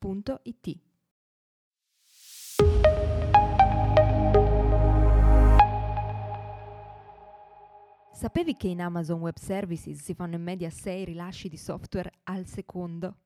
www.it. 0.00 0.80
Sapevi 8.12 8.56
che 8.56 8.68
in 8.68 8.80
Amazon 8.80 9.20
Web 9.20 9.36
Services 9.36 10.02
si 10.02 10.14
fanno 10.14 10.34
in 10.34 10.42
media 10.42 10.70
6 10.70 11.04
rilasci 11.04 11.48
di 11.48 11.56
software 11.56 12.10
al 12.24 12.46
secondo? 12.46 13.18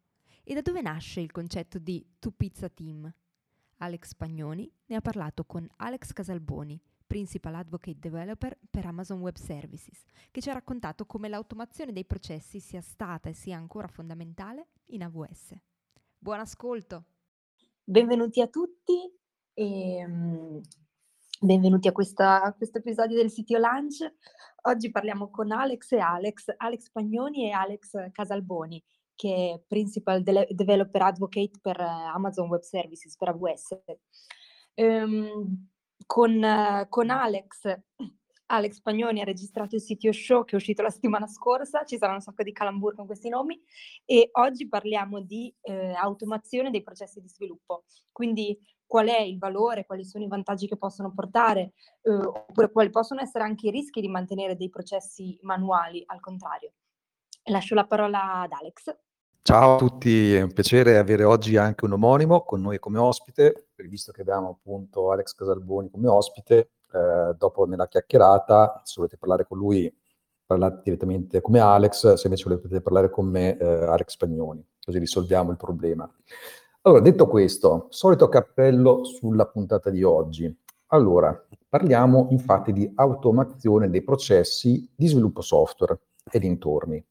E 0.45 0.55
da 0.55 0.61
dove 0.61 0.83
nasce 0.83 1.21
il 1.21 1.31
concetto 1.31 1.79
di 1.79 2.05
Two 2.19 2.33
Pizza 2.33 2.69
Team? 2.69 3.11
Alex 3.77 4.15
Pagnoni 4.15 4.71
ne 4.87 4.97
ha 4.97 5.01
parlato 5.01 5.45
con 5.45 5.67
Alex 5.77 6.13
Casalboni, 6.13 6.81
Principal 7.07 7.55
Advocate 7.55 7.99
Developer 7.99 8.59
per 8.71 8.87
Amazon 8.87 9.21
Web 9.21 9.37
Services, 9.37 10.05
che 10.31 10.41
ci 10.41 10.51
ha 10.51 10.55
raccontato 10.55 11.07
come 11.07 11.29
l'automazione 11.29 11.93
dei 11.93 12.05
processi 12.05 12.61
sia 12.61 12.81
stata 12.81 13.29
e 13.29 13.35
sia 13.35 13.57
ancora 13.57 13.89
fondamentale 13.89 14.69
in 14.87 15.03
AWS. 15.03 15.55
Buon 16.23 16.39
ascolto. 16.39 17.07
Benvenuti 17.83 18.41
a 18.41 18.47
tutti 18.47 19.13
e 19.55 20.05
um, 20.07 20.61
benvenuti 21.41 21.89
a 21.89 21.93
questo 21.93 22.79
episodio 22.79 23.17
del 23.17 23.29
Sitio 23.29 23.59
Lunch. 23.59 24.09
Oggi 24.69 24.93
parliamo 24.93 25.31
con 25.31 25.51
Alex 25.51 25.91
e 25.91 25.99
Alex, 25.99 26.55
Alex 26.59 26.91
Pagnoni 26.93 27.49
e 27.49 27.51
Alex 27.51 28.13
Casalboni, 28.13 28.81
che 29.17 29.55
è 29.55 29.65
Principal 29.67 30.23
De- 30.23 30.47
Developer 30.51 31.03
Advocate 31.03 31.59
per 31.61 31.81
Amazon 31.81 32.47
Web 32.47 32.63
Services, 32.63 33.17
per 33.17 33.31
AWS. 33.31 33.83
Um, 34.75 34.85
ehm, 34.85 35.69
con, 36.07 36.41
uh, 36.41 36.89
con 36.89 37.11
Alex 37.11 37.81
Alex 38.53 38.81
Pagnoni 38.83 39.23
ha 39.23 39.25
registrato 39.25 39.77
il 39.77 39.81
sito 39.81 40.13
show 40.13 40.45
che 40.45 40.53
è 40.53 40.57
uscito 40.57 40.83
la 40.83 40.91
settimana 40.91 41.27
scorsa, 41.27 41.85
ci 41.85 41.97
sarà 41.97 42.13
un 42.13 42.21
sacco 42.21 42.43
di 42.43 42.53
calambur 42.53 42.95
con 42.95 43.07
questi 43.07 43.31
nomi 43.31 43.59
e 44.05 44.29
oggi 44.33 44.69
parliamo 44.69 45.21
di 45.21 45.53
eh, 45.63 45.93
automazione 45.93 46.71
dei 46.71 46.83
processi 46.83 47.21
di 47.21 47.29
sviluppo. 47.29 47.85
Quindi 48.13 48.59
qual 48.85 49.09
è 49.09 49.21
il 49.21 49.39
valore, 49.39 49.87
quali 49.87 50.05
sono 50.05 50.25
i 50.25 50.29
vantaggi 50.29 50.69
che 50.69 50.77
possono 50.77 51.15
portare, 51.15 51.73
eh, 52.03 52.13
oppure 52.13 52.71
quali 52.71 52.91
possono 52.91 53.23
essere 53.23 53.45
anche 53.45 53.69
i 53.69 53.71
rischi 53.71 54.03
di 54.03 54.09
mantenere 54.09 54.55
dei 54.55 54.69
processi 54.69 55.39
manuali, 55.41 56.03
al 56.05 56.21
contrario. 56.21 56.73
Lascio 57.45 57.75
la 57.75 57.87
parola 57.87 58.43
ad 58.43 58.53
Alex. 58.53 58.95
Ciao 59.41 59.75
a 59.75 59.79
tutti, 59.79 60.35
è 60.35 60.43
un 60.43 60.53
piacere 60.53 60.99
avere 60.99 61.25
oggi 61.25 61.57
anche 61.57 61.87
un 61.87 61.93
omonimo 61.93 62.43
con 62.43 62.61
noi 62.61 62.79
come 62.79 62.99
ospite, 62.99 63.71
visto 63.77 64.13
che 64.13 64.21
abbiamo 64.21 64.51
appunto 64.51 65.11
Alex 65.11 65.33
Casalboni 65.35 65.91
come 65.91 66.09
ospite, 66.09 66.73
eh, 66.93 67.35
dopo 67.37 67.65
nella 67.65 67.89
chiacchierata, 67.89 68.83
se 68.85 68.95
volete 68.97 69.17
parlare 69.17 69.47
con 69.47 69.59
lui, 69.59 69.93
parlate 70.45 70.83
direttamente 70.85 71.41
come 71.41 71.61
Alex, 71.61 72.15
se 72.15 72.27
invece 72.27 72.49
volete 72.49 72.81
parlare 72.81 73.11
con 73.11 73.27
me, 73.27 73.57
eh, 73.57 73.65
Alex 73.65 74.11
Spagnoni, 74.11 74.65
così 74.85 74.99
risolviamo 74.99 75.51
il 75.51 75.57
problema. 75.57 76.11
Allora, 76.83 77.01
detto 77.01 77.29
questo, 77.29 77.87
solito 77.91 78.29
cappello 78.29 79.05
sulla 79.05 79.47
puntata 79.47 79.89
di 79.89 80.03
oggi. 80.03 80.53
Allora, 80.89 81.47
parliamo 81.69 82.27
infatti 82.31 82.73
di 82.73 82.91
automazione 82.97 83.89
dei 83.89 84.03
processi 84.03 84.91
di 84.95 85.07
sviluppo 85.07 85.41
software 85.41 86.01
e 86.31 86.39
dintorni. 86.39 87.03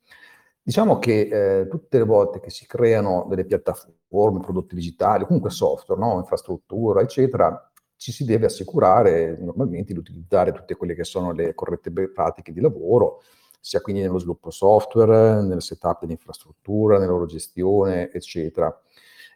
Diciamo 0.62 1.00
che 1.00 1.62
eh, 1.62 1.68
tutte 1.68 1.98
le 1.98 2.04
volte 2.04 2.40
che 2.40 2.52
si 2.52 2.68
creano 2.68 3.26
delle 3.28 3.46
piattaforme, 3.46 4.40
prodotti 4.42 4.76
digitali, 4.76 5.26
comunque 5.26 5.50
software, 5.50 6.00
no? 6.00 6.18
infrastruttura, 6.20 7.02
eccetera, 7.02 7.71
ci 8.02 8.12
si 8.12 8.26
deve 8.26 8.48
assicurare 8.48 9.38
normalmente 9.40 9.94
di 9.94 10.00
utilizzare 10.00 10.52
tutte 10.52 10.76
quelle 10.76 10.96
che 10.96 11.04
sono 11.04 11.34
le 11.34 11.54
corrette 11.54 11.92
pratiche 11.92 12.52
di 12.52 12.60
lavoro, 12.60 13.22
sia 13.60 13.80
quindi 13.80 14.02
nello 14.02 14.18
sviluppo 14.18 14.50
software, 14.50 15.44
nel 15.44 15.62
setup 15.62 16.00
dell'infrastruttura, 16.02 16.98
nella 16.98 17.12
loro 17.12 17.28
gestione, 17.28 18.12
eccetera. 18.12 18.76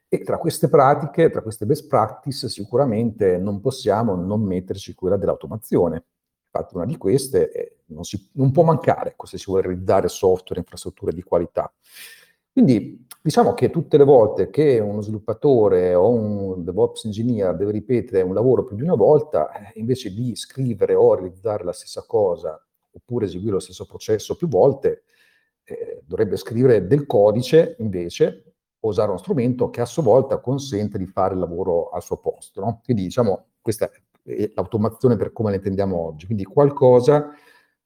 E 0.08 0.24
tra 0.24 0.40
queste 0.40 0.68
pratiche, 0.68 1.30
tra 1.30 1.44
queste 1.44 1.68
best 1.68 1.88
practice, 1.88 2.50
sicuramente 2.50 3.38
non 3.38 3.62
possiamo 3.62 4.16
non 4.16 4.42
metterci 4.42 4.96
quella 4.96 5.18
dell'automazione. 5.18 6.04
Infatti 6.52 6.76
una 6.76 6.86
di 6.86 6.98
queste 6.98 7.82
non, 7.90 8.04
si, 8.04 8.32
non 8.34 8.52
può 8.52 8.64
mancare 8.64 9.14
se 9.26 9.38
si 9.38 9.46
vuole 9.46 9.62
realizzare 9.62 10.08
software 10.08 10.56
e 10.56 10.64
infrastrutture 10.64 11.14
di 11.14 11.22
qualità. 11.22 11.72
Quindi 12.56 13.06
diciamo 13.22 13.54
che 13.54 13.70
tutte 13.70 13.98
le 13.98 14.06
volte 14.06 14.50
che 14.50 14.80
uno 14.80 15.02
sviluppatore 15.02 15.94
o 15.94 16.10
un 16.10 16.64
DevOps 16.64 17.04
engineer 17.04 17.54
deve 17.54 17.74
ripetere 17.74 18.22
un 18.22 18.34
lavoro 18.34 18.64
più 18.64 18.78
di 18.78 18.82
una 18.82 18.96
volta, 18.96 19.52
eh, 19.52 19.78
invece 19.78 20.14
di 20.14 20.38
scrivere 20.38 20.96
o 20.96 21.16
realizzare 21.16 21.66
la 21.66 21.74
stessa 21.74 22.06
cosa 22.08 22.58
oppure 22.92 23.26
eseguire 23.26 23.56
lo 23.56 23.60
stesso 23.60 23.86
processo 23.86 24.38
più 24.38 24.48
volte, 24.48 25.04
eh, 25.66 26.02
dovrebbe 26.06 26.38
scrivere 26.38 26.88
del 26.88 27.06
codice 27.06 27.76
invece 27.80 28.54
o 28.80 28.88
usare 28.88 29.10
uno 29.10 29.20
strumento 29.20 29.70
che 29.70 29.82
a 29.82 29.86
sua 29.86 30.04
volta 30.04 30.40
consente 30.40 30.98
di 30.98 31.08
fare 31.08 31.34
il 31.34 31.42
lavoro 31.42 31.90
al 31.90 32.04
suo 32.04 32.20
posto. 32.20 32.62
No? 32.62 32.80
Quindi 32.86 33.04
diciamo 33.04 33.48
questa 33.62 33.92
è 34.24 34.50
l'automazione 34.56 35.18
per 35.18 35.34
come 35.34 35.50
la 35.50 35.58
intendiamo 35.58 35.98
oggi, 35.98 36.26
quindi 36.26 36.46
qualcosa 36.46 37.32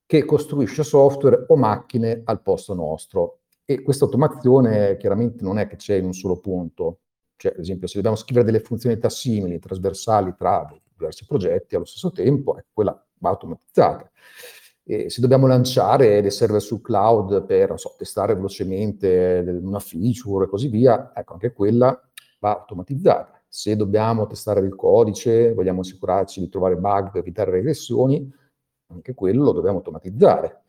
che 0.06 0.26
costruisce 0.26 0.84
software 0.84 1.46
o 1.48 1.56
macchine 1.56 2.22
al 2.24 2.44
posto 2.44 2.76
nostro 2.76 3.40
e 3.70 3.84
questa 3.84 4.06
automazione 4.06 4.98
chiaramente 4.98 5.44
non 5.44 5.60
è 5.60 5.68
che 5.68 5.76
c'è 5.76 5.94
in 5.94 6.06
un 6.06 6.14
solo 6.14 6.40
punto. 6.40 7.02
Cioè, 7.36 7.52
ad 7.52 7.60
esempio, 7.60 7.86
se 7.86 7.98
dobbiamo 7.98 8.16
scrivere 8.16 8.44
delle 8.44 8.62
funzionalità 8.62 9.10
simili, 9.10 9.60
trasversali 9.60 10.34
tra 10.36 10.68
diversi 10.92 11.28
progetti 11.28 11.76
allo 11.76 11.86
stesso 11.86 12.10
tempo, 12.12 12.58
ecco, 12.58 12.70
quella 12.74 13.08
va 13.20 13.30
automatizzata. 13.30 14.10
E 14.84 15.12
se 15.12 15.22
dobbiamo 15.22 15.46
lanciare 15.46 16.20
dei 16.20 16.32
server 16.32 16.64
sul 16.64 16.82
cloud 16.82 17.46
per 17.46 17.78
so, 17.78 17.94
testare 17.96 18.34
velocemente 18.34 19.46
una 19.62 19.78
feature 19.78 20.46
e 20.46 20.50
così 20.50 20.68
via, 20.68 21.12
ecco, 21.14 21.34
anche 21.34 21.54
quella 21.54 22.10
va 22.40 22.52
automatizzata. 22.54 23.40
Se 23.48 23.76
dobbiamo 23.76 24.26
testare 24.26 24.62
del 24.62 24.74
codice, 24.74 25.54
vogliamo 25.54 25.82
assicurarci 25.82 26.40
di 26.40 26.50
trovare 26.50 26.76
bug, 26.76 27.18
evitare 27.18 27.52
regressioni, 27.52 28.34
anche 28.88 29.14
quello 29.14 29.44
lo 29.44 29.52
dobbiamo 29.52 29.78
automatizzare. 29.78 30.64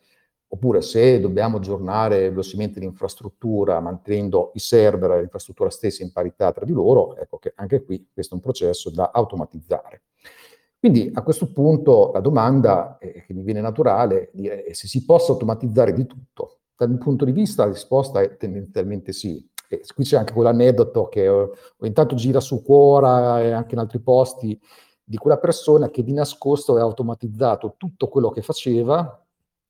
Oppure 0.53 0.81
se 0.81 1.21
dobbiamo 1.21 1.57
aggiornare 1.57 2.29
velocemente 2.29 2.81
l'infrastruttura 2.81 3.79
mantenendo 3.79 4.51
i 4.55 4.59
server 4.59 5.11
e 5.11 5.19
l'infrastruttura 5.19 5.69
stessa 5.69 6.03
in 6.03 6.11
parità 6.11 6.51
tra 6.51 6.65
di 6.65 6.73
loro, 6.73 7.15
ecco 7.15 7.37
che 7.37 7.53
anche 7.55 7.85
qui 7.85 8.09
questo 8.13 8.33
è 8.33 8.37
un 8.37 8.43
processo 8.43 8.89
da 8.89 9.11
automatizzare. 9.13 10.01
Quindi 10.77 11.09
a 11.13 11.21
questo 11.21 11.53
punto 11.53 12.11
la 12.11 12.19
domanda 12.19 12.97
eh, 12.97 13.23
che 13.25 13.33
mi 13.33 13.43
viene 13.43 13.61
naturale 13.61 14.31
è 14.31 14.73
se 14.73 14.87
si 14.87 15.05
possa 15.05 15.31
automatizzare 15.31 15.93
di 15.93 16.05
tutto. 16.05 16.61
Dal 16.75 16.89
mio 16.89 16.97
punto 16.97 17.23
di 17.23 17.31
vista 17.31 17.63
la 17.63 17.71
risposta 17.71 18.19
è 18.19 18.35
tendenzialmente 18.35 19.13
sì. 19.13 19.47
E 19.69 19.83
qui 19.93 20.03
c'è 20.03 20.17
anche 20.17 20.33
quell'aneddoto 20.33 21.07
che 21.07 21.29
ho, 21.29 21.51
intanto 21.83 22.15
gira 22.15 22.41
su 22.41 22.61
Quora 22.61 23.41
e 23.41 23.51
anche 23.51 23.75
in 23.75 23.79
altri 23.79 23.99
posti 23.99 24.59
di 25.01 25.15
quella 25.15 25.37
persona 25.37 25.89
che 25.89 26.03
di 26.03 26.11
nascosto 26.11 26.71
aveva 26.71 26.87
automatizzato 26.87 27.75
tutto 27.77 28.09
quello 28.09 28.31
che 28.31 28.41
faceva 28.41 29.20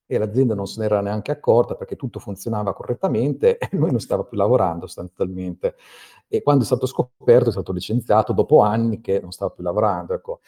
e 0.06 0.18
l'azienda 0.18 0.54
non 0.54 0.66
se 0.66 0.80
n'era 0.80 1.00
neanche 1.00 1.30
accorta 1.30 1.74
perché 1.74 1.96
tutto 1.96 2.18
funzionava 2.18 2.72
correttamente 2.74 3.56
e 3.58 3.68
lui 3.72 3.90
non 3.90 4.00
stava 4.00 4.24
più 4.24 4.36
lavorando 4.36 4.86
sostanzialmente. 4.86 5.76
E 6.28 6.42
quando 6.42 6.62
è 6.62 6.66
stato 6.66 6.86
scoperto 6.86 7.48
è 7.48 7.52
stato 7.52 7.72
licenziato 7.72 8.32
dopo 8.32 8.60
anni 8.60 9.00
che 9.00 9.20
non 9.20 9.32
stava 9.32 9.50
più 9.50 9.62
lavorando. 9.62 10.14
Ecco. 10.14 10.40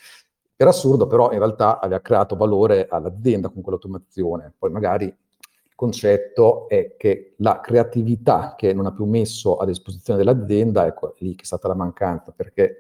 Per 0.57 0.69
assurdo, 0.69 1.07
però, 1.07 1.33
in 1.33 1.39
realtà 1.39 1.81
aveva 1.81 2.01
creato 2.01 2.37
valore 2.37 2.87
all'azienda 2.89 3.49
con 3.49 3.61
quell'automazione. 3.61 4.53
Poi 4.57 4.71
magari 4.71 5.05
il 5.05 5.75
concetto 5.75 6.69
è 6.69 6.95
che 6.97 7.35
la 7.39 7.61
creatività 7.61 8.55
che 8.57 8.73
non 8.73 8.87
ha 8.87 8.93
più 8.93 9.05
messo 9.05 9.57
a 9.57 9.67
disposizione 9.67 10.19
dell'azienda, 10.19 10.87
ecco, 10.87 11.15
lì 11.19 11.35
che 11.35 11.43
è 11.43 11.47
stata 11.47 11.67
la 11.67 11.75
mancanza, 11.75 12.33
perché 12.33 12.79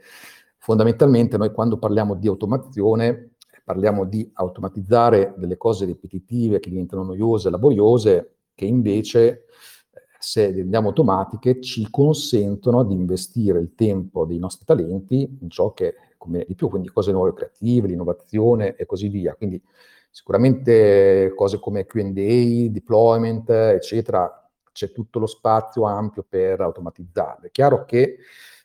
fondamentalmente 0.58 1.36
noi 1.36 1.52
quando 1.52 1.76
parliamo 1.76 2.14
di 2.14 2.28
automazione 2.28 3.33
parliamo 3.64 4.04
di 4.04 4.30
automatizzare 4.34 5.34
delle 5.36 5.56
cose 5.56 5.86
ripetitive 5.86 6.60
che 6.60 6.68
diventano 6.68 7.02
noiose, 7.02 7.48
laboriose, 7.48 8.34
che 8.54 8.66
invece, 8.66 9.46
eh, 9.90 10.00
se 10.18 10.52
rendiamo 10.52 10.88
automatiche, 10.88 11.60
ci 11.60 11.88
consentono 11.90 12.84
di 12.84 12.94
investire 12.94 13.58
il 13.58 13.74
tempo 13.74 14.26
dei 14.26 14.38
nostri 14.38 14.66
talenti 14.66 15.38
in 15.40 15.48
ciò 15.48 15.72
che 15.72 15.94
conviene 16.18 16.44
di 16.46 16.54
più, 16.54 16.68
quindi 16.68 16.90
cose 16.90 17.10
nuove 17.10 17.32
creative, 17.32 17.88
l'innovazione 17.88 18.76
e 18.76 18.84
così 18.84 19.08
via. 19.08 19.34
Quindi 19.34 19.60
sicuramente 20.10 21.32
cose 21.34 21.58
come 21.58 21.86
Q&A, 21.86 22.70
deployment, 22.70 23.48
eccetera, 23.48 24.30
c'è 24.72 24.92
tutto 24.92 25.18
lo 25.18 25.26
spazio 25.26 25.84
ampio 25.84 26.24
per 26.28 26.60
automatizzarle. 26.60 27.48
È 27.48 27.50
chiaro 27.50 27.84
che 27.84 28.18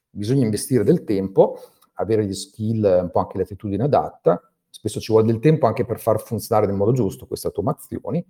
bisogna 0.09 0.43
investire 0.43 0.83
del 0.83 1.03
tempo, 1.03 1.59
avere 1.93 2.25
gli 2.25 2.33
skill, 2.33 2.83
un 2.83 3.09
po' 3.11 3.19
anche 3.19 3.37
l'attitudine 3.37 3.83
adatta, 3.83 4.48
spesso 4.69 4.99
ci 4.99 5.11
vuole 5.11 5.27
del 5.27 5.39
tempo 5.39 5.65
anche 5.65 5.85
per 5.85 5.99
far 5.99 6.21
funzionare 6.21 6.67
nel 6.67 6.75
modo 6.75 6.91
giusto 6.91 7.25
queste 7.25 7.47
automazioni, 7.47 8.25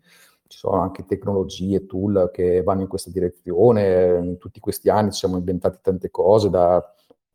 ci 0.48 0.58
sono 0.58 0.82
anche 0.82 1.06
tecnologie, 1.06 1.86
tool 1.86 2.32
che 2.34 2.64
vanno 2.64 2.82
in 2.82 2.88
questa 2.88 3.12
direzione, 3.12 4.20
in 4.24 4.38
tutti 4.40 4.60
questi 4.60 4.90
anni 4.90 5.12
ci 5.12 5.20
siamo 5.20 5.38
inventati 5.38 5.78
tante 5.82 6.10
cose, 6.10 6.50
da 6.50 6.84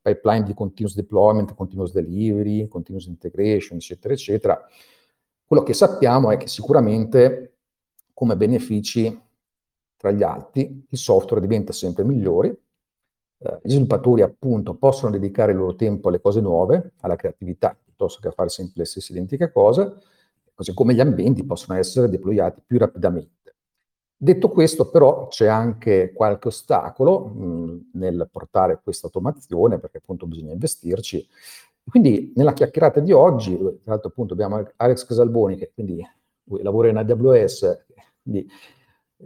pipeline 0.02 0.44
di 0.44 0.52
continuous 0.52 0.96
deployment, 0.96 1.54
continuous 1.54 1.92
delivery, 1.92 2.66
continuous 2.66 3.06
integration, 3.06 3.78
eccetera, 3.78 4.12
eccetera. 4.12 4.68
Quello 5.46 5.62
che 5.62 5.74
sappiamo 5.74 6.30
è 6.30 6.36
che 6.36 6.48
sicuramente 6.48 7.58
come 8.12 8.36
benefici 8.36 9.20
tra 9.96 10.10
gli 10.10 10.22
altri 10.22 10.86
il 10.88 10.98
software 10.98 11.40
diventa 11.40 11.72
sempre 11.72 12.04
migliore, 12.04 12.58
eh, 13.38 13.60
gli 13.62 13.70
sviluppatori 13.70 14.22
appunto 14.22 14.74
possono 14.74 15.12
dedicare 15.12 15.52
il 15.52 15.58
loro 15.58 15.74
tempo 15.74 16.08
alle 16.08 16.20
cose 16.20 16.40
nuove, 16.40 16.92
alla 17.00 17.16
creatività, 17.16 17.76
piuttosto 17.94 18.20
che 18.20 18.28
a 18.28 18.32
fare 18.32 18.48
sempre 18.48 18.74
le 18.76 18.84
stesse 18.84 19.12
identiche 19.12 19.52
cose, 19.52 19.96
così 20.52 20.74
come 20.74 20.94
gli 20.94 21.00
ambienti 21.00 21.44
possono 21.44 21.78
essere 21.78 22.08
deployati 22.08 22.62
più 22.66 22.78
rapidamente. 22.78 23.32
Detto 24.16 24.48
questo, 24.48 24.90
però, 24.90 25.28
c'è 25.28 25.46
anche 25.46 26.12
qualche 26.12 26.48
ostacolo 26.48 27.26
mh, 27.26 27.90
nel 27.94 28.28
portare 28.30 28.80
questa 28.82 29.06
automazione, 29.06 29.78
perché 29.78 29.98
appunto 29.98 30.26
bisogna 30.26 30.52
investirci. 30.52 31.26
Quindi 31.86 32.32
nella 32.36 32.52
chiacchierata 32.52 33.00
di 33.00 33.12
oggi, 33.12 33.56
tra 33.56 33.92
l'altro 33.92 34.08
appunto 34.08 34.32
abbiamo 34.32 34.66
Alex 34.76 35.04
Casalboni, 35.04 35.56
che 35.56 35.72
quindi 35.74 36.02
lavora 36.62 36.88
in 36.88 36.96
AWS, 36.96 37.84
quindi 38.22 38.48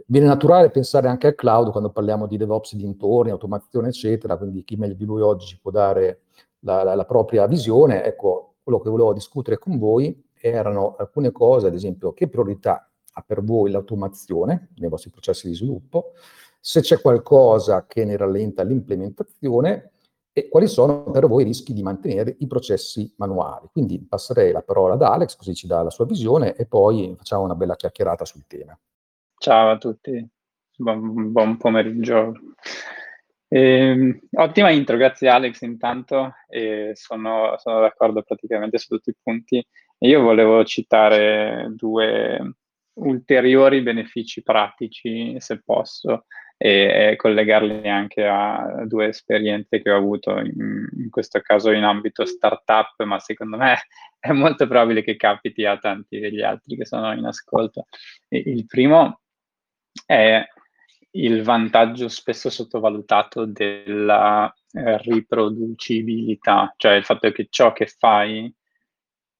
viene 0.07 0.27
naturale 0.27 0.69
pensare 0.69 1.07
anche 1.07 1.27
al 1.27 1.35
cloud 1.35 1.71
quando 1.71 1.91
parliamo 1.91 2.27
di 2.27 2.37
DevOps 2.37 2.75
dintorni, 2.75 3.31
automazione, 3.31 3.89
eccetera, 3.89 4.37
quindi 4.37 4.63
chi 4.63 4.75
meglio 4.75 4.95
di 4.95 5.05
lui 5.05 5.21
oggi 5.21 5.45
ci 5.45 5.59
può 5.59 5.71
dare 5.71 6.23
la, 6.59 6.83
la, 6.83 6.95
la 6.95 7.05
propria 7.05 7.47
visione. 7.47 8.03
Ecco, 8.03 8.48
quello 8.69 8.79
che 8.79 8.89
volevo 8.89 9.13
discutere 9.13 9.57
con 9.57 9.79
voi 9.79 10.23
erano 10.39 10.95
alcune 10.97 11.31
cose, 11.31 11.67
ad 11.67 11.73
esempio, 11.73 12.13
che 12.13 12.29
priorità 12.29 12.87
ha 13.13 13.21
per 13.25 13.43
voi 13.43 13.71
l'automazione 13.71 14.69
nei 14.75 14.89
vostri 14.89 15.09
processi 15.09 15.47
di 15.47 15.55
sviluppo, 15.55 16.13
se 16.59 16.81
c'è 16.81 17.01
qualcosa 17.01 17.87
che 17.87 18.05
ne 18.05 18.15
rallenta 18.15 18.61
l'implementazione 18.61 19.91
e 20.31 20.47
quali 20.47 20.67
sono 20.67 21.03
per 21.03 21.27
voi 21.27 21.41
i 21.41 21.45
rischi 21.45 21.73
di 21.73 21.81
mantenere 21.81 22.35
i 22.39 22.47
processi 22.47 23.11
manuali. 23.17 23.67
Quindi 23.71 23.99
passerei 23.99 24.51
la 24.51 24.61
parola 24.61 24.93
ad 24.93 25.01
Alex, 25.01 25.35
così 25.35 25.55
ci 25.55 25.65
dà 25.65 25.81
la 25.81 25.89
sua 25.89 26.05
visione 26.05 26.55
e 26.55 26.67
poi 26.67 27.15
facciamo 27.17 27.43
una 27.43 27.55
bella 27.55 27.75
chiacchierata 27.75 28.23
sul 28.23 28.45
tema. 28.45 28.77
Ciao 29.37 29.71
a 29.71 29.77
tutti, 29.77 30.29
buon, 30.77 31.31
buon 31.31 31.57
pomeriggio. 31.57 32.33
Eh, 33.51 34.19
ottima 34.33 34.69
intro, 34.69 34.95
grazie 34.95 35.27
Alex 35.27 35.61
intanto, 35.61 36.35
e 36.47 36.91
sono, 36.93 37.55
sono 37.57 37.79
d'accordo 37.79 38.21
praticamente 38.21 38.77
su 38.77 38.87
tutti 38.95 39.09
i 39.09 39.15
punti. 39.21 39.65
Io 39.99 40.21
volevo 40.21 40.63
citare 40.63 41.67
due 41.75 42.53
ulteriori 42.93 43.81
benefici 43.81 44.43
pratici, 44.43 45.35
se 45.39 45.61
posso, 45.63 46.25
e, 46.57 47.11
e 47.11 47.15
collegarli 47.15 47.89
anche 47.89 48.25
a 48.25 48.83
due 48.85 49.07
esperienze 49.07 49.81
che 49.81 49.89
ho 49.89 49.97
avuto, 49.97 50.37
in, 50.37 50.87
in, 50.97 51.09
questo 51.09 51.39
caso 51.41 51.71
in 51.71 51.83
ambito 51.83 52.25
startup, 52.25 53.01
ma 53.03 53.17
secondo 53.19 53.57
me 53.57 53.77
è 54.19 54.31
molto 54.31 54.67
probabile 54.67 55.01
che 55.01 55.15
capiti 55.15 55.65
a 55.65 55.77
tanti 55.77 56.19
degli 56.19 56.41
altri 56.41 56.75
che 56.75 56.85
sono 56.85 57.13
in 57.13 57.25
ascolto. 57.25 57.87
E 58.27 58.43
il 58.45 58.65
primo 58.67 59.21
è 60.05 60.45
il 61.11 61.41
vantaggio 61.43 62.07
spesso 62.07 62.49
sottovalutato 62.49 63.45
della 63.45 64.53
eh, 64.71 64.97
riproducibilità, 64.99 66.73
cioè 66.77 66.93
il 66.93 67.03
fatto 67.03 67.31
che 67.31 67.47
ciò 67.49 67.73
che 67.73 67.87
fai 67.87 68.53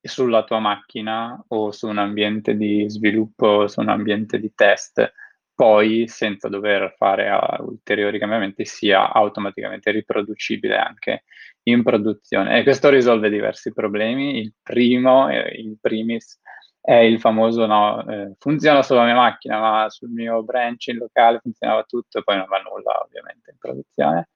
sulla 0.01 0.43
tua 0.43 0.59
macchina 0.59 1.43
o 1.49 1.71
su 1.71 1.87
un 1.87 1.97
ambiente 1.97 2.55
di 2.55 2.89
sviluppo, 2.89 3.67
su 3.67 3.81
un 3.81 3.89
ambiente 3.89 4.39
di 4.39 4.53
test, 4.55 5.11
poi 5.53 6.07
senza 6.07 6.47
dover 6.47 6.95
fare 6.97 7.29
uh, 7.29 7.65
ulteriori 7.65 8.17
cambiamenti 8.17 8.63
sia 8.63 9.11
automaticamente 9.11 9.91
riproducibile 9.91 10.77
anche 10.77 11.25
in 11.63 11.83
produzione. 11.83 12.57
E 12.57 12.63
questo 12.63 12.87
risolve 12.89 13.29
diversi 13.29 13.73
problemi. 13.73 14.37
Il 14.39 14.53
primo, 14.63 15.27
eh, 15.29 15.59
in 15.59 15.77
primis, 15.77 16.39
è 16.81 16.95
il 16.95 17.19
famoso 17.19 17.65
no, 17.65 18.07
eh, 18.09 18.35
funziona 18.39 18.81
sulla 18.83 19.03
mia 19.03 19.15
macchina, 19.15 19.59
ma 19.59 19.89
sul 19.89 20.09
mio 20.09 20.43
branch 20.43 20.87
in 20.87 20.97
locale 20.97 21.39
funzionava 21.39 21.83
tutto 21.83 22.21
poi 22.23 22.37
non 22.37 22.47
va 22.47 22.57
nulla 22.59 23.01
ovviamente 23.03 23.51
in 23.51 23.57
produzione. 23.57 24.29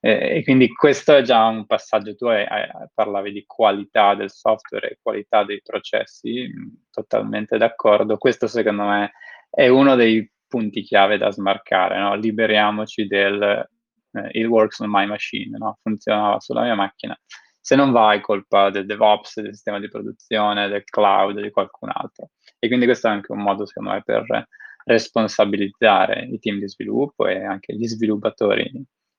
Eh, 0.00 0.38
e 0.38 0.44
quindi 0.44 0.72
questo 0.72 1.16
è 1.16 1.22
già 1.22 1.44
un 1.46 1.66
passaggio, 1.66 2.14
tu 2.14 2.26
hai, 2.26 2.44
hai, 2.46 2.68
parlavi 2.94 3.32
di 3.32 3.44
qualità 3.46 4.14
del 4.14 4.30
software 4.30 4.90
e 4.90 4.98
qualità 5.02 5.44
dei 5.44 5.60
processi, 5.62 6.46
mh, 6.46 6.86
totalmente 6.90 7.58
d'accordo. 7.58 8.16
Questo 8.16 8.46
secondo 8.46 8.84
me 8.84 9.12
è 9.50 9.68
uno 9.68 9.94
dei 9.96 10.30
punti 10.46 10.82
chiave 10.82 11.18
da 11.18 11.30
smarcare, 11.30 11.98
no? 11.98 12.14
liberiamoci 12.14 13.06
del 13.06 13.68
eh, 14.12 14.28
it 14.40 14.46
works 14.46 14.78
on 14.80 14.90
my 14.90 15.06
machine, 15.06 15.56
no? 15.58 15.78
funzionava 15.82 16.40
sulla 16.40 16.62
mia 16.62 16.74
macchina 16.74 17.18
se 17.60 17.76
non 17.76 17.92
va 17.92 18.14
è 18.14 18.20
colpa 18.20 18.70
del 18.70 18.86
DevOps, 18.86 19.40
del 19.40 19.54
sistema 19.54 19.78
di 19.78 19.88
produzione, 19.88 20.68
del 20.68 20.84
cloud, 20.84 21.40
di 21.40 21.50
qualcun 21.50 21.90
altro. 21.92 22.30
E 22.58 22.66
quindi 22.68 22.86
questo 22.86 23.08
è 23.08 23.10
anche 23.10 23.32
un 23.32 23.42
modo, 23.42 23.66
secondo 23.66 23.90
me, 23.90 24.02
per 24.02 24.48
responsabilizzare 24.84 26.24
i 26.24 26.38
team 26.38 26.58
di 26.58 26.68
sviluppo 26.68 27.26
e 27.26 27.44
anche 27.44 27.74
gli 27.74 27.86
sviluppatori 27.86 28.70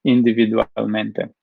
individualmente. 0.02 1.36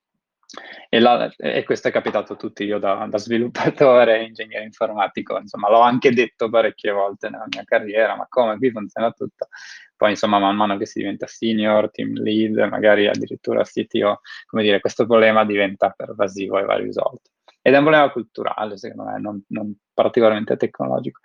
E, 0.88 1.00
la, 1.00 1.30
e, 1.36 1.64
questo 1.64 1.88
è 1.88 1.90
capitato 1.90 2.34
a 2.34 2.36
tutti, 2.36 2.64
io 2.64 2.78
da, 2.78 3.06
da 3.10 3.18
sviluppatore, 3.18 4.22
ingegnere 4.24 4.64
informatico, 4.64 5.38
insomma 5.38 5.68
l'ho 5.68 5.80
anche 5.80 6.12
detto 6.12 6.48
parecchie 6.48 6.92
volte 6.92 7.28
nella 7.28 7.46
mia 7.48 7.64
carriera, 7.64 8.16
ma 8.16 8.26
come 8.28 8.56
qui 8.56 8.70
funziona 8.70 9.10
tutto. 9.10 9.48
Poi 9.96 10.10
insomma 10.10 10.38
man 10.38 10.56
mano 10.56 10.76
che 10.76 10.86
si 10.86 11.00
diventa 11.00 11.26
senior, 11.26 11.90
team 11.90 12.12
lead, 12.20 12.56
magari 12.68 13.08
addirittura 13.08 13.64
CTO, 13.64 14.20
come 14.46 14.62
dire, 14.62 14.80
questo 14.80 15.06
problema 15.06 15.44
diventa 15.44 15.90
pervasivo 15.90 16.58
e 16.58 16.64
va 16.64 16.76
risolto. 16.76 17.30
Ed 17.62 17.74
è 17.74 17.78
un 17.78 17.84
problema 17.84 18.10
culturale, 18.10 18.76
secondo 18.76 19.10
me, 19.10 19.18
non, 19.18 19.42
non 19.48 19.74
particolarmente 19.92 20.56
tecnologico. 20.56 21.20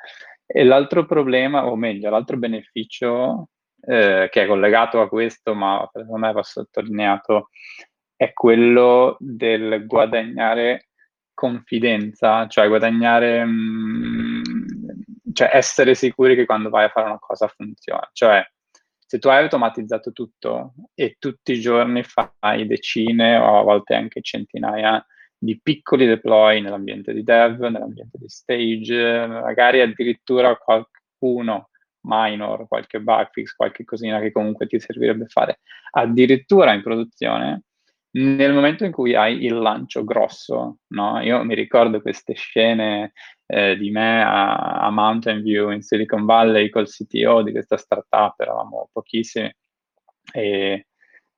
E 0.45 0.63
l'altro 0.63 1.05
problema, 1.05 1.67
o 1.67 1.75
meglio, 1.75 2.09
l'altro 2.09 2.37
beneficio 2.37 3.49
eh, 3.81 4.27
che 4.31 4.43
è 4.43 4.47
collegato 4.47 5.01
a 5.01 5.07
questo, 5.07 5.53
ma 5.53 5.87
secondo 5.91 6.17
me 6.17 6.31
va 6.31 6.43
sottolineato, 6.43 7.49
è 8.21 8.33
quello 8.33 9.17
del 9.19 9.87
guadagnare 9.87 10.89
confidenza, 11.33 12.45
cioè 12.45 12.67
guadagnare, 12.67 13.43
mh, 13.43 13.49
mm, 13.49 14.41
cioè 15.33 15.49
essere 15.51 15.95
sicuri 15.95 16.35
che 16.35 16.45
quando 16.45 16.69
vai 16.69 16.85
a 16.85 16.89
fare 16.89 17.07
una 17.07 17.17
cosa 17.17 17.47
funziona. 17.47 18.07
Cioè, 18.13 18.45
se 18.95 19.17
tu 19.17 19.27
hai 19.27 19.41
automatizzato 19.41 20.11
tutto 20.11 20.75
e 20.93 21.15
tutti 21.17 21.53
i 21.53 21.59
giorni 21.59 22.03
fai 22.03 22.67
decine 22.67 23.37
o 23.37 23.57
a 23.59 23.63
volte 23.63 23.95
anche 23.95 24.21
centinaia 24.21 25.03
di 25.35 25.59
piccoli 25.59 26.05
deploy 26.05 26.61
nell'ambiente 26.61 27.13
di 27.13 27.23
dev, 27.23 27.59
nell'ambiente 27.59 28.19
di 28.19 28.29
stage, 28.29 29.25
magari 29.25 29.81
addirittura 29.81 30.55
qualcuno 30.57 31.69
minor, 32.01 32.67
qualche 32.67 32.99
bug 32.99 33.29
fix, 33.31 33.55
qualche 33.55 33.83
cosina 33.83 34.19
che 34.19 34.31
comunque 34.31 34.67
ti 34.67 34.79
servirebbe 34.79 35.25
fare, 35.25 35.61
addirittura 35.93 36.71
in 36.73 36.83
produzione, 36.83 37.63
nel 38.13 38.53
momento 38.53 38.83
in 38.83 38.91
cui 38.91 39.15
hai 39.15 39.43
il 39.45 39.57
lancio 39.57 40.03
grosso, 40.03 40.79
no? 40.87 41.21
Io 41.21 41.43
mi 41.43 41.55
ricordo 41.55 42.01
queste 42.01 42.33
scene 42.33 43.13
eh, 43.45 43.77
di 43.77 43.89
me 43.89 44.21
a, 44.21 44.79
a, 44.79 44.89
Mountain 44.89 45.41
View 45.41 45.69
in 45.71 45.81
Silicon 45.81 46.25
Valley 46.25 46.69
col 46.69 46.87
CTO 46.87 47.41
di 47.41 47.51
questa 47.51 47.77
startup, 47.77 48.39
eravamo 48.39 48.89
pochissimi, 48.91 49.53
e, 50.33 50.87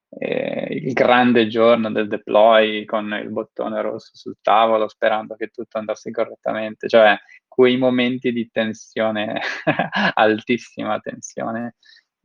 e 0.10 0.68
il 0.82 0.94
grande 0.94 1.48
giorno 1.48 1.92
del 1.92 2.08
deploy 2.08 2.86
con 2.86 3.12
il 3.22 3.30
bottone 3.30 3.82
rosso 3.82 4.12
sul 4.14 4.38
tavolo 4.42 4.88
sperando 4.88 5.36
che 5.36 5.50
tutto 5.50 5.78
andasse 5.78 6.10
correttamente, 6.12 6.88
cioè 6.88 7.16
quei 7.48 7.78
momenti 7.78 8.32
di 8.32 8.50
tensione, 8.50 9.40
altissima 10.16 11.00
tensione, 11.00 11.76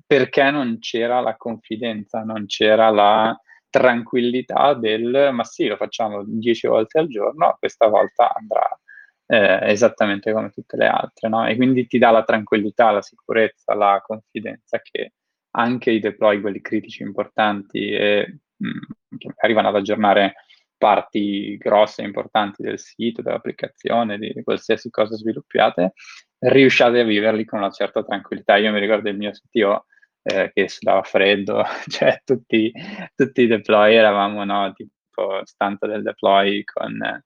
perché 0.07 0.51
non 0.51 0.79
c'era 0.79 1.21
la 1.21 1.37
confidenza, 1.37 2.23
non 2.23 2.47
c'era 2.47 2.89
la 2.89 3.39
tranquillità 3.71 4.75
del 4.75 5.31
ma 5.33 5.45
sì, 5.45 5.67
lo 5.67 5.77
facciamo 5.77 6.23
dieci 6.27 6.67
volte 6.67 6.99
al 6.99 7.09
giorno, 7.09 7.57
questa 7.59 7.87
volta 7.89 8.33
andrà 8.35 8.79
eh, 9.27 9.71
esattamente 9.71 10.33
come 10.33 10.51
tutte 10.51 10.77
le 10.77 10.87
altre, 10.87 11.29
no? 11.29 11.47
E 11.47 11.57
quindi 11.57 11.87
ti 11.87 11.99
dà 11.99 12.11
la 12.11 12.25
tranquillità, 12.25 12.91
la 12.91 13.03
sicurezza, 13.03 13.75
la 13.75 14.03
confidenza 14.05 14.81
che 14.81 15.13
anche 15.51 15.91
i 15.91 16.01
deploy, 16.01 16.41
quelli 16.41 16.61
critici 16.61 17.03
importanti 17.03 17.91
e 17.91 18.41
mh, 18.57 18.69
mm, 18.69 19.17
che 19.19 19.33
arrivano 19.37 19.69
ad 19.69 19.77
aggiornare 19.77 20.35
parti 20.79 21.57
grosse 21.59 22.03
e 22.03 22.07
importanti 22.07 22.63
del 22.63 22.79
sito, 22.79 23.21
dell'applicazione, 23.21 24.17
di 24.19 24.43
qualsiasi 24.45 24.91
cosa 24.91 25.17
sviluppiate, 25.17 25.93
riusciate 26.39 27.01
a 27.01 27.05
viverli 27.05 27.45
con 27.45 27.59
una 27.59 27.71
certa 27.71 28.03
tranquillità. 28.05 28.57
Io 28.57 28.73
mi 28.73 28.81
ricordo 28.81 29.09
il 29.09 29.17
mio 29.17 29.33
CTO 29.33 29.87
eh, 30.29 30.51
che 30.53 30.69
sudava 30.69 31.03
freddo, 31.03 31.65
cioè 31.89 32.21
tutti, 32.25 32.71
tutti 33.15 33.43
i 33.43 33.47
deploy 33.47 33.95
eravamo 33.95 34.45
no, 34.45 34.73
tipo 34.75 35.41
stanza 35.45 35.87
del 35.87 36.03
deploy 36.03 36.63
con 36.65 37.23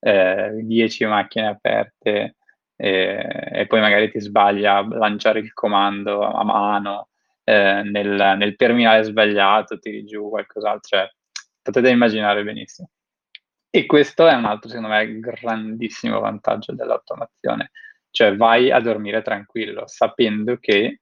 10 0.00 1.02
eh, 1.02 1.06
macchine 1.06 1.48
aperte 1.48 2.36
e, 2.76 3.50
e, 3.52 3.66
poi 3.66 3.80
magari 3.80 4.10
ti 4.10 4.20
sbaglia 4.20 4.76
a 4.76 4.86
lanciare 4.86 5.38
il 5.38 5.52
comando 5.52 6.22
a 6.22 6.44
mano 6.44 7.08
eh, 7.44 7.82
nel, 7.82 8.34
nel, 8.36 8.56
terminale 8.56 9.02
sbagliato, 9.04 9.78
tiri 9.78 10.04
giù 10.04 10.28
qualcos'altro, 10.28 10.98
cioè 10.98 11.10
potete 11.62 11.88
immaginare 11.88 12.42
benissimo. 12.44 12.90
E 13.70 13.86
questo 13.86 14.28
è 14.28 14.34
un 14.34 14.44
altro, 14.44 14.68
secondo 14.68 14.88
me, 14.90 15.18
grandissimo 15.18 16.20
vantaggio 16.20 16.72
dell'automazione, 16.74 17.70
cioè 18.10 18.36
vai 18.36 18.70
a 18.70 18.80
dormire 18.80 19.22
tranquillo, 19.22 19.86
sapendo 19.86 20.58
che 20.58 21.00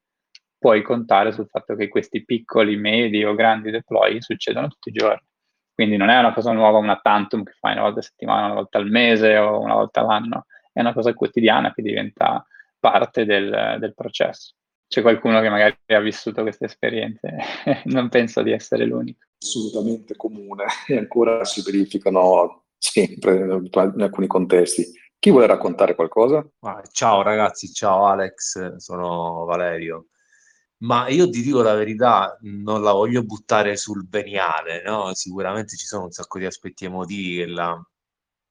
puoi 0.63 0.83
contare 0.83 1.33
sul 1.33 1.49
fatto 1.49 1.75
che 1.75 1.89
questi 1.89 2.25
piccoli, 2.25 2.77
medi 2.77 3.25
o 3.25 3.35
grandi 3.35 3.73
deploy 3.73 4.23
succedono 4.23 4.69
tutti 4.69 4.91
i 4.91 4.93
giorni. 4.93 5.27
Quindi 5.75 5.97
non 5.97 6.09
è 6.09 6.17
una 6.17 6.33
cosa 6.33 6.53
nuova, 6.53 6.79
una 6.79 7.01
tantum 7.03 7.43
che 7.43 7.55
fai 7.59 7.73
una 7.73 7.83
volta 7.83 7.99
a 7.99 8.03
settimana, 8.03 8.45
una 8.45 8.55
volta 8.55 8.79
al 8.79 8.89
mese 8.89 9.37
o 9.39 9.59
una 9.59 9.75
volta 9.75 10.03
all'anno, 10.03 10.47
è 10.73 10.79
una 10.79 10.93
cosa 10.93 11.13
quotidiana 11.15 11.73
che 11.75 11.83
diventa 11.83 12.47
parte 12.79 13.25
del, 13.25 13.79
del 13.81 13.93
processo. 13.93 14.55
C'è 14.87 15.03
qualcuno 15.03 15.41
che 15.41 15.49
magari 15.49 15.77
ha 15.87 15.99
vissuto 15.99 16.43
queste 16.43 16.67
esperienze, 16.67 17.39
non 17.87 18.09
penso 18.09 18.43
di 18.43 18.53
essere 18.53 18.85
l'unico. 18.85 19.25
Assolutamente 19.43 20.15
comune 20.15 20.67
e 20.87 20.97
ancora 20.97 21.45
si 21.45 21.61
verificano 21.63 22.67
sempre 22.79 23.35
in 23.35 24.03
alcuni 24.03 24.29
contesti. 24.29 24.85
Chi 25.19 25.31
vuole 25.31 25.49
raccontare 25.49 25.97
qualcosa? 25.97 26.49
Ah, 26.61 26.81
ciao 26.89 27.23
ragazzi, 27.23 27.73
ciao 27.73 28.07
Alex, 28.07 28.77
sono 28.77 29.45
Valerio. 29.45 30.07
Ma 30.83 31.09
io 31.09 31.31
ti 31.31 31.43
dico 31.43 31.63
la 31.63 31.75
verità, 31.75 32.37
non 32.43 32.83
la 32.83 32.93
voglio 32.93 33.23
buttare 33.23 33.77
sul 33.77 34.09
veniale, 34.09 34.83
no? 34.83 35.15
Sicuramente 35.15 35.77
ci 35.77 35.87
sono 35.87 36.05
un 36.05 36.11
sacco 36.11 36.39
di 36.39 36.45
aspetti 36.45 36.85
emotivi 36.87 37.37
che 37.37 37.47
la, 37.47 37.81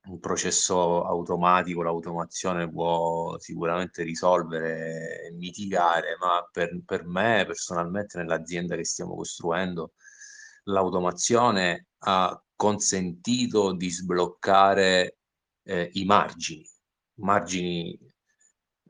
un 0.06 0.20
processo 0.20 1.04
automatico, 1.06 1.84
l'automazione 1.84 2.70
può 2.72 3.38
sicuramente 3.38 4.04
risolvere 4.04 5.26
e 5.28 5.32
mitigare, 5.34 6.16
ma 6.22 6.48
per, 6.52 6.82
per 6.86 7.06
me 7.06 7.44
personalmente 7.46 8.18
nell'azienda 8.18 8.76
che 8.78 8.86
stiamo 8.86 9.16
costruendo, 9.16 9.92
l'automazione 10.66 11.88
ha 12.00 12.42
consentito 12.56 13.74
di 13.74 13.90
sbloccare 13.90 15.18
eh, 15.64 15.90
i 15.94 16.06
margini, 16.06 16.66
margini, 17.16 17.92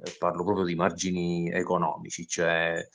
eh, 0.04 0.16
parlo 0.20 0.44
proprio 0.44 0.66
di 0.66 0.76
margini 0.76 1.50
economici, 1.52 2.28
cioè 2.28 2.88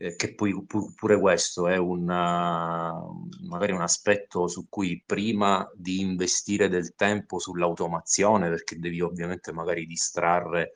eh, 0.00 0.14
che 0.14 0.34
poi 0.34 0.64
pu- 0.64 0.94
pure 0.94 1.18
questo 1.18 1.66
è 1.66 1.76
un, 1.76 2.04
magari 2.04 3.72
un 3.72 3.80
aspetto 3.80 4.46
su 4.46 4.68
cui 4.68 5.02
prima 5.04 5.68
di 5.74 6.00
investire 6.00 6.68
del 6.68 6.94
tempo 6.94 7.38
sull'automazione, 7.40 8.48
perché 8.48 8.78
devi 8.78 9.00
ovviamente 9.00 9.52
magari 9.52 9.86
distrarre 9.86 10.72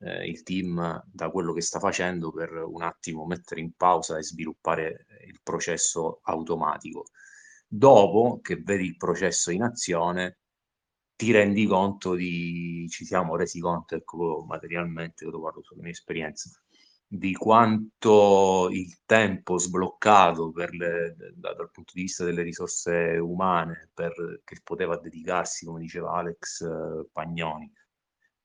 eh, 0.00 0.26
il 0.28 0.42
team 0.42 1.02
da 1.06 1.30
quello 1.30 1.52
che 1.54 1.62
sta 1.62 1.78
facendo 1.78 2.32
per 2.32 2.52
un 2.52 2.82
attimo 2.82 3.24
mettere 3.26 3.60
in 3.60 3.72
pausa 3.72 4.18
e 4.18 4.22
sviluppare 4.22 5.06
il 5.26 5.40
processo 5.42 6.20
automatico. 6.24 7.06
Dopo 7.66 8.40
che 8.42 8.56
vedi 8.56 8.84
il 8.84 8.96
processo 8.96 9.50
in 9.50 9.62
azione, 9.62 10.40
ti 11.16 11.32
rendi 11.32 11.66
conto 11.66 12.14
di, 12.14 12.86
ci 12.90 13.04
siamo 13.04 13.36
resi 13.36 13.60
conto, 13.60 13.94
ecco, 13.94 14.44
materialmente, 14.46 15.24
lo 15.24 15.40
parlo 15.40 15.62
sulla 15.62 15.82
mia 15.82 15.92
esperienza, 15.92 16.50
di 17.06 17.32
quanto 17.34 18.68
il 18.70 18.98
tempo 19.04 19.58
sbloccato 19.58 20.52
le, 20.54 21.14
da, 21.34 21.54
dal 21.54 21.70
punto 21.70 21.92
di 21.94 22.02
vista 22.02 22.24
delle 22.24 22.42
risorse 22.42 23.18
umane 23.18 23.90
per, 23.94 24.40
che 24.44 24.60
poteva 24.62 24.96
dedicarsi, 24.98 25.64
come 25.64 25.80
diceva 25.80 26.12
Alex 26.12 26.62
eh, 26.62 27.06
Pagnoni, 27.12 27.72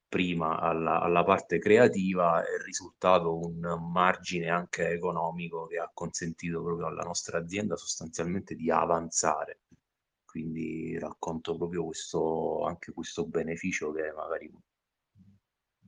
prima 0.07 0.59
alla, 0.59 1.01
alla, 1.01 1.23
parte 1.23 1.59
creativa 1.59 2.41
è 2.43 2.61
risultato 2.65 3.39
un 3.39 3.59
margine 3.91 4.49
anche 4.49 4.89
economico 4.89 5.67
che 5.67 5.77
ha 5.77 5.89
consentito 5.93 6.63
proprio 6.63 6.87
alla 6.87 7.03
nostra 7.03 7.37
azienda 7.37 7.75
sostanzialmente 7.75 8.55
di 8.55 8.71
avanzare. 8.71 9.61
Quindi 10.25 10.97
racconto 10.99 11.57
proprio 11.57 11.85
questo, 11.85 12.63
anche 12.65 12.91
questo 12.91 13.25
beneficio 13.25 13.91
che 13.91 14.11
magari 14.13 14.51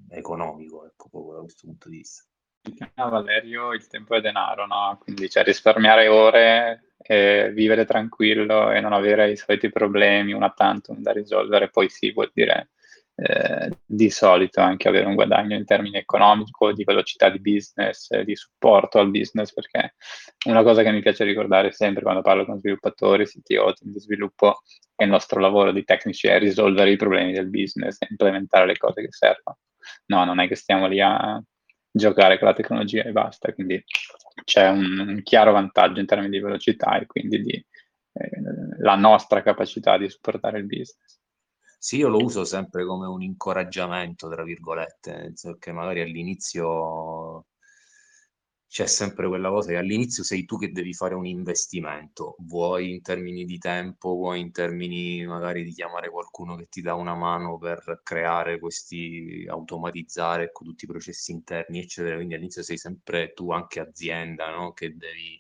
economico, 0.10 0.86
ecco, 0.86 1.10
proprio 1.10 1.36
da 1.36 1.42
questo 1.42 1.68
punto 1.68 1.90
di 1.90 1.98
vista. 1.98 2.24
Ah, 2.96 3.10
Valerio, 3.10 3.74
il 3.74 3.88
tempo 3.88 4.16
è 4.16 4.22
denaro, 4.22 4.68
no? 4.68 4.98
Quindi 5.02 5.30
cioè, 5.30 5.44
risparmiare 5.44 6.08
ore, 6.08 6.94
vivere 7.54 7.86
tranquillo 7.86 8.72
e 8.72 8.80
non 8.80 8.94
avere 8.94 9.32
i 9.32 9.36
soliti 9.36 9.70
problemi, 9.72 10.34
una 10.34 10.52
tantum 10.52 11.02
da 11.02 11.12
risolvere, 11.12 11.70
poi 11.70 11.90
sì, 11.90 12.12
vuol 12.14 12.30
dire 12.34 12.70
eh, 13.16 13.70
di 13.84 14.10
solito 14.10 14.62
anche 14.62 14.88
avere 14.88 15.08
un 15.08 15.16
guadagno 15.16 15.56
in 15.56 15.66
termini 15.66 15.98
economico, 15.98 16.72
di 16.72 16.84
velocità 16.84 17.30
di 17.30 17.40
business, 17.40 18.16
di 18.22 18.36
supporto 18.36 19.00
al 19.00 19.10
business, 19.10 19.52
perché 19.54 19.96
una 20.46 20.64
cosa 20.64 20.84
che 20.84 20.92
mi 20.92 21.02
piace 21.02 21.24
ricordare 21.24 21.72
sempre 21.72 22.04
quando 22.04 22.22
parlo 22.22 22.46
con 22.46 22.60
sviluppatori, 22.60 23.26
CTO, 23.26 23.74
team 23.74 23.92
di 23.92 24.00
sviluppo, 24.00 24.62
è 24.96 25.04
il 25.04 25.10
nostro 25.10 25.40
lavoro 25.40 25.72
di 25.72 25.84
tecnici 25.84 26.28
è 26.28 26.38
risolvere 26.38 26.92
i 26.92 26.96
problemi 26.96 27.34
del 27.34 27.50
business 27.50 27.98
implementare 28.08 28.68
le 28.68 28.78
cose 28.78 29.02
che 29.02 29.12
servono. 29.12 29.58
No, 30.08 30.24
non 30.26 30.40
è 30.40 30.48
che 30.48 30.56
stiamo 30.56 30.88
lì 30.88 31.02
a 31.02 31.42
giocare 31.92 32.40
con 32.40 32.48
la 32.48 32.54
tecnologia 32.54 33.04
e 33.04 33.12
basta, 33.12 33.54
quindi 33.54 33.84
c'è 34.44 34.70
un, 34.70 34.98
un 35.00 35.22
chiaro 35.24 35.52
vantaggio 35.52 36.00
in 36.00 36.06
termini 36.06 36.32
di 36.32 36.40
velocità 36.40 36.98
e 36.98 37.06
quindi 37.06 37.42
di 37.42 37.52
eh, 38.14 38.30
la 38.80 38.96
nostra 38.96 39.42
capacità 39.42 39.98
di 39.98 40.10
supportare 40.10 40.60
il 40.60 40.66
business. 40.66 41.20
Sì, 41.78 41.98
io 41.98 42.10
lo 42.10 42.20
uso 42.20 42.44
sempre 42.44 42.86
come 42.86 43.08
un 43.08 43.24
incoraggiamento, 43.24 44.30
tra 44.30 44.44
virgolette, 44.44 45.34
perché 45.42 45.72
magari 45.72 46.02
all'inizio 46.02 47.11
c'è 48.72 48.86
sempre 48.86 49.28
quella 49.28 49.50
cosa 49.50 49.72
che 49.72 49.76
all'inizio 49.76 50.24
sei 50.24 50.46
tu 50.46 50.58
che 50.58 50.72
devi 50.72 50.94
fare 50.94 51.14
un 51.14 51.26
investimento, 51.26 52.38
vuoi 52.40 52.90
in 52.92 53.02
termini 53.02 53.44
di 53.44 53.58
tempo, 53.58 54.12
vuoi 54.14 54.40
in 54.40 54.54
termini 54.54 55.26
magari 55.26 55.66
di 55.66 55.74
chiamare 55.74 56.10
qualcuno 56.10 56.56
che 56.56 56.70
ti 56.70 56.82
dà 56.82 56.94
una 56.94 57.14
mano 57.14 57.58
per 57.58 58.00
creare 58.02 58.60
questi, 58.60 59.46
automatizzare 59.46 60.46
ecco, 60.46 60.64
tutti 60.64 60.86
i 60.86 60.88
processi 60.88 61.34
interni, 61.34 61.80
eccetera. 61.80 62.16
Quindi 62.16 62.36
all'inizio 62.36 62.64
sei 62.64 62.78
sempre 62.78 63.34
tu 63.34 63.52
anche 63.52 63.82
azienda, 63.82 64.50
no? 64.56 64.72
Che 64.72 64.96
devi 64.96 65.38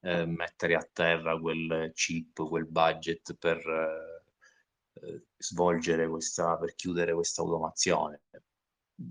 eh, 0.00 0.26
mettere 0.26 0.74
a 0.74 0.88
terra 0.92 1.38
quel 1.38 1.92
chip, 1.94 2.48
quel 2.48 2.66
budget 2.66 3.36
per 3.36 3.58
eh, 4.94 5.22
svolgere 5.36 6.08
questa, 6.08 6.56
per 6.56 6.74
chiudere 6.74 7.14
questa 7.14 7.42
automazione 7.42 8.22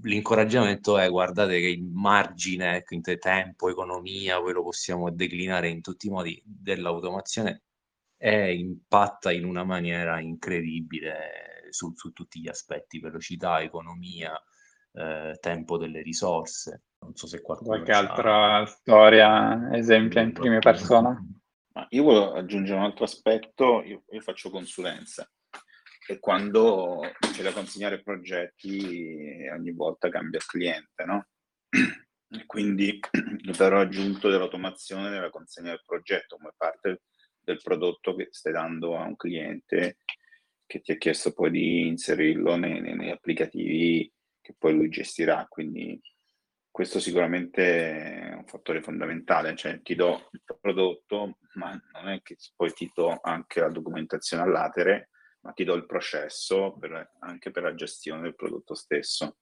l'incoraggiamento 0.03 0.97
è 0.97 1.09
guardate 1.09 1.59
che 1.59 1.67
il 1.67 1.83
margine, 1.83 2.77
ecco, 2.77 2.93
in 2.93 3.01
tempo, 3.01 3.69
economia, 3.69 4.39
poi 4.39 4.53
lo 4.53 4.63
possiamo 4.63 5.09
declinare 5.11 5.69
in 5.69 5.81
tutti 5.81 6.07
i 6.07 6.09
modi 6.09 6.41
dell'automazione, 6.45 7.63
è, 8.15 8.29
impatta 8.29 9.31
in 9.31 9.45
una 9.45 9.63
maniera 9.63 10.19
incredibile 10.19 11.67
su, 11.69 11.93
su 11.95 12.11
tutti 12.11 12.39
gli 12.39 12.47
aspetti, 12.47 12.99
velocità, 12.99 13.61
economia, 13.61 14.39
eh, 14.93 15.37
tempo 15.39 15.77
delle 15.77 16.01
risorse. 16.01 16.83
Non 16.99 17.15
so 17.15 17.27
se 17.27 17.41
qualcuno 17.41 17.69
Qualche 17.69 17.91
altra 17.91 18.65
storia, 18.65 19.69
esempio 19.73 20.21
in 20.21 20.33
prima 20.33 20.59
persona? 20.59 21.17
Ma 21.73 21.87
io 21.89 22.03
voglio 22.03 22.33
aggiungere 22.33 22.77
un 22.77 22.83
altro 22.83 23.05
aspetto, 23.05 23.81
io, 23.81 24.03
io 24.09 24.19
faccio 24.19 24.49
consulenza 24.49 25.29
e 26.07 26.19
quando 26.19 27.01
c'è 27.19 27.43
da 27.43 27.53
consegnare 27.53 28.01
progetti 28.01 29.47
ogni 29.51 29.71
volta 29.71 30.09
cambia 30.09 30.39
cliente, 30.45 31.05
no? 31.05 31.27
E 31.69 32.45
quindi 32.45 32.99
il 33.43 33.55
valore 33.55 33.81
aggiunto 33.81 34.29
dell'automazione 34.29 35.09
nella 35.09 35.29
consegna 35.29 35.71
del 35.71 35.83
progetto 35.85 36.37
come 36.37 36.53
parte 36.55 37.01
del 37.39 37.59
prodotto 37.61 38.15
che 38.15 38.27
stai 38.31 38.53
dando 38.53 38.97
a 38.97 39.05
un 39.05 39.15
cliente 39.15 39.97
che 40.65 40.79
ti 40.79 40.93
ha 40.93 40.97
chiesto 40.97 41.33
poi 41.33 41.51
di 41.51 41.87
inserirlo 41.87 42.55
nei, 42.55 42.79
nei, 42.79 42.95
nei 42.95 43.11
applicativi 43.11 44.11
che 44.39 44.55
poi 44.57 44.73
lui 44.73 44.89
gestirà. 44.89 45.45
Quindi 45.49 45.99
questo 46.69 46.99
sicuramente 46.99 48.29
è 48.29 48.33
un 48.33 48.45
fattore 48.45 48.81
fondamentale, 48.81 49.55
cioè 49.55 49.81
ti 49.81 49.95
do 49.95 50.29
il 50.31 50.41
prodotto, 50.59 51.37
ma 51.55 51.71
non 51.93 52.07
è 52.07 52.21
che 52.21 52.37
poi 52.55 52.71
ti 52.71 52.89
do 52.93 53.19
anche 53.21 53.59
la 53.59 53.69
documentazione 53.69 54.43
all'atere 54.43 55.09
ma 55.41 55.51
ti 55.51 55.63
do 55.63 55.73
il 55.73 55.85
processo 55.85 56.77
per, 56.79 57.13
anche 57.19 57.51
per 57.51 57.63
la 57.63 57.75
gestione 57.75 58.21
del 58.21 58.35
prodotto 58.35 58.73
stesso. 58.73 59.37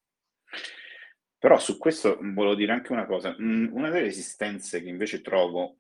Però 1.38 1.58
su 1.58 1.78
questo 1.78 2.18
volevo 2.22 2.56
dire 2.56 2.72
anche 2.72 2.92
una 2.92 3.06
cosa, 3.06 3.36
mm, 3.40 3.74
una 3.74 3.90
delle 3.90 4.08
esistenze 4.08 4.82
che 4.82 4.90
invece 4.90 5.22
trovo 5.22 5.76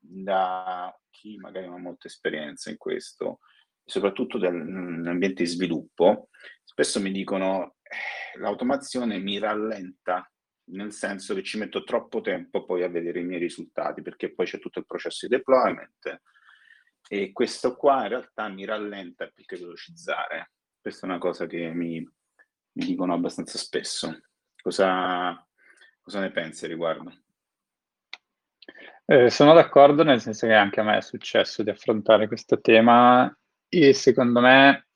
da 0.00 0.96
chi 1.10 1.36
magari 1.36 1.66
non 1.66 1.76
ha 1.76 1.80
molta 1.80 2.06
esperienza 2.06 2.70
in 2.70 2.76
questo, 2.76 3.40
soprattutto 3.84 4.38
nell'ambiente 4.38 5.42
di 5.42 5.48
sviluppo, 5.48 6.28
spesso 6.64 7.00
mi 7.00 7.10
dicono 7.10 7.76
eh, 7.82 8.38
l'automazione 8.38 9.18
mi 9.18 9.38
rallenta 9.38 10.30
nel 10.70 10.92
senso 10.92 11.34
che 11.34 11.42
ci 11.42 11.58
metto 11.58 11.82
troppo 11.82 12.20
tempo 12.20 12.64
poi 12.64 12.84
a 12.84 12.88
vedere 12.88 13.20
i 13.20 13.24
miei 13.24 13.40
risultati, 13.40 14.02
perché 14.02 14.32
poi 14.32 14.46
c'è 14.46 14.60
tutto 14.60 14.78
il 14.78 14.86
processo 14.86 15.26
di 15.26 15.36
deployment 15.36 16.20
e 17.08 17.32
questo 17.32 17.76
qua 17.76 18.02
in 18.02 18.08
realtà 18.08 18.48
mi 18.48 18.64
rallenta 18.64 19.26
più 19.26 19.44
che 19.44 19.56
velocizzare. 19.56 20.52
Questa 20.80 21.06
è 21.06 21.10
una 21.10 21.18
cosa 21.18 21.46
che 21.46 21.72
mi, 21.72 22.00
mi 22.00 22.84
dicono 22.84 23.14
abbastanza 23.14 23.58
spesso. 23.58 24.20
Cosa, 24.60 25.46
cosa 26.00 26.20
ne 26.20 26.30
pensi 26.30 26.66
riguardo? 26.66 27.12
Eh, 29.06 29.28
sono 29.28 29.54
d'accordo, 29.54 30.04
nel 30.04 30.20
senso 30.20 30.46
che 30.46 30.54
anche 30.54 30.80
a 30.80 30.84
me 30.84 30.98
è 30.98 31.02
successo 31.02 31.62
di 31.62 31.70
affrontare 31.70 32.28
questo 32.28 32.60
tema 32.60 33.36
e 33.68 33.92
secondo 33.92 34.40
me 34.40 34.86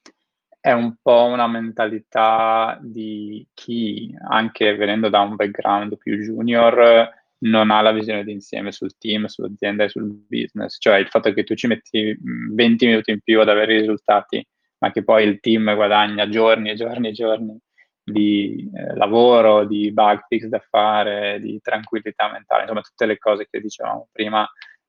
è 0.61 0.73
un 0.73 0.97
po' 1.03 1.25
una 1.25 1.47
mentalità 1.47 2.79
di 2.81 3.47
chi, 3.53 4.17
anche 4.31 4.77
venendo 4.77 5.09
da 5.09 5.21
un 5.21 5.35
background 5.35 5.99
più 5.99 6.17
junior, 6.17 7.13
non 7.45 7.71
ha 7.71 7.81
la 7.81 7.93
visione 7.93 8.25
d'insieme 8.25 8.73
sul 8.73 8.97
team, 8.99 9.27
sull'azienda 9.27 9.85
e 9.85 9.89
sul 9.89 10.11
business. 10.29 10.77
Cioè 10.79 10.99
il 10.99 11.09
fatto 11.09 11.33
che 11.33 11.45
tu 11.45 11.55
ci 11.55 11.67
metti 11.67 12.17
20 12.55 12.87
minuti 12.87 13.11
in 13.11 13.21
più 13.21 13.41
ad 13.41 13.49
avere 13.49 13.75
i 13.75 13.81
risultati, 13.81 14.47
ma 14.79 14.91
che 14.91 15.05
poi 15.05 15.27
il 15.27 15.41
team 15.41 15.75
guadagna 15.75 16.29
giorni 16.29 16.71
e 16.71 16.75
giorni 16.75 17.09
e 17.09 17.13
giorni 17.13 17.59
di 18.03 18.71
eh, 18.75 18.95
lavoro, 18.97 19.65
di 19.67 19.93
bug 19.93 20.25
fix 20.29 20.45
da 20.47 20.59
fare, 20.59 21.41
di 21.41 21.59
tranquillità 21.63 22.31
mentale, 22.31 22.63
insomma 22.63 22.83
tutte 22.83 23.07
le 23.07 23.19
cose 23.19 23.47
che 23.51 23.61
dicevamo 23.61 24.09
prima 24.13 24.47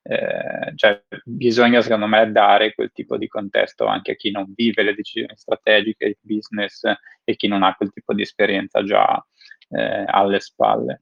eh, 0.08 0.74
cioè, 0.76 1.04
bisogna 1.24 1.82
secondo 1.82 2.06
me 2.06 2.32
dare 2.32 2.76
quel 2.76 2.92
tipo 2.94 3.18
di 3.18 3.28
contesto 3.28 3.88
anche 3.88 4.12
a 4.12 4.16
chi 4.16 4.30
non 4.30 4.54
vive 4.56 4.84
le 4.84 4.94
decisioni 4.94 5.34
strategiche 5.36 6.20
di 6.22 6.36
business 6.36 6.84
e 7.24 7.36
chi 7.36 7.48
non 7.48 7.64
ha 7.64 7.74
quel 7.74 7.92
tipo 7.92 8.14
di 8.14 8.22
esperienza 8.22 8.84
già 8.84 9.26
eh, 9.70 10.06
alle 10.08 10.40
spalle. 10.40 11.02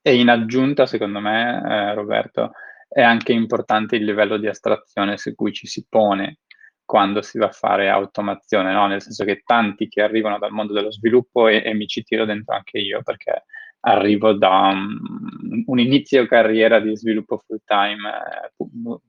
E 0.00 0.14
in 0.14 0.28
aggiunta, 0.28 0.86
secondo 0.86 1.20
me, 1.20 1.62
eh, 1.64 1.94
Roberto, 1.94 2.52
è 2.88 3.02
anche 3.02 3.32
importante 3.32 3.96
il 3.96 4.04
livello 4.04 4.36
di 4.36 4.46
astrazione 4.46 5.16
su 5.16 5.34
cui 5.34 5.52
ci 5.52 5.66
si 5.66 5.86
pone 5.88 6.38
quando 6.84 7.22
si 7.22 7.38
va 7.38 7.46
a 7.46 7.52
fare 7.52 7.88
automazione, 7.88 8.72
no? 8.72 8.86
nel 8.86 9.00
senso 9.00 9.24
che 9.24 9.42
tanti 9.44 9.88
che 9.88 10.02
arrivano 10.02 10.38
dal 10.38 10.52
mondo 10.52 10.72
dello 10.72 10.92
sviluppo 10.92 11.48
e, 11.48 11.62
e 11.64 11.74
mi 11.74 11.86
ci 11.86 12.02
tiro 12.02 12.26
dentro 12.26 12.54
anche 12.54 12.78
io 12.78 13.02
perché 13.02 13.44
arrivo 13.80 14.34
da 14.34 14.68
un, 14.72 15.64
un 15.66 15.78
inizio 15.78 16.26
carriera 16.26 16.80
di 16.80 16.94
sviluppo 16.96 17.42
full 17.46 17.60
time 17.64 18.08
eh, 18.08 18.52
pu- 18.54 19.00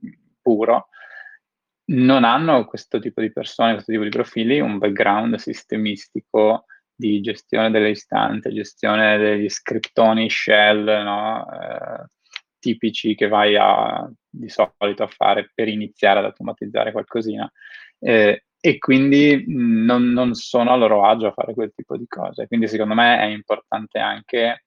puro, 0.42 0.88
non 1.86 2.24
hanno 2.24 2.66
questo 2.66 3.00
tipo 3.00 3.20
di 3.20 3.32
persone, 3.32 3.74
questo 3.74 3.92
tipo 3.92 4.04
di 4.04 4.10
profili, 4.10 4.60
un 4.60 4.78
background 4.78 5.36
sistemistico 5.36 6.66
di 6.96 7.22
gestione 7.22 7.72
delle 7.72 7.90
istanze, 7.90 8.54
gestione 8.54 9.18
degli 9.18 9.50
scriptoni 9.50 10.30
shell, 10.30 10.86
no? 10.86 11.46
eh, 11.52 12.06
tipici 12.60 13.16
che 13.16 13.28
vai 13.28 13.56
a, 13.58 14.10
di 14.30 14.50
solito 14.50 15.04
a 15.04 15.08
fare 15.08 15.52
per 15.54 15.68
iniziare 15.68 16.20
ad 16.20 16.26
automatizzare 16.26 16.92
qualcosina. 16.92 17.52
Eh, 18.00 18.46
e 18.66 18.78
quindi 18.78 19.44
non, 19.48 20.12
non, 20.12 20.34
sono 20.36 20.72
a 20.72 20.76
loro 20.78 21.06
agio 21.06 21.28
a 21.28 21.34
fare 21.34 21.54
quel 21.54 21.74
tipo 21.76 21.98
di 21.98 22.08
cose. 22.08 22.48
Quindi 22.48 22.68
secondo 22.70 22.94
me 22.94 23.20
è 23.20 23.26
importante 23.26 24.00
anche 24.00 24.64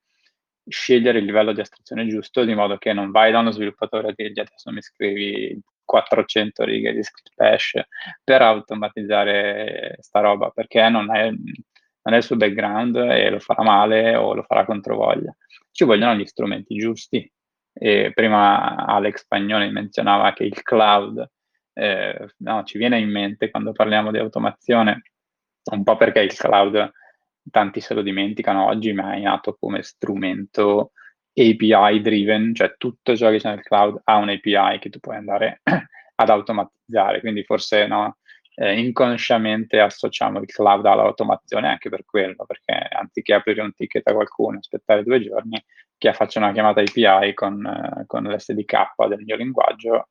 scegliere 0.67 1.19
il 1.19 1.25
livello 1.25 1.53
di 1.53 1.61
astrazione 1.61 2.07
giusto, 2.07 2.43
di 2.43 2.53
modo 2.53 2.77
che 2.77 2.93
non 2.93 3.09
vai 3.11 3.31
da 3.31 3.39
uno 3.39 3.51
sviluppatore 3.51 4.09
e 4.09 4.13
digli 4.15 4.39
adesso 4.39 4.71
mi 4.71 4.81
scrivi 4.81 5.59
400 5.83 6.63
righe 6.63 6.93
di 6.93 7.01
script 7.01 7.31
bash 7.35 7.81
per 8.23 8.41
automatizzare 8.41 9.97
sta 9.99 10.19
roba, 10.19 10.49
perché 10.49 10.87
non 10.89 11.15
è, 11.15 11.31
non 12.07 12.13
è 12.13 12.17
il 12.17 12.23
suo 12.23 12.37
background 12.37 12.95
e 12.95 13.29
lo 13.29 13.39
farà 13.39 13.63
male 13.63 14.15
o 14.15 14.33
lo 14.33 14.43
farà 14.43 14.63
controvoglia. 14.63 15.35
Ci 15.69 15.83
vogliono 15.83 16.15
gli 16.15 16.25
strumenti 16.25 16.77
giusti. 16.77 17.29
E 17.73 18.11
prima 18.13 18.85
Alex 18.85 19.27
Pagnoni 19.27 19.69
menzionava 19.71 20.31
che 20.31 20.45
il 20.45 20.61
cloud 20.63 21.29
eh, 21.73 22.27
no, 22.37 22.63
ci 22.63 22.77
viene 22.77 22.97
in 22.97 23.11
mente 23.11 23.51
quando 23.51 23.73
parliamo 23.73 24.11
di 24.11 24.17
automazione, 24.19 25.01
un 25.71 25.83
po' 25.83 25.97
perché 25.97 26.21
il 26.21 26.33
cloud 26.33 26.91
tanti 27.51 27.81
se 27.81 27.93
lo 27.93 28.01
dimenticano 28.01 28.65
oggi, 28.65 28.93
ma 28.93 29.13
è 29.13 29.19
nato 29.19 29.57
come 29.59 29.83
strumento 29.83 30.93
API 31.33 32.01
driven, 32.01 32.55
cioè 32.55 32.75
tutto 32.77 33.15
ciò 33.17 33.29
che 33.29 33.37
c'è 33.37 33.49
nel 33.49 33.63
cloud 33.63 33.99
ha 34.05 34.15
un 34.15 34.29
API 34.29 34.79
che 34.79 34.89
tu 34.89 34.99
puoi 34.99 35.17
andare 35.17 35.61
ad 36.15 36.29
automatizzare, 36.29 37.19
quindi 37.19 37.43
forse 37.43 37.85
no, 37.85 38.17
eh, 38.59 38.79
inconsciamente 38.79 39.79
associamo 39.79 40.39
il 40.39 40.47
cloud 40.47 40.83
all'automazione 40.85 41.67
anche 41.67 41.89
per 41.89 42.03
quello, 42.05 42.43
perché 42.45 42.73
anziché 42.73 43.35
aprire 43.35 43.61
un 43.61 43.71
ticket 43.73 44.07
a 44.07 44.13
qualcuno 44.13 44.57
aspettare 44.57 45.03
due 45.03 45.21
giorni, 45.21 45.63
che 45.95 46.11
faccia 46.13 46.39
una 46.39 46.51
chiamata 46.51 46.81
API 46.81 47.35
con, 47.35 47.63
eh, 47.63 48.05
con 48.07 48.23
l'SDK 48.23 49.07
del 49.07 49.23
mio 49.23 49.35
linguaggio 49.35 50.09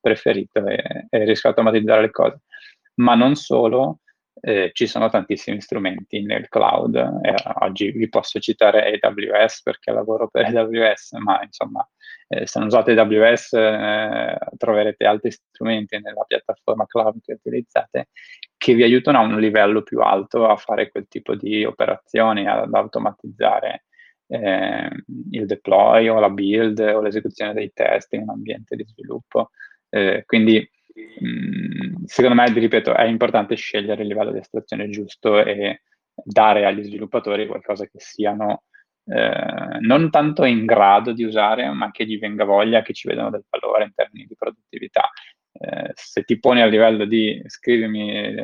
preferito 0.00 0.66
e, 0.66 1.06
e 1.08 1.24
riesco 1.24 1.46
a 1.46 1.50
automatizzare 1.50 2.00
le 2.00 2.10
cose. 2.10 2.40
Ma 2.94 3.14
non 3.14 3.36
solo, 3.36 4.00
eh, 4.46 4.70
ci 4.74 4.86
sono 4.86 5.08
tantissimi 5.08 5.58
strumenti 5.60 6.22
nel 6.22 6.48
cloud. 6.50 6.94
Eh, 7.22 7.34
oggi 7.60 7.90
vi 7.92 8.10
posso 8.10 8.38
citare 8.40 9.00
AWS 9.00 9.62
perché 9.62 9.90
lavoro 9.90 10.28
per 10.28 10.54
AWS, 10.54 11.12
ma 11.12 11.42
insomma, 11.42 11.88
eh, 12.28 12.46
se 12.46 12.58
non 12.58 12.68
usate 12.68 12.92
AWS 12.92 13.52
eh, 13.54 14.38
troverete 14.58 15.06
altri 15.06 15.30
strumenti 15.30 15.98
nella 15.98 16.24
piattaforma 16.24 16.86
cloud 16.86 17.20
che 17.22 17.32
utilizzate 17.32 18.08
che 18.58 18.74
vi 18.74 18.82
aiutano 18.82 19.18
a 19.18 19.22
un 19.22 19.40
livello 19.40 19.82
più 19.82 20.00
alto 20.00 20.46
a 20.46 20.56
fare 20.56 20.90
quel 20.90 21.06
tipo 21.08 21.34
di 21.34 21.64
operazioni, 21.64 22.46
ad 22.46 22.72
automatizzare 22.72 23.84
eh, 24.26 24.90
il 25.30 25.46
deploy 25.46 26.08
o 26.08 26.20
la 26.20 26.30
build 26.30 26.80
o 26.80 27.00
l'esecuzione 27.00 27.54
dei 27.54 27.72
test 27.72 28.12
in 28.12 28.22
un 28.22 28.30
ambiente 28.30 28.76
di 28.76 28.84
sviluppo. 28.84 29.50
Eh, 29.88 30.24
quindi 30.26 30.68
Mm, 31.00 32.04
secondo 32.04 32.36
me, 32.36 32.52
ripeto, 32.52 32.94
è 32.94 33.04
importante 33.04 33.56
scegliere 33.56 34.02
il 34.02 34.08
livello 34.08 34.32
di 34.32 34.38
astrazione 34.38 34.88
giusto 34.88 35.38
e 35.44 35.82
dare 36.14 36.64
agli 36.64 36.82
sviluppatori 36.84 37.46
qualcosa 37.46 37.84
che 37.86 37.98
siano 37.98 38.64
eh, 39.06 39.78
non 39.80 40.10
tanto 40.10 40.44
in 40.44 40.64
grado 40.64 41.12
di 41.12 41.24
usare, 41.24 41.68
ma 41.70 41.90
che 41.90 42.06
gli 42.06 42.18
venga 42.18 42.44
voglia, 42.44 42.82
che 42.82 42.92
ci 42.94 43.08
vedano 43.08 43.30
del 43.30 43.44
valore 43.48 43.84
in 43.84 43.94
termini 43.94 44.26
di 44.26 44.36
produttività. 44.36 45.10
Eh, 45.52 45.90
se 45.94 46.22
ti 46.24 46.38
poni 46.38 46.62
a 46.62 46.66
livello 46.66 47.04
di 47.04 47.40
scrivimi 47.46 48.34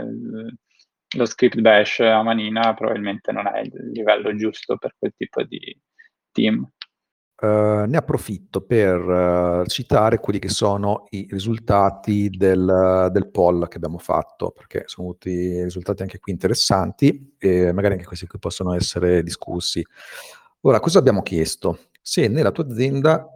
lo 1.16 1.24
script 1.26 1.60
bash 1.60 2.00
a 2.00 2.22
manina, 2.22 2.74
probabilmente 2.74 3.32
non 3.32 3.46
è 3.46 3.60
il 3.60 3.90
livello 3.92 4.34
giusto 4.36 4.76
per 4.76 4.94
quel 4.98 5.12
tipo 5.16 5.42
di 5.42 5.76
team. 6.30 6.68
Uh, 7.40 7.86
ne 7.86 7.96
approfitto 7.96 8.60
per 8.60 9.00
uh, 9.00 9.64
citare 9.64 10.18
quelli 10.18 10.38
che 10.38 10.50
sono 10.50 11.06
i 11.08 11.26
risultati 11.30 12.28
del, 12.28 13.08
del, 13.10 13.30
poll 13.30 13.66
che 13.66 13.78
abbiamo 13.78 13.96
fatto, 13.96 14.50
perché 14.50 14.82
sono 14.84 15.06
venuti 15.06 15.62
risultati 15.62 16.02
anche 16.02 16.18
qui 16.18 16.32
interessanti 16.32 17.34
e 17.38 17.72
magari 17.72 17.94
anche 17.94 18.04
questi 18.04 18.26
qui 18.26 18.38
possono 18.38 18.74
essere 18.74 19.22
discussi. 19.22 19.82
Ora, 20.62 20.80
cosa 20.80 20.98
abbiamo 20.98 21.22
chiesto? 21.22 21.78
Se 22.02 22.28
nella 22.28 22.50
tua 22.50 22.64
azienda 22.64 23.26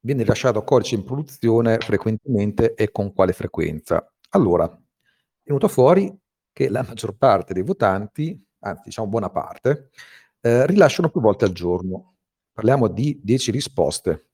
viene 0.00 0.24
lasciato 0.24 0.64
codice 0.64 0.96
in 0.96 1.04
produzione 1.04 1.78
frequentemente 1.78 2.74
e 2.74 2.90
con 2.90 3.12
quale 3.12 3.32
frequenza. 3.32 4.04
Allora, 4.30 4.64
è 4.64 5.44
venuto 5.44 5.68
fuori 5.68 6.12
che 6.52 6.68
la 6.68 6.82
maggior 6.82 7.16
parte 7.16 7.54
dei 7.54 7.62
votanti, 7.62 8.36
anzi 8.60 8.82
diciamo 8.86 9.06
buona 9.06 9.30
parte, 9.30 9.90
eh, 10.40 10.66
rilasciano 10.66 11.08
più 11.08 11.20
volte 11.20 11.44
al 11.44 11.52
giorno 11.52 12.14
Parliamo 12.58 12.88
di 12.88 13.20
10 13.22 13.52
risposte. 13.52 14.30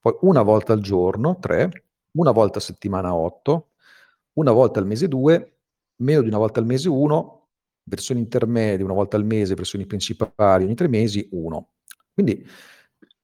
Poi 0.00 0.16
una 0.22 0.42
volta 0.42 0.72
al 0.72 0.80
giorno, 0.80 1.38
3, 1.38 1.84
una 2.14 2.32
volta 2.32 2.58
a 2.58 2.60
settimana, 2.60 3.14
8, 3.14 3.68
una 4.32 4.50
volta 4.50 4.80
al 4.80 4.86
mese, 4.86 5.06
2, 5.06 5.58
meno 5.98 6.22
di 6.22 6.26
una 6.26 6.38
volta 6.38 6.58
al 6.58 6.66
mese, 6.66 6.88
1, 6.88 7.46
versioni 7.84 8.20
intermedie, 8.20 8.84
una 8.84 8.94
volta 8.94 9.16
al 9.16 9.24
mese, 9.24 9.54
versioni 9.54 9.86
principali 9.86 10.64
ogni 10.64 10.74
tre 10.74 10.88
mesi, 10.88 11.28
1. 11.30 11.68
Quindi 12.12 12.44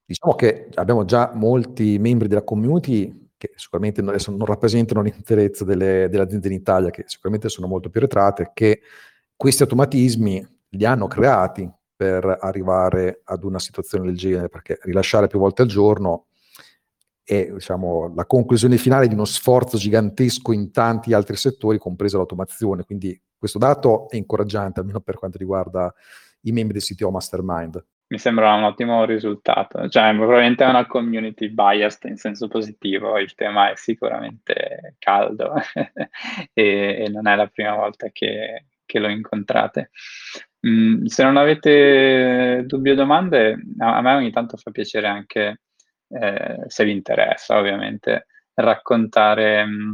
diciamo 0.05 0.35
che 0.35 0.69
abbiamo 0.75 1.03
già 1.03 1.33
molti 1.35 1.99
membri 1.99 2.29
della 2.29 2.45
community 2.45 3.31
che 3.35 3.51
sicuramente 3.57 4.01
non, 4.01 4.15
non 4.25 4.45
rappresentano 4.45 5.01
l'interezza 5.01 5.65
delle, 5.65 6.07
delle 6.09 6.23
aziende 6.23 6.47
in 6.47 6.53
Italia, 6.53 6.91
che 6.91 7.03
sicuramente 7.07 7.49
sono 7.49 7.67
molto 7.67 7.89
più 7.89 7.99
retrate, 7.99 8.51
che 8.53 8.79
questi 9.35 9.63
automatismi 9.63 10.47
li 10.69 10.85
hanno 10.85 11.07
creati 11.07 11.69
per 11.95 12.37
arrivare 12.41 13.21
ad 13.23 13.43
una 13.43 13.59
situazione 13.59 14.05
del 14.05 14.17
genere, 14.17 14.49
perché 14.49 14.79
rilasciare 14.83 15.27
più 15.27 15.39
volte 15.39 15.61
al 15.61 15.67
giorno 15.67 16.27
è 17.23 17.51
diciamo, 17.51 18.13
la 18.15 18.25
conclusione 18.25 18.77
finale 18.77 19.07
di 19.07 19.15
uno 19.15 19.25
sforzo 19.25 19.77
gigantesco 19.77 20.51
in 20.51 20.71
tanti 20.71 21.13
altri 21.13 21.35
settori, 21.35 21.79
compresa 21.79 22.17
l'automazione. 22.17 22.83
Quindi 22.83 23.19
questo 23.37 23.57
dato 23.57 24.07
è 24.09 24.15
incoraggiante, 24.15 24.79
almeno 24.79 24.99
per 24.99 25.17
quanto 25.17 25.37
riguarda 25.37 25.91
i 26.41 26.51
membri 26.51 26.73
del 26.73 26.83
CTO 26.83 27.09
Mastermind. 27.09 27.83
Mi 28.07 28.19
sembra 28.19 28.53
un 28.53 28.63
ottimo 28.63 29.03
risultato, 29.03 29.89
cioè 29.89 30.13
probabilmente 30.15 30.63
è 30.63 30.69
una 30.69 30.85
community 30.85 31.49
biased 31.49 32.07
in 32.07 32.17
senso 32.17 32.47
positivo, 32.47 33.17
il 33.17 33.33
tema 33.33 33.71
è 33.71 33.75
sicuramente 33.75 34.95
caldo 34.99 35.55
e, 36.53 37.03
e, 37.03 37.09
non 37.09 37.25
è 37.25 37.35
la 37.35 37.47
prima 37.47 37.73
volta 37.75 38.09
che, 38.11 38.65
che 38.85 38.99
lo 38.99 39.07
incontrate. 39.07 39.89
Mm, 40.67 41.05
se 41.05 41.23
non 41.23 41.37
avete 41.37 42.63
dubbi 42.65 42.89
o 42.89 42.95
domande, 42.95 43.55
a, 43.77 43.97
a 43.97 44.01
me 44.01 44.15
ogni 44.15 44.31
tanto 44.31 44.57
fa 44.57 44.71
piacere 44.71 45.07
anche, 45.07 45.61
eh, 46.09 46.63
se 46.67 46.83
vi 46.83 46.91
interessa 46.91 47.57
ovviamente, 47.57 48.27
raccontare 48.55 49.63
mh, 49.65 49.69
mm, 49.69 49.93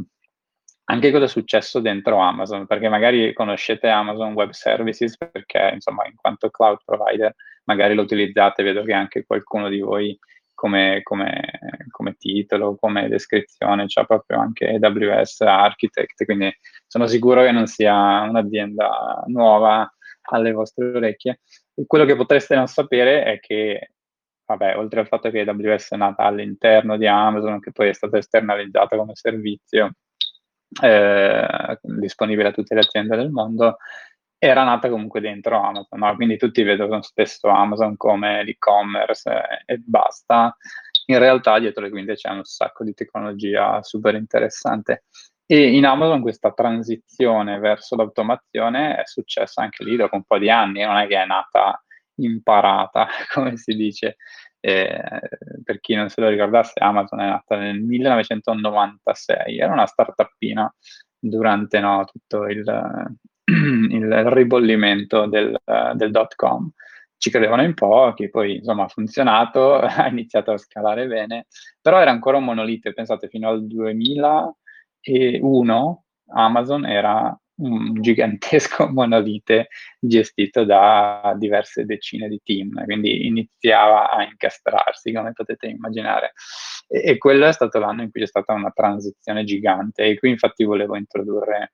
anche 0.84 1.10
cosa 1.10 1.24
è 1.24 1.28
successo 1.28 1.80
dentro 1.80 2.18
Amazon, 2.18 2.66
perché 2.66 2.88
magari 2.88 3.32
conoscete 3.34 3.88
Amazon 3.88 4.32
Web 4.32 4.50
Services 4.50 5.16
perché 5.16 5.70
insomma 5.74 6.06
in 6.06 6.14
quanto 6.16 6.50
cloud 6.50 6.78
provider 6.84 7.34
magari 7.64 7.94
lo 7.94 8.02
utilizzate, 8.02 8.62
vedo 8.62 8.82
che 8.82 8.92
anche 8.92 9.24
qualcuno 9.24 9.68
di 9.68 9.80
voi 9.80 10.18
come, 10.54 11.00
come, 11.02 11.42
come 11.90 12.14
titolo, 12.18 12.76
come 12.76 13.08
descrizione, 13.08 13.86
c'è 13.86 14.06
proprio 14.06 14.38
anche 14.38 14.78
AWS 14.80 15.40
Architect, 15.42 16.24
quindi 16.24 16.54
sono 16.86 17.06
sicuro 17.06 17.42
che 17.42 17.52
non 17.52 17.66
sia 17.66 18.20
un'azienda 18.22 19.24
nuova 19.26 19.90
alle 20.30 20.52
vostre 20.52 20.86
orecchie. 20.94 21.40
Quello 21.86 22.04
che 22.04 22.16
potreste 22.16 22.54
non 22.54 22.66
sapere 22.66 23.24
è 23.24 23.40
che, 23.40 23.92
vabbè, 24.46 24.76
oltre 24.76 25.00
al 25.00 25.06
fatto 25.08 25.30
che 25.30 25.40
AWS 25.40 25.92
è 25.92 25.96
nata 25.96 26.24
all'interno 26.24 26.96
di 26.96 27.06
Amazon, 27.06 27.60
che 27.60 27.72
poi 27.72 27.88
è 27.88 27.92
stata 27.92 28.18
esternalizzata 28.18 28.96
come 28.96 29.14
servizio, 29.14 29.92
eh, 30.82 31.78
disponibile 31.82 32.48
a 32.48 32.52
tutte 32.52 32.74
le 32.74 32.80
aziende 32.80 33.16
del 33.16 33.30
mondo, 33.30 33.76
era 34.44 34.64
nata 34.64 34.88
comunque 34.88 35.20
dentro 35.20 35.56
Amazon, 35.56 36.00
no? 36.00 36.16
quindi 36.16 36.36
tutti 36.36 36.64
vedono 36.64 37.00
spesso 37.02 37.46
Amazon 37.48 37.96
come 37.96 38.42
l'e-commerce 38.42 39.30
e, 39.30 39.74
e 39.74 39.78
basta. 39.78 40.56
In 41.06 41.18
realtà 41.20 41.60
dietro 41.60 41.84
le 41.84 41.90
quinte 41.90 42.14
c'è 42.14 42.28
un 42.30 42.42
sacco 42.42 42.82
di 42.82 42.92
tecnologia 42.92 43.80
super 43.82 44.16
interessante. 44.16 45.04
E 45.52 45.76
in 45.76 45.84
Amazon 45.84 46.22
questa 46.22 46.50
transizione 46.52 47.58
verso 47.58 47.94
l'automazione 47.94 48.96
è 48.96 49.02
successa 49.04 49.60
anche 49.60 49.84
lì 49.84 49.96
dopo 49.96 50.16
un 50.16 50.24
po' 50.24 50.38
di 50.38 50.48
anni, 50.48 50.82
non 50.82 50.96
è 50.96 51.06
che 51.06 51.20
è 51.20 51.26
nata 51.26 51.84
imparata, 52.14 53.06
come 53.34 53.58
si 53.58 53.74
dice. 53.74 54.16
Eh, 54.60 54.98
per 55.62 55.80
chi 55.80 55.94
non 55.94 56.08
se 56.08 56.22
lo 56.22 56.30
ricordasse, 56.30 56.80
Amazon 56.80 57.20
è 57.20 57.26
nata 57.26 57.58
nel 57.58 57.82
1996, 57.82 59.58
era 59.58 59.74
una 59.74 59.84
startupina 59.84 60.74
durante 61.18 61.80
no, 61.80 62.02
tutto 62.10 62.46
il, 62.46 62.64
il 63.44 64.24
ribollimento 64.30 65.26
del, 65.26 65.60
del 65.94 66.10
dot 66.10 66.34
com. 66.34 66.70
Ci 67.18 67.28
credevano 67.28 67.62
in 67.62 67.74
pochi, 67.74 68.30
poi 68.30 68.56
insomma 68.56 68.84
ha 68.84 68.88
funzionato, 68.88 69.74
ha 69.84 70.08
iniziato 70.08 70.52
a 70.52 70.56
scalare 70.56 71.06
bene, 71.06 71.44
però 71.78 72.00
era 72.00 72.10
ancora 72.10 72.38
un 72.38 72.44
monolite, 72.44 72.94
pensate 72.94 73.28
fino 73.28 73.50
al 73.50 73.66
2001 75.02 76.04
Amazon 76.34 76.86
era 76.86 77.36
un 77.56 78.00
gigantesco 78.00 78.88
monolite 78.90 79.68
gestito 79.98 80.64
da 80.64 81.34
diverse 81.36 81.84
decine 81.84 82.28
di 82.28 82.40
team, 82.42 82.84
quindi 82.84 83.26
iniziava 83.26 84.10
a 84.10 84.24
incastrarsi, 84.24 85.12
come 85.12 85.32
potete 85.32 85.66
immaginare. 85.66 86.32
E, 86.88 87.10
e 87.10 87.18
quello 87.18 87.46
è 87.46 87.52
stato 87.52 87.78
l'anno 87.78 88.02
in 88.02 88.10
cui 88.10 88.20
c'è 88.20 88.26
stata 88.26 88.52
una 88.52 88.70
transizione 88.70 89.44
gigante 89.44 90.04
e 90.04 90.18
qui 90.18 90.30
infatti 90.30 90.64
volevo 90.64 90.96
introdurre 90.96 91.72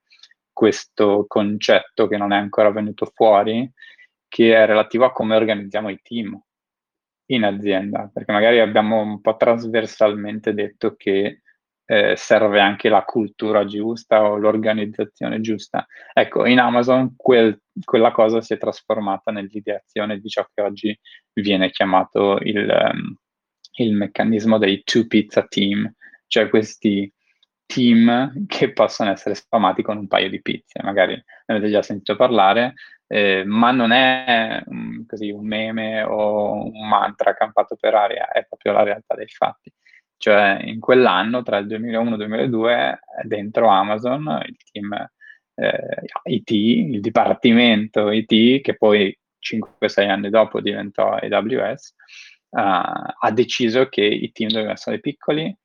questo 0.51 1.25
concetto 1.27 2.07
che 2.07 2.17
non 2.17 2.33
è 2.33 2.37
ancora 2.37 2.71
venuto 2.71 3.09
fuori, 3.13 3.71
che 4.27 4.53
è 4.55 4.65
relativo 4.65 5.05
a 5.05 5.11
come 5.11 5.35
organizziamo 5.35 5.89
i 5.89 5.99
team 6.01 6.39
in 7.31 7.43
azienda, 7.43 8.09
perché 8.11 8.31
magari 8.31 8.59
abbiamo 8.59 9.01
un 9.01 9.21
po' 9.21 9.37
trasversalmente 9.37 10.53
detto 10.53 10.95
che 10.95 11.41
eh, 11.91 12.15
serve 12.15 12.59
anche 12.59 12.87
la 12.87 13.03
cultura 13.03 13.65
giusta 13.65 14.21
o 14.21 14.37
l'organizzazione 14.37 15.41
giusta. 15.41 15.87
Ecco, 16.13 16.45
in 16.45 16.59
Amazon 16.59 17.15
quel, 17.15 17.59
quella 17.83 18.11
cosa 18.11 18.41
si 18.41 18.53
è 18.53 18.59
trasformata 18.59 19.31
nell'ideazione 19.31 20.19
di 20.19 20.29
ciò 20.29 20.45
che 20.53 20.61
oggi 20.61 20.99
viene 21.33 21.71
chiamato 21.71 22.37
il, 22.43 22.91
um, 22.93 23.15
il 23.77 23.93
meccanismo 23.93 24.59
dei 24.59 24.83
two 24.83 25.07
pizza 25.07 25.41
team, 25.47 25.91
cioè 26.27 26.47
questi 26.49 27.11
team 27.65 28.45
che 28.45 28.71
possono 28.71 29.09
essere 29.09 29.33
sfamati 29.33 29.81
con 29.81 29.97
un 29.97 30.07
paio 30.07 30.29
di 30.29 30.43
pizze, 30.43 30.83
magari 30.83 31.13
ne 31.13 31.55
avete 31.55 31.71
già 31.71 31.81
sentito 31.81 32.15
parlare, 32.15 32.73
eh, 33.07 33.43
ma 33.45 33.71
non 33.71 33.91
è 33.91 34.61
um, 34.63 35.07
così 35.07 35.31
un 35.31 35.47
meme 35.47 36.03
o 36.03 36.65
un 36.65 36.87
mantra 36.87 37.33
campato 37.33 37.75
per 37.79 37.95
aria, 37.95 38.31
è 38.31 38.45
proprio 38.45 38.73
la 38.73 38.83
realtà 38.83 39.15
dei 39.15 39.27
fatti. 39.27 39.73
Cioè 40.19 40.59
in 40.65 40.81
quell'anno, 40.81 41.43
tra 41.43 41.59
il 41.59 41.67
2001 41.67 42.09
e 42.09 42.11
il 42.11 42.17
2002, 42.17 42.99
dentro 43.23 43.69
Amazon, 43.69 44.43
il 44.45 44.57
team 44.69 44.93
eh, 45.55 46.01
IT, 46.23 46.51
il 46.51 46.99
dipartimento 46.99 48.11
IT, 48.11 48.59
che 48.59 48.75
poi 48.75 49.17
5-6 49.39 50.09
anni 50.09 50.29
dopo 50.29 50.59
diventò 50.59 51.11
AWS, 51.11 51.95
uh, 52.49 52.59
ha 52.59 53.31
deciso 53.31 53.87
che 53.87 54.03
i 54.03 54.31
team 54.33 54.49
dovevano 54.49 54.73
essere 54.73 54.99
piccoli, 54.99 55.55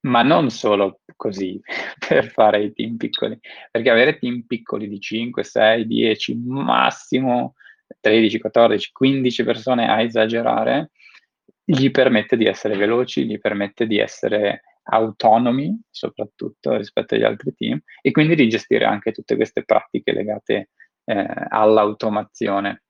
ma 0.00 0.22
non 0.22 0.50
solo 0.50 1.00
così 1.16 1.58
per 2.06 2.30
fare 2.30 2.64
i 2.64 2.72
team 2.74 2.98
piccoli, 2.98 3.38
perché 3.70 3.88
avere 3.88 4.18
team 4.18 4.42
piccoli 4.42 4.88
di 4.88 5.00
5, 5.00 5.42
6, 5.42 5.86
10, 5.86 6.36
massimo 6.36 7.54
13, 8.00 8.38
14, 8.38 8.92
15 8.92 9.44
persone 9.44 9.88
a 9.88 10.02
esagerare, 10.02 10.90
gli 11.70 11.90
permette 11.90 12.38
di 12.38 12.46
essere 12.46 12.78
veloci, 12.78 13.26
gli 13.26 13.38
permette 13.38 13.86
di 13.86 13.98
essere 13.98 14.62
autonomi, 14.84 15.78
soprattutto 15.90 16.74
rispetto 16.78 17.14
agli 17.14 17.24
altri 17.24 17.52
team, 17.54 17.78
e 18.00 18.10
quindi 18.10 18.34
di 18.34 18.48
gestire 18.48 18.86
anche 18.86 19.12
tutte 19.12 19.36
queste 19.36 19.64
pratiche 19.64 20.12
legate 20.12 20.70
eh, 21.04 21.26
all'automazione. 21.50 22.84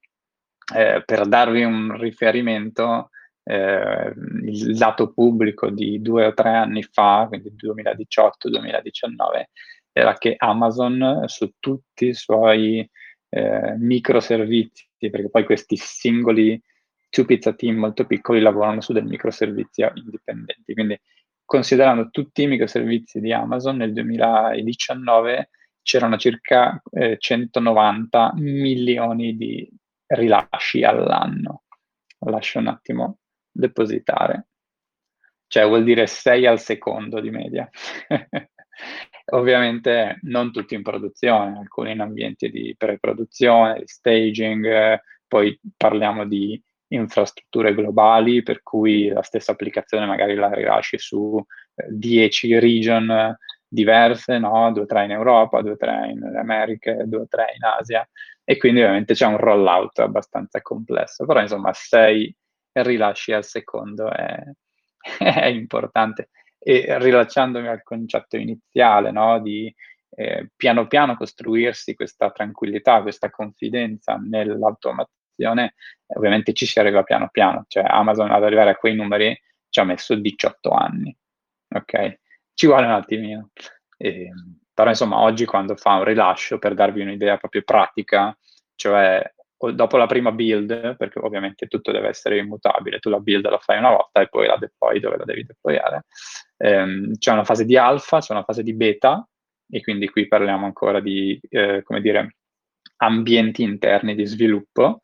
Eh, 0.72 1.02
per 1.04 1.26
darvi 1.26 1.64
un 1.64 1.98
riferimento, 1.98 3.10
eh, 3.42 4.12
il 4.44 4.76
dato 4.76 5.12
pubblico 5.12 5.70
di 5.70 6.00
due 6.00 6.26
o 6.26 6.34
tre 6.34 6.50
anni 6.50 6.84
fa, 6.84 7.26
quindi 7.26 7.52
2018-2019, 7.60 9.44
era 9.90 10.14
che 10.14 10.36
Amazon 10.38 11.24
su 11.26 11.50
tutti 11.58 12.06
i 12.06 12.14
suoi 12.14 12.88
eh, 13.28 13.74
microservizi, 13.76 14.86
perché 14.98 15.30
poi 15.30 15.44
questi 15.44 15.74
singoli 15.76 16.62
two 17.08 17.24
pizza 17.24 17.52
team 17.52 17.76
molto 17.76 18.06
piccoli 18.06 18.40
lavorano 18.40 18.80
su 18.80 18.92
dei 18.92 19.02
microservizi 19.02 19.86
indipendenti, 19.94 20.74
quindi 20.74 21.00
considerando 21.44 22.10
tutti 22.10 22.42
i 22.42 22.46
microservizi 22.46 23.20
di 23.20 23.32
Amazon 23.32 23.76
nel 23.76 23.92
2019 23.92 25.50
c'erano 25.82 26.18
circa 26.18 26.82
eh, 26.90 27.16
190 27.18 28.32
milioni 28.34 29.34
di 29.36 29.66
rilasci 30.08 30.84
all'anno. 30.84 31.62
Lascio 32.26 32.58
un 32.58 32.66
attimo 32.66 33.18
depositare. 33.50 34.48
Cioè 35.46 35.66
vuol 35.66 35.84
dire 35.84 36.06
6 36.06 36.46
al 36.46 36.60
secondo 36.60 37.20
di 37.20 37.30
media. 37.30 37.66
Ovviamente 39.32 40.18
non 40.22 40.52
tutti 40.52 40.74
in 40.74 40.82
produzione, 40.82 41.58
alcuni 41.58 41.92
in 41.92 42.00
ambienti 42.00 42.50
di 42.50 42.74
pre-produzione, 42.76 43.82
staging, 43.86 44.66
eh, 44.66 45.02
poi 45.26 45.58
parliamo 45.76 46.26
di 46.26 46.62
infrastrutture 46.88 47.74
globali, 47.74 48.42
per 48.42 48.62
cui 48.62 49.08
la 49.08 49.22
stessa 49.22 49.52
applicazione 49.52 50.06
magari 50.06 50.34
la 50.34 50.52
rilasci 50.52 50.98
su 50.98 51.42
10 51.74 52.50
eh, 52.50 52.60
region 52.60 53.36
diverse, 53.68 54.38
no? 54.38 54.72
due 54.72 54.82
o 54.82 54.86
tre 54.86 55.04
in 55.04 55.10
Europa, 55.10 55.60
due 55.60 55.72
o 55.72 55.76
tre 55.76 56.10
in 56.10 56.22
America, 56.36 56.94
due 57.04 57.20
o 57.20 57.26
tre 57.28 57.52
in 57.54 57.64
Asia, 57.64 58.08
e 58.44 58.56
quindi 58.56 58.80
ovviamente 58.80 59.14
c'è 59.14 59.26
un 59.26 59.36
rollout 59.36 59.98
abbastanza 59.98 60.62
complesso, 60.62 61.26
però 61.26 61.40
insomma 61.40 61.72
6 61.72 62.34
rilasci 62.72 63.32
al 63.32 63.44
secondo 63.44 64.10
è, 64.10 64.42
è 65.18 65.46
importante. 65.46 66.30
E 66.58 66.98
rilacciandomi 66.98 67.68
al 67.68 67.82
concetto 67.82 68.36
iniziale, 68.36 69.10
no, 69.10 69.40
di 69.40 69.72
eh, 70.10 70.50
piano 70.56 70.86
piano 70.86 71.16
costruirsi 71.16 71.94
questa 71.94 72.30
tranquillità, 72.30 73.02
questa 73.02 73.30
confidenza 73.30 74.16
nell'automazione, 74.16 75.17
ovviamente 75.46 76.52
ci 76.52 76.66
si 76.66 76.78
arriva 76.78 77.02
piano 77.02 77.28
piano, 77.30 77.64
cioè 77.68 77.84
Amazon 77.86 78.30
ad 78.30 78.42
arrivare 78.42 78.70
a 78.70 78.76
quei 78.76 78.94
numeri 78.94 79.38
ci 79.68 79.80
ha 79.80 79.84
messo 79.84 80.14
18 80.14 80.70
anni, 80.70 81.14
ok? 81.74 82.20
Ci 82.54 82.66
vuole 82.66 82.86
un 82.86 82.92
attimino. 82.92 83.50
E, 83.96 84.30
però 84.72 84.90
insomma 84.90 85.18
oggi 85.20 85.44
quando 85.44 85.76
fa 85.76 85.94
un 85.94 86.04
rilascio, 86.04 86.58
per 86.58 86.74
darvi 86.74 87.02
un'idea 87.02 87.36
proprio 87.36 87.62
pratica, 87.62 88.36
cioè 88.74 89.22
dopo 89.74 89.96
la 89.96 90.06
prima 90.06 90.30
build, 90.30 90.96
perché 90.96 91.18
ovviamente 91.18 91.66
tutto 91.66 91.90
deve 91.90 92.08
essere 92.08 92.38
immutabile, 92.38 93.00
tu 93.00 93.10
la 93.10 93.18
build 93.18 93.48
la 93.48 93.58
fai 93.58 93.78
una 93.78 93.90
volta 93.90 94.20
e 94.20 94.28
poi 94.28 94.46
la 94.46 94.56
deploy 94.56 95.00
dove 95.00 95.16
la 95.16 95.24
devi 95.24 95.44
deployare. 95.44 96.04
Ehm, 96.58 97.16
c'è 97.18 97.32
una 97.32 97.44
fase 97.44 97.64
di 97.64 97.76
alfa, 97.76 98.20
c'è 98.20 98.32
una 98.32 98.44
fase 98.44 98.62
di 98.62 98.74
beta, 98.74 99.26
e 99.70 99.82
quindi 99.82 100.08
qui 100.08 100.28
parliamo 100.28 100.64
ancora 100.64 101.00
di, 101.00 101.38
eh, 101.50 101.82
come 101.82 102.00
dire, 102.00 102.36
ambienti 102.98 103.62
interni 103.62 104.14
di 104.14 104.24
sviluppo. 104.26 105.00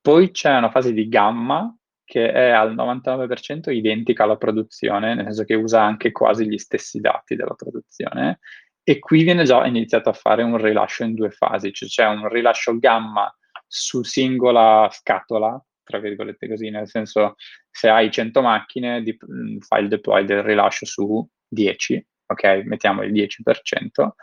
Poi 0.00 0.30
c'è 0.30 0.56
una 0.56 0.70
fase 0.70 0.92
di 0.92 1.08
gamma, 1.08 1.74
che 2.04 2.32
è 2.32 2.50
al 2.50 2.74
99% 2.74 3.70
identica 3.70 4.24
alla 4.24 4.36
produzione, 4.36 5.14
nel 5.14 5.26
senso 5.26 5.44
che 5.44 5.54
usa 5.54 5.82
anche 5.82 6.10
quasi 6.10 6.48
gli 6.48 6.58
stessi 6.58 7.00
dati 7.00 7.36
della 7.36 7.54
produzione, 7.54 8.40
e 8.82 8.98
qui 8.98 9.22
viene 9.22 9.44
già 9.44 9.64
iniziato 9.66 10.08
a 10.08 10.14
fare 10.14 10.42
un 10.42 10.56
rilascio 10.56 11.04
in 11.04 11.14
due 11.14 11.30
fasi, 11.30 11.72
cioè 11.72 11.88
c'è 11.88 12.06
un 12.06 12.28
rilascio 12.28 12.78
gamma 12.78 13.32
su 13.66 14.02
singola 14.02 14.88
scatola, 14.90 15.62
tra 15.84 15.98
virgolette 15.98 16.48
così, 16.48 16.70
nel 16.70 16.88
senso 16.88 17.34
se 17.70 17.88
hai 17.88 18.10
100 18.10 18.42
macchine 18.42 19.02
di, 19.02 19.16
mm, 19.16 19.58
fai 19.58 19.82
il 19.82 19.88
deploy 19.88 20.24
del 20.24 20.42
rilascio 20.42 20.86
su 20.86 21.24
10, 21.46 22.04
ok? 22.26 22.62
Mettiamo 22.64 23.02
il 23.02 23.12
10% 23.12 24.14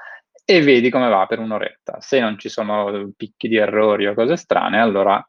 e 0.50 0.62
vedi 0.62 0.90
come 0.90 1.10
va 1.10 1.26
per 1.26 1.40
un'oretta. 1.40 2.00
Se 2.00 2.22
non 2.22 2.40
ci 2.40 2.48
sono 2.48 3.12
picchi 3.18 3.50
di 3.50 3.58
errori 3.58 4.08
o 4.08 4.14
cose 4.14 4.38
strane, 4.38 4.80
allora 4.80 5.22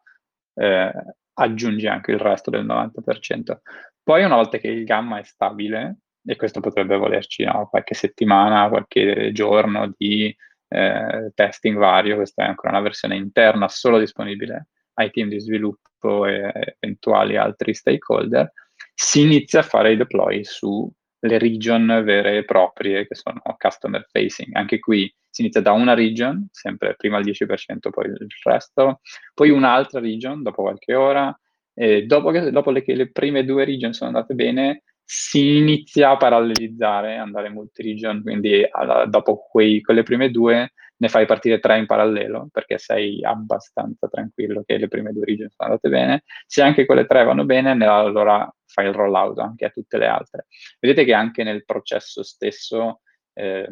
eh, 0.54 0.92
aggiungi 1.32 1.88
anche 1.88 2.12
il 2.12 2.20
resto 2.20 2.50
del 2.50 2.64
90%. 2.64 3.56
Poi 4.00 4.22
una 4.22 4.36
volta 4.36 4.58
che 4.58 4.68
il 4.68 4.84
gamma 4.84 5.18
è 5.18 5.24
stabile, 5.24 6.02
e 6.24 6.36
questo 6.36 6.60
potrebbe 6.60 6.96
volerci 6.96 7.42
no, 7.42 7.66
qualche 7.68 7.94
settimana, 7.94 8.68
qualche 8.68 9.32
giorno 9.32 9.92
di 9.96 10.32
eh, 10.68 11.32
testing 11.34 11.76
vario, 11.76 12.14
questa 12.14 12.44
è 12.44 12.46
ancora 12.46 12.70
una 12.70 12.82
versione 12.82 13.16
interna 13.16 13.66
solo 13.66 13.98
disponibile 13.98 14.68
ai 14.94 15.10
team 15.10 15.30
di 15.30 15.40
sviluppo 15.40 16.26
e 16.26 16.76
eventuali 16.78 17.36
altri 17.36 17.74
stakeholder, 17.74 18.52
si 18.94 19.22
inizia 19.22 19.60
a 19.60 19.64
fare 19.64 19.90
i 19.90 19.96
deploy 19.96 20.44
su 20.44 20.88
le 21.20 21.38
region 21.38 22.02
vere 22.04 22.38
e 22.38 22.44
proprie 22.44 23.06
che 23.06 23.14
sono 23.14 23.40
customer 23.56 24.06
facing. 24.10 24.54
Anche 24.54 24.78
qui 24.78 25.12
si 25.28 25.42
inizia 25.42 25.60
da 25.60 25.72
una 25.72 25.94
region, 25.94 26.48
sempre 26.50 26.94
prima 26.96 27.18
il 27.18 27.24
10%, 27.24 27.90
poi 27.90 28.06
il 28.06 28.26
resto, 28.44 29.00
poi 29.34 29.50
un'altra 29.50 30.00
region 30.00 30.42
dopo 30.42 30.62
qualche 30.62 30.94
ora, 30.94 31.36
e 31.74 32.06
dopo 32.06 32.30
che, 32.30 32.50
dopo 32.50 32.70
le, 32.70 32.82
le 32.84 33.10
prime 33.10 33.44
due 33.44 33.64
region 33.64 33.92
sono 33.92 34.10
andate 34.10 34.34
bene, 34.34 34.82
si 35.04 35.56
inizia 35.56 36.10
a 36.10 36.16
parallelizzare, 36.16 37.16
andare 37.16 37.48
multi-region, 37.48 38.22
quindi 38.22 38.66
alla, 38.68 39.06
dopo 39.06 39.46
quei, 39.48 39.80
quelle 39.80 40.02
prime 40.02 40.30
due 40.30 40.72
ne 40.98 41.08
fai 41.08 41.26
partire 41.26 41.60
tre 41.60 41.78
in 41.78 41.86
parallelo, 41.86 42.48
perché 42.52 42.78
sei 42.78 43.24
abbastanza 43.24 44.08
tranquillo 44.08 44.62
che 44.64 44.78
le 44.78 44.88
prime 44.88 45.12
due 45.12 45.24
region 45.24 45.48
sono 45.48 45.70
andate 45.70 45.88
bene. 45.88 46.22
Se 46.46 46.62
anche 46.62 46.86
quelle 46.86 47.06
tre 47.06 47.24
vanno 47.24 47.44
bene, 47.44 47.70
allora 47.86 48.52
fai 48.66 48.86
il 48.86 48.94
rollout 48.94 49.38
anche 49.38 49.64
a 49.66 49.70
tutte 49.70 49.96
le 49.98 50.06
altre. 50.06 50.46
Vedete 50.80 51.04
che 51.04 51.14
anche 51.14 51.44
nel 51.44 51.64
processo 51.64 52.22
stesso 52.22 53.02
eh, 53.32 53.68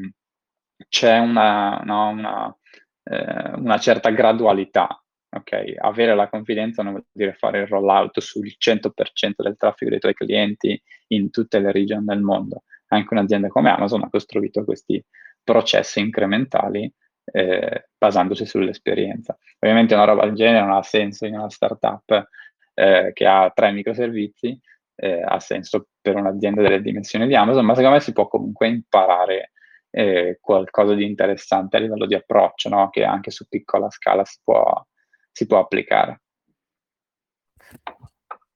c'è 0.88 1.18
una, 1.18 1.78
no, 1.84 2.08
una, 2.10 2.56
eh, 3.04 3.52
una 3.56 3.78
certa 3.78 4.10
gradualità. 4.10 5.00
Okay? 5.28 5.74
Avere 5.76 6.14
la 6.14 6.28
confidenza 6.28 6.82
non 6.82 6.92
vuol 6.92 7.06
dire 7.10 7.34
fare 7.34 7.60
il 7.60 7.66
rollout 7.66 8.20
sul 8.20 8.54
100% 8.56 9.42
del 9.42 9.56
traffico 9.56 9.90
dei 9.90 9.98
tuoi 9.98 10.14
clienti 10.14 10.80
in 11.08 11.30
tutte 11.30 11.58
le 11.58 11.72
region 11.72 12.04
del 12.04 12.20
mondo. 12.20 12.62
Anche 12.88 13.14
un'azienda 13.14 13.48
come 13.48 13.70
Amazon 13.70 14.04
ha 14.04 14.08
costruito 14.08 14.64
questi 14.64 15.04
processi 15.42 16.00
incrementali 16.00 16.92
eh, 17.32 17.88
basandosi 17.96 18.46
sull'esperienza. 18.46 19.36
Ovviamente 19.58 19.94
una 19.94 20.04
roba 20.04 20.24
del 20.24 20.34
genere 20.34 20.64
non 20.64 20.76
ha 20.76 20.82
senso 20.82 21.26
in 21.26 21.34
una 21.34 21.50
startup 21.50 22.28
eh, 22.74 23.10
che 23.14 23.26
ha 23.26 23.50
tre 23.54 23.72
microservizi, 23.72 24.58
eh, 24.96 25.22
ha 25.22 25.38
senso 25.40 25.88
per 26.00 26.16
un'azienda 26.16 26.62
delle 26.62 26.80
dimensioni 26.80 27.26
di 27.26 27.34
Amazon, 27.34 27.64
ma 27.64 27.74
secondo 27.74 27.96
me 27.96 28.02
si 28.02 28.12
può 28.12 28.28
comunque 28.28 28.68
imparare 28.68 29.52
eh, 29.90 30.38
qualcosa 30.40 30.94
di 30.94 31.04
interessante 31.04 31.76
a 31.76 31.80
livello 31.80 32.06
di 32.06 32.14
approccio, 32.14 32.68
no? 32.68 32.90
che 32.90 33.04
anche 33.04 33.30
su 33.30 33.46
piccola 33.48 33.90
scala 33.90 34.24
si 34.24 34.38
può, 34.42 34.86
si 35.32 35.46
può 35.46 35.58
applicare. 35.58 36.20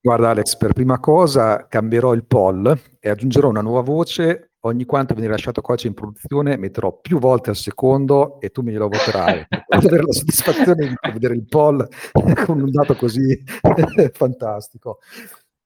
Guarda 0.02 0.30
Alex, 0.30 0.56
per 0.56 0.72
prima 0.72 0.98
cosa 0.98 1.66
cambierò 1.66 2.14
il 2.14 2.24
poll 2.24 2.78
e 2.98 3.10
aggiungerò 3.10 3.48
una 3.48 3.60
nuova 3.60 3.82
voce. 3.82 4.49
Ogni 4.64 4.84
quanto 4.84 5.14
viene 5.14 5.30
lasciato 5.30 5.62
codice 5.62 5.86
in 5.86 5.94
produzione 5.94 6.58
metterò 6.58 6.92
più 7.00 7.18
volte 7.18 7.48
al 7.48 7.56
secondo 7.56 8.38
e 8.40 8.50
tu 8.50 8.60
me 8.60 8.72
glielo 8.72 8.88
voterai. 8.88 9.46
per 9.48 9.64
avere 9.68 10.02
la 10.02 10.12
soddisfazione 10.12 10.88
di 10.88 11.12
vedere 11.12 11.34
il 11.34 11.46
poll 11.48 11.86
con 12.44 12.60
un 12.60 12.70
dato 12.70 12.94
così 12.94 13.42
fantastico. 14.12 14.98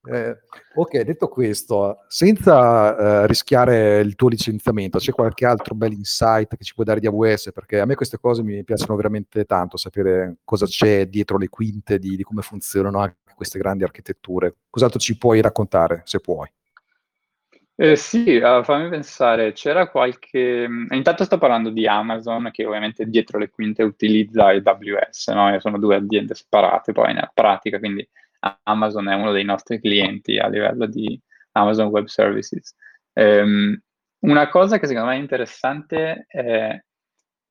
Eh, 0.07 0.37
ok, 0.75 1.01
detto 1.01 1.29
questo, 1.29 2.05
senza 2.09 3.23
eh, 3.23 3.27
rischiare 3.27 4.01
il 4.01 4.15
tuo 4.17 4.29
licenziamento, 4.29 4.99
c'è 4.99 5.13
qualche 5.13 5.47
altro 5.47 5.75
bel 5.75 5.93
insight 5.93 6.57
che 6.57 6.63
ci 6.63 6.75
puoi 6.75 6.85
dare 6.85 7.01
di 7.01 7.07
AWS? 7.07 7.53
Perché 7.53 7.81
a 7.81 7.87
me 7.87 7.95
queste 7.95 8.19
cose 8.19 8.43
mi 8.43 8.63
piacciono 8.65 8.97
veramente 8.97 9.45
tanto, 9.47 9.79
sapere 9.79 10.37
cosa 10.45 10.67
c'è 10.67 11.07
dietro 11.07 11.39
le 11.39 11.49
quinte 11.49 11.99
di, 11.99 12.17
di 12.17 12.23
come 12.23 12.43
funzionano 12.43 12.99
anche 12.99 13.17
queste 13.35 13.59
grandi 13.59 13.83
architetture. 13.83 14.55
Cos'altro 14.69 15.01
ci 15.01 15.17
puoi 15.17 15.41
raccontare, 15.41 16.03
se 16.05 16.21
puoi? 16.21 16.49
Eh, 17.77 17.97
sì, 17.97 18.37
uh, 18.37 18.63
fammi 18.63 18.89
pensare, 18.89 19.53
c'era 19.53 19.89
qualche... 19.89 20.69
Mm, 20.69 20.87
intanto 20.91 21.25
sto 21.25 21.39
parlando 21.39 21.71
di 21.71 21.89
Amazon, 21.89 22.51
che 22.53 22.65
ovviamente 22.65 23.07
dietro 23.07 23.39
le 23.39 23.51
quinte 23.51 23.83
utilizza 23.83 24.47
AWS, 24.47 25.29
no? 25.29 25.59
sono 25.59 25.79
due 25.79 25.97
aziende 25.97 26.35
separate 26.35 26.93
poi 26.93 27.13
nella 27.15 27.31
pratica, 27.35 27.81
quindi 27.81 28.09
Amazon 28.65 29.09
è 29.09 29.15
uno 29.15 29.33
dei 29.33 29.45
nostri 29.45 29.81
clienti 29.81 30.39
a 30.39 30.49
livello 30.49 30.87
di 30.87 31.21
Amazon 31.53 31.89
Web 31.89 32.07
Services. 32.07 32.77
Um, 33.15 33.77
una 34.21 34.49
cosa 34.49 34.79
che 34.79 34.87
secondo 34.87 35.09
me 35.09 35.17
è 35.17 35.21
interessante 35.21 36.27
è 36.29 36.81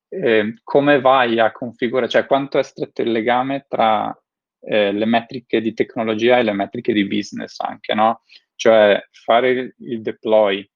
eh, 0.09 0.53
come 0.63 1.01
vai 1.01 1.39
a 1.39 1.51
configurare, 1.51 2.07
cioè 2.09 2.25
quanto 2.25 2.59
è 2.59 2.63
stretto 2.63 3.01
il 3.01 3.11
legame 3.11 3.65
tra 3.67 4.15
eh, 4.61 4.91
le 4.91 5.05
metriche 5.05 5.59
di 5.61 5.73
tecnologia 5.73 6.37
e 6.37 6.43
le 6.43 6.53
metriche 6.53 6.93
di 6.93 7.05
business 7.07 7.59
anche, 7.59 7.93
no? 7.93 8.21
Cioè 8.55 9.07
fare 9.11 9.75
il 9.77 10.01
deploy 10.01 10.67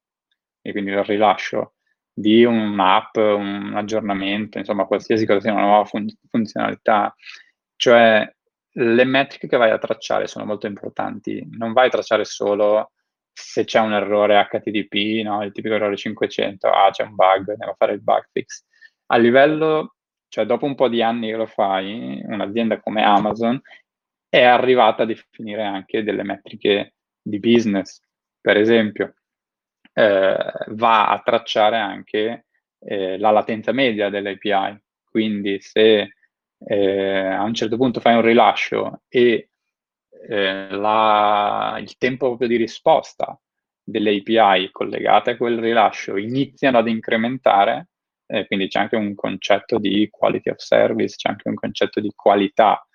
e 0.61 0.71
quindi 0.71 0.91
il 0.91 1.03
rilascio 1.03 1.75
di 2.13 2.43
un'app, 2.43 3.15
un 3.17 3.73
aggiornamento, 3.75 4.57
insomma 4.57 4.85
qualsiasi 4.85 5.25
cosa 5.25 5.39
sia 5.39 5.53
una 5.53 5.61
nuova 5.61 5.85
fun- 5.85 6.11
funzionalità, 6.29 7.13
cioè 7.75 8.27
le 8.79 9.03
metriche 9.05 9.47
che 9.47 9.57
vai 9.57 9.71
a 9.71 9.77
tracciare 9.77 10.27
sono 10.27 10.45
molto 10.45 10.67
importanti. 10.67 11.45
Non 11.51 11.73
vai 11.73 11.87
a 11.87 11.89
tracciare 11.89 12.25
solo 12.25 12.91
se 13.31 13.65
c'è 13.65 13.79
un 13.79 13.93
errore 13.93 14.47
HTTP, 14.49 15.23
no? 15.23 15.43
il 15.43 15.51
tipico 15.51 15.75
errore 15.75 15.95
500, 15.95 16.67
ah 16.69 16.89
c'è 16.91 17.03
un 17.03 17.15
bug, 17.15 17.49
andiamo 17.49 17.73
a 17.73 17.75
fare 17.77 17.93
il 17.93 18.01
bug 18.01 18.27
fix. 18.31 18.65
A 19.07 19.17
livello, 19.17 19.95
cioè 20.27 20.45
dopo 20.45 20.65
un 20.65 20.75
po' 20.75 20.89
di 20.89 21.01
anni 21.01 21.29
che 21.29 21.35
lo 21.35 21.45
fai, 21.45 22.21
un'azienda 22.23 22.79
come 22.79 23.03
Amazon 23.03 23.59
è 24.29 24.43
arrivata 24.43 25.03
a 25.03 25.05
definire 25.05 25.63
anche 25.63 26.03
delle 26.03 26.23
metriche 26.23 26.95
di 27.27 27.39
business. 27.39 28.01
Per 28.39 28.57
esempio, 28.57 29.15
eh, 29.93 30.53
va 30.69 31.09
a 31.09 31.21
tracciare 31.23 31.77
anche 31.77 32.45
eh, 32.79 33.17
la 33.17 33.31
latenza 33.31 33.71
media 33.71 34.09
dell'API. 34.09 34.81
Quindi 35.09 35.59
se 35.59 36.13
eh, 36.59 37.19
a 37.19 37.43
un 37.43 37.53
certo 37.53 37.77
punto 37.77 37.99
fai 37.99 38.15
un 38.15 38.21
rilascio 38.21 39.01
e 39.07 39.49
eh, 40.27 40.69
la, 40.69 41.77
il 41.79 41.97
tempo 41.97 42.27
proprio 42.27 42.47
di 42.47 42.55
risposta 42.55 43.39
delle 43.83 44.17
API 44.17 44.69
collegate 44.71 45.31
a 45.31 45.37
quel 45.37 45.59
rilascio 45.59 46.17
iniziano 46.17 46.77
ad 46.77 46.87
incrementare, 46.87 47.89
eh, 48.27 48.45
quindi 48.47 48.67
c'è 48.67 48.79
anche 48.79 48.97
un 48.97 49.15
concetto 49.15 49.79
di 49.79 50.07
quality 50.09 50.49
of 50.49 50.57
service, 50.57 51.15
c'è 51.15 51.29
anche 51.29 51.47
un 51.47 51.55
concetto 51.55 51.99
di 52.01 52.11
qualità, 52.13 52.86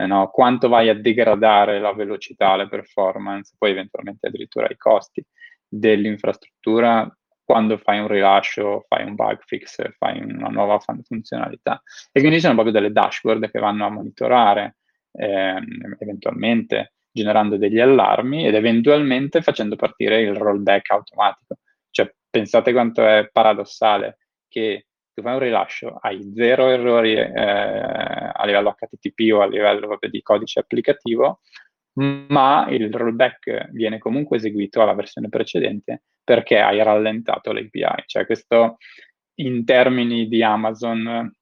eh, 0.00 0.06
no? 0.06 0.30
quanto 0.30 0.68
vai 0.68 0.88
a 0.88 0.94
degradare 0.98 1.78
la 1.78 1.92
velocità, 1.92 2.56
le 2.56 2.68
performance, 2.68 3.54
poi 3.58 3.72
eventualmente 3.72 4.28
addirittura 4.28 4.66
i 4.68 4.76
costi 4.76 5.24
dell'infrastruttura 5.68 7.14
quando 7.44 7.76
fai 7.78 7.98
un 7.98 8.06
rilascio, 8.06 8.84
fai 8.88 9.04
un 9.04 9.16
bug 9.16 9.40
fix, 9.44 9.76
fai 9.98 10.20
una 10.22 10.48
nuova 10.48 10.78
funzionalità. 10.78 11.82
E 12.12 12.20
quindi 12.20 12.36
ci 12.36 12.42
sono 12.42 12.54
proprio 12.54 12.72
delle 12.72 12.92
dashboard 12.92 13.50
che 13.50 13.58
vanno 13.58 13.86
a 13.86 13.90
monitorare, 13.90 14.76
ehm, 15.12 15.96
eventualmente 15.98 16.92
generando 17.10 17.56
degli 17.56 17.80
allarmi 17.80 18.46
ed 18.46 18.54
eventualmente 18.54 19.42
facendo 19.42 19.74
partire 19.74 20.20
il 20.20 20.36
rollback 20.36 20.90
automatico. 20.92 21.56
Cioè, 21.90 22.14
pensate 22.30 22.72
quanto 22.72 23.04
è 23.04 23.28
paradossale 23.32 24.18
che 24.48 24.86
tu 25.12 25.22
fai 25.22 25.34
un 25.34 25.40
rilascio, 25.40 25.98
hai 26.00 26.32
zero 26.34 26.68
errori 26.68 27.14
eh, 27.14 27.30
a 27.32 28.44
livello 28.44 28.74
HTTP 28.78 29.32
o 29.32 29.40
a 29.40 29.46
livello 29.46 29.86
proprio 29.86 30.10
di 30.10 30.22
codice 30.22 30.60
applicativo, 30.60 31.40
ma 31.94 32.66
il 32.68 32.92
rollback 32.92 33.70
viene 33.72 33.98
comunque 33.98 34.36
eseguito 34.36 34.80
alla 34.80 34.94
versione 34.94 35.28
precedente 35.28 36.02
perché 36.22 36.60
hai 36.60 36.82
rallentato 36.82 37.52
l'API. 37.52 38.04
Cioè 38.06 38.26
questo 38.26 38.76
in 39.40 39.64
termini 39.64 40.28
di 40.28 40.42
Amazon 40.42 41.32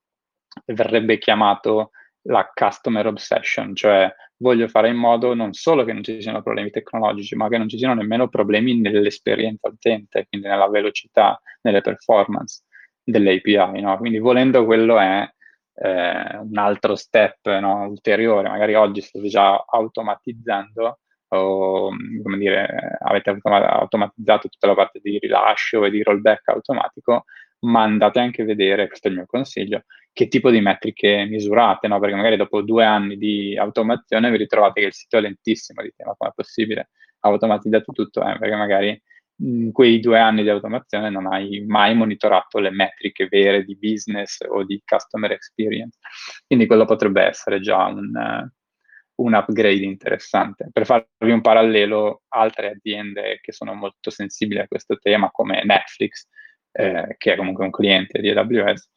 verrebbe 0.66 1.18
chiamato 1.18 1.90
la 2.22 2.50
customer 2.52 3.06
obsession, 3.06 3.74
cioè 3.74 4.12
voglio 4.38 4.68
fare 4.68 4.88
in 4.88 4.96
modo 4.96 5.34
non 5.34 5.52
solo 5.52 5.84
che 5.84 5.92
non 5.92 6.02
ci 6.02 6.20
siano 6.20 6.42
problemi 6.42 6.70
tecnologici, 6.70 7.34
ma 7.36 7.48
che 7.48 7.58
non 7.58 7.68
ci 7.68 7.78
siano 7.78 7.94
nemmeno 7.94 8.28
problemi 8.28 8.78
nell'esperienza 8.80 9.68
utente, 9.68 10.26
quindi 10.28 10.48
nella 10.48 10.68
velocità, 10.68 11.40
nelle 11.62 11.80
performance 11.80 12.62
delle 13.10 13.34
API. 13.34 13.80
No? 13.80 13.96
Quindi 13.98 14.18
volendo 14.18 14.64
quello 14.64 14.98
è 14.98 15.28
eh, 15.74 16.36
un 16.36 16.56
altro 16.56 16.94
step 16.94 17.58
no, 17.58 17.86
ulteriore, 17.88 18.48
magari 18.48 18.74
oggi 18.74 19.00
state 19.00 19.28
già 19.28 19.64
automatizzando 19.66 20.98
o 21.30 21.90
come 22.22 22.38
dire, 22.38 22.96
avete 23.00 23.38
automatizzato 23.42 24.48
tutta 24.48 24.66
la 24.66 24.74
parte 24.74 24.98
di 25.02 25.18
rilascio 25.18 25.84
e 25.84 25.90
di 25.90 26.02
rollback 26.02 26.48
automatico, 26.48 27.24
ma 27.60 27.82
andate 27.82 28.18
anche 28.18 28.42
a 28.42 28.44
vedere, 28.46 28.86
questo 28.86 29.08
è 29.08 29.10
il 29.10 29.18
mio 29.18 29.26
consiglio, 29.26 29.84
che 30.10 30.28
tipo 30.28 30.50
di 30.50 30.62
metriche 30.62 31.26
misurate, 31.26 31.86
no? 31.86 31.98
Perché 32.00 32.16
magari 32.16 32.36
dopo 32.36 32.62
due 32.62 32.84
anni 32.84 33.18
di 33.18 33.58
automazione 33.58 34.30
vi 34.30 34.38
ritrovate 34.38 34.80
che 34.80 34.86
il 34.86 34.94
sito 34.94 35.18
è 35.18 35.20
lentissimo, 35.20 35.82
dite 35.82 36.02
ma 36.04 36.14
come 36.16 36.30
è 36.30 36.32
possibile? 36.34 36.88
automatizzato 37.20 37.92
tutto, 37.92 38.20
eh? 38.22 38.38
perché 38.38 38.54
magari 38.54 39.02
in 39.40 39.72
quei 39.72 40.00
due 40.00 40.18
anni 40.18 40.42
di 40.42 40.48
automazione 40.48 41.10
non 41.10 41.26
hai 41.26 41.64
mai 41.66 41.94
monitorato 41.94 42.58
le 42.58 42.70
metriche 42.70 43.28
vere 43.28 43.64
di 43.64 43.76
business 43.76 44.38
o 44.48 44.64
di 44.64 44.82
customer 44.84 45.32
experience. 45.32 45.98
Quindi 46.46 46.66
quello 46.66 46.84
potrebbe 46.84 47.22
essere 47.22 47.60
già 47.60 47.84
un, 47.86 48.50
un 49.16 49.34
upgrade 49.34 49.84
interessante. 49.84 50.68
Per 50.72 50.84
farvi 50.84 51.30
un 51.30 51.40
parallelo, 51.40 52.22
altre 52.28 52.70
aziende 52.70 53.38
che 53.40 53.52
sono 53.52 53.74
molto 53.74 54.10
sensibili 54.10 54.60
a 54.60 54.66
questo 54.66 54.98
tema, 54.98 55.30
come 55.30 55.62
Netflix, 55.64 56.26
eh, 56.72 57.14
che 57.16 57.32
è 57.32 57.36
comunque 57.36 57.64
un 57.64 57.70
cliente 57.70 58.20
di 58.20 58.30
AWS, 58.30 58.90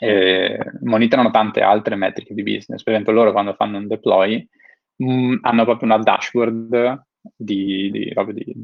eh, 0.00 0.58
monitorano 0.82 1.30
tante 1.30 1.60
altre 1.60 1.96
metriche 1.96 2.34
di 2.34 2.42
business. 2.42 2.82
Per 2.82 2.92
esempio, 2.92 3.12
loro 3.12 3.32
quando 3.32 3.54
fanno 3.54 3.78
un 3.78 3.86
deploy 3.88 4.46
mh, 4.96 5.12
mm, 5.12 5.36
hanno 5.42 5.64
proprio 5.64 5.88
una 5.88 5.98
dashboard 5.98 7.06
di, 7.20 7.90
di, 7.90 8.14
di, 8.32 8.54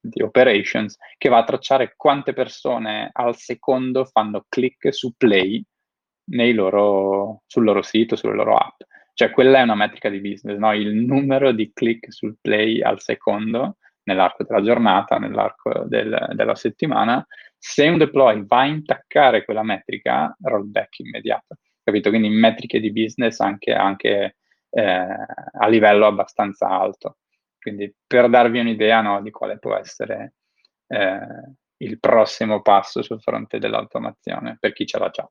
di, 0.00 0.22
operations 0.22 0.96
che 1.16 1.28
va 1.28 1.38
a 1.38 1.44
tracciare 1.44 1.94
quante 1.96 2.32
persone 2.32 3.10
al 3.12 3.36
secondo 3.36 4.04
fanno 4.04 4.44
click 4.48 4.92
su 4.92 5.14
play 5.16 5.62
loro, 6.52 7.42
sul 7.46 7.64
loro 7.64 7.82
sito, 7.82 8.16
sulle 8.16 8.34
loro 8.34 8.56
app. 8.56 8.80
Cioè 9.14 9.30
quella 9.30 9.58
è 9.58 9.62
una 9.62 9.74
metrica 9.74 10.08
di 10.08 10.20
business, 10.20 10.56
no? 10.56 10.72
il 10.72 10.94
numero 10.94 11.52
di 11.52 11.72
click 11.72 12.12
sul 12.12 12.36
play 12.40 12.80
al 12.80 13.00
secondo 13.00 13.76
nell'arco 14.04 14.44
della 14.44 14.62
giornata, 14.62 15.18
nell'arco 15.18 15.84
del, 15.86 16.30
della 16.32 16.54
settimana. 16.54 17.24
Se 17.58 17.86
un 17.88 17.98
deploy 17.98 18.44
va 18.46 18.60
a 18.60 18.66
intaccare 18.66 19.44
quella 19.44 19.62
metrica, 19.62 20.34
rollback 20.40 21.00
immediato. 21.00 21.56
Capito? 21.82 22.08
Quindi 22.08 22.28
metriche 22.28 22.80
di 22.80 22.92
business 22.92 23.40
anche, 23.40 23.72
anche 23.72 24.36
eh, 24.70 24.82
a 24.82 25.68
livello 25.68 26.06
abbastanza 26.06 26.68
alto. 26.68 27.18
Quindi 27.60 27.94
per 28.06 28.30
darvi 28.30 28.58
un'idea 28.58 29.02
no, 29.02 29.20
di 29.20 29.30
quale 29.30 29.58
può 29.58 29.76
essere 29.76 30.34
eh, 30.86 31.54
il 31.78 32.00
prossimo 32.00 32.62
passo 32.62 33.02
sul 33.02 33.20
fronte 33.20 33.58
dell'automazione 33.58 34.56
per 34.58 34.72
chi 34.72 34.86
ce 34.86 34.98
l'ha 34.98 35.10
già. 35.10 35.30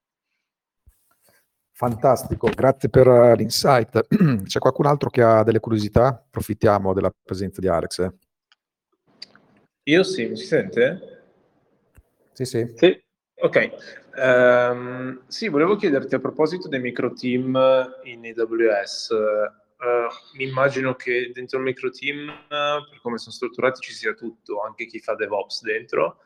Fantastico, 1.72 2.50
grazie 2.50 2.90
per 2.90 3.08
uh, 3.08 3.34
l'insight. 3.36 4.06
C'è 4.44 4.60
qualcun 4.60 4.86
altro 4.86 5.10
che 5.10 5.22
ha 5.24 5.44
delle 5.44 5.62
curiosità? 5.62 6.08
Approfittiamo 6.08 6.94
della 6.94 7.14
presenza 7.24 7.62
di 7.62 7.68
Alex. 7.70 8.00
Eh. 8.00 8.12
Io 9.84 10.04
sì, 10.04 10.28
mi 10.28 10.36
si 10.36 10.46
sente? 10.46 11.24
Sì, 12.34 12.46
sì. 12.46 12.74
sì. 12.76 13.04
Ok, 13.42 13.70
um, 14.18 15.22
sì, 15.28 15.48
volevo 15.48 15.78
chiederti 15.78 16.14
a 16.16 16.20
proposito 16.20 16.68
dei 16.68 16.82
micro 16.82 17.14
team 17.14 17.58
in 18.04 18.26
AWS, 18.26 19.14
Uh, 19.80 20.12
mi 20.36 20.44
immagino 20.44 20.96
che 20.96 21.32
dentro 21.34 21.58
il 21.58 21.64
micro 21.64 21.90
team, 21.90 22.28
per 22.50 23.00
come 23.02 23.18
sono 23.18 23.34
strutturati, 23.34 23.80
ci 23.80 23.94
sia 23.94 24.14
tutto, 24.14 24.62
anche 24.62 24.86
chi 24.86 25.00
fa 25.00 25.16
DevOps 25.16 25.64
dentro, 25.64 26.18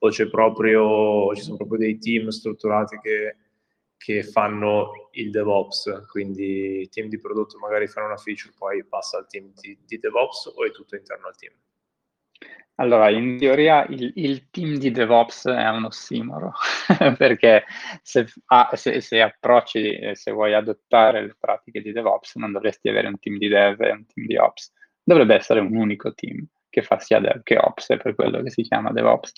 o 0.00 0.08
c'è 0.10 0.28
proprio, 0.28 1.34
ci 1.34 1.42
sono 1.42 1.56
proprio 1.56 1.78
dei 1.78 1.98
team 1.98 2.28
strutturati 2.28 2.98
che, 2.98 3.36
che 3.96 4.22
fanno 4.22 5.08
il 5.12 5.30
DevOps, 5.30 6.04
quindi 6.10 6.80
il 6.80 6.88
team 6.90 7.08
di 7.08 7.18
prodotto 7.18 7.58
magari 7.58 7.88
fanno 7.88 8.06
una 8.06 8.18
feature, 8.18 8.52
poi 8.56 8.84
passa 8.84 9.16
al 9.16 9.26
team 9.26 9.52
di, 9.54 9.78
di 9.86 9.98
DevOps 9.98 10.52
o 10.54 10.64
è 10.66 10.70
tutto 10.70 10.94
interno 10.94 11.28
al 11.28 11.36
team? 11.36 11.54
Allora, 12.80 13.10
in 13.10 13.38
teoria 13.38 13.84
il, 13.86 14.12
il, 14.14 14.50
team 14.50 14.76
di 14.76 14.92
DevOps 14.92 15.48
è 15.48 15.68
un 15.68 15.86
ossimoro, 15.86 16.52
perché 17.18 17.64
se, 18.02 18.26
ah, 18.46 18.70
se, 18.74 19.00
se, 19.00 19.20
approcci, 19.20 19.98
se 20.12 20.30
vuoi 20.30 20.54
adottare 20.54 21.26
le 21.26 21.36
pratiche 21.36 21.82
di 21.82 21.90
DevOps, 21.90 22.36
non 22.36 22.52
dovresti 22.52 22.88
avere 22.88 23.08
un 23.08 23.18
team 23.18 23.36
di 23.36 23.48
Dev 23.48 23.80
e 23.80 23.90
un 23.90 24.06
team 24.06 24.26
di 24.26 24.36
Ops. 24.36 24.72
Dovrebbe 25.02 25.34
essere 25.34 25.58
un 25.58 25.74
unico 25.74 26.14
team 26.14 26.46
che 26.70 26.82
fa 26.82 27.00
sia 27.00 27.18
Dev 27.18 27.42
che 27.42 27.58
Ops, 27.58 27.88
è 27.88 27.96
per 27.96 28.14
quello 28.14 28.42
che 28.42 28.50
si 28.50 28.62
chiama 28.62 28.92
DevOps. 28.92 29.32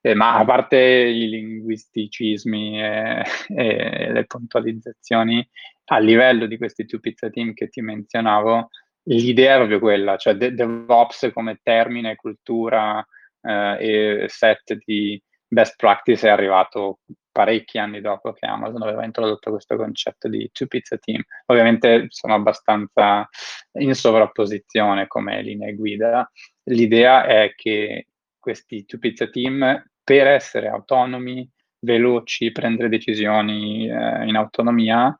Eh, 0.00 0.14
ma 0.14 0.38
a 0.38 0.44
parte 0.44 0.76
i 0.76 1.28
linguisticismi 1.28 2.82
e, 2.82 3.22
e 3.46 4.12
le 4.12 4.24
puntualizzazioni, 4.24 5.48
a 5.84 5.98
livello 5.98 6.46
di 6.46 6.58
questi 6.58 6.84
two 6.84 6.98
pizza 6.98 7.30
team 7.30 7.54
che 7.54 7.68
ti 7.68 7.80
menzionavo, 7.80 8.70
l'idea 9.04 9.54
è 9.54 9.56
proprio 9.56 9.78
quella, 9.78 10.16
cioè 10.16 10.34
de- 10.34 10.54
DevOps 10.54 11.30
come 11.32 11.60
termine, 11.62 12.16
cultura 12.16 13.04
eh, 13.42 14.22
e 14.24 14.28
set 14.28 14.74
di 14.84 15.20
best 15.46 15.76
practice 15.76 16.26
è 16.26 16.30
arrivato 16.30 17.00
parecchi 17.32 17.78
anni 17.78 18.00
dopo 18.00 18.32
che 18.32 18.46
Amazon 18.46 18.82
aveva 18.82 19.04
introdotto 19.04 19.50
questo 19.50 19.76
concetto 19.76 20.28
di 20.28 20.50
two 20.52 20.66
pizza 20.66 20.98
team. 20.98 21.22
Ovviamente 21.46 22.06
sono 22.08 22.34
abbastanza 22.34 23.28
in 23.78 23.94
sovrapposizione 23.94 25.06
come 25.06 25.42
linee 25.42 25.74
guida. 25.74 26.30
L'idea 26.64 27.24
è 27.24 27.54
che 27.54 28.08
questi 28.38 28.84
two 28.84 28.98
pizza 28.98 29.28
team, 29.28 29.82
per 30.04 30.26
essere 30.26 30.68
autonomi, 30.68 31.48
veloci, 31.80 32.52
prendere 32.52 32.88
decisioni 32.88 33.88
eh, 33.88 34.26
in 34.26 34.36
autonomia, 34.36 35.18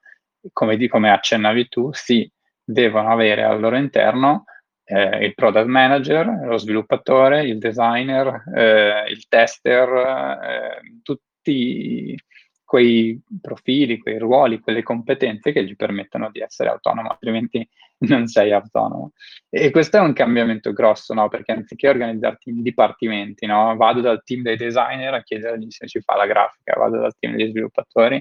come, 0.52 0.76
di, 0.76 0.88
come 0.88 1.10
accennavi 1.10 1.68
tu, 1.68 1.92
sì, 1.92 2.30
devono 2.72 3.10
avere 3.10 3.44
al 3.44 3.60
loro 3.60 3.76
interno 3.76 4.44
eh, 4.84 5.24
il 5.24 5.34
product 5.34 5.66
manager, 5.66 6.40
lo 6.44 6.58
sviluppatore, 6.58 7.44
il 7.44 7.58
designer, 7.58 8.42
eh, 8.54 9.04
il 9.08 9.26
tester, 9.28 9.88
eh, 9.88 11.00
tutti 11.02 12.16
quei 12.62 13.20
profili, 13.40 13.98
quei 13.98 14.18
ruoli, 14.18 14.60
quelle 14.60 14.82
competenze 14.82 15.52
che 15.52 15.64
gli 15.64 15.76
permettono 15.76 16.30
di 16.30 16.40
essere 16.40 16.70
autonomo, 16.70 17.10
altrimenti 17.10 17.66
non 18.08 18.26
sei 18.26 18.52
autonomo. 18.52 19.12
E 19.48 19.70
questo 19.70 19.98
è 19.98 20.00
un 20.00 20.12
cambiamento 20.12 20.72
grosso, 20.72 21.14
no? 21.14 21.28
Perché 21.28 21.52
anziché 21.52 21.88
organizzarti 21.88 22.50
in 22.50 22.62
dipartimenti, 22.62 23.46
no? 23.46 23.76
Vado 23.76 24.00
dal 24.00 24.22
team 24.24 24.42
dei 24.42 24.56
designer 24.56 25.14
a 25.14 25.22
chiedergli 25.22 25.70
se 25.70 25.86
ci 25.86 26.00
fa 26.00 26.16
la 26.16 26.26
grafica, 26.26 26.74
vado 26.78 26.98
dal 26.98 27.14
team 27.18 27.36
degli 27.36 27.50
sviluppatori 27.50 28.16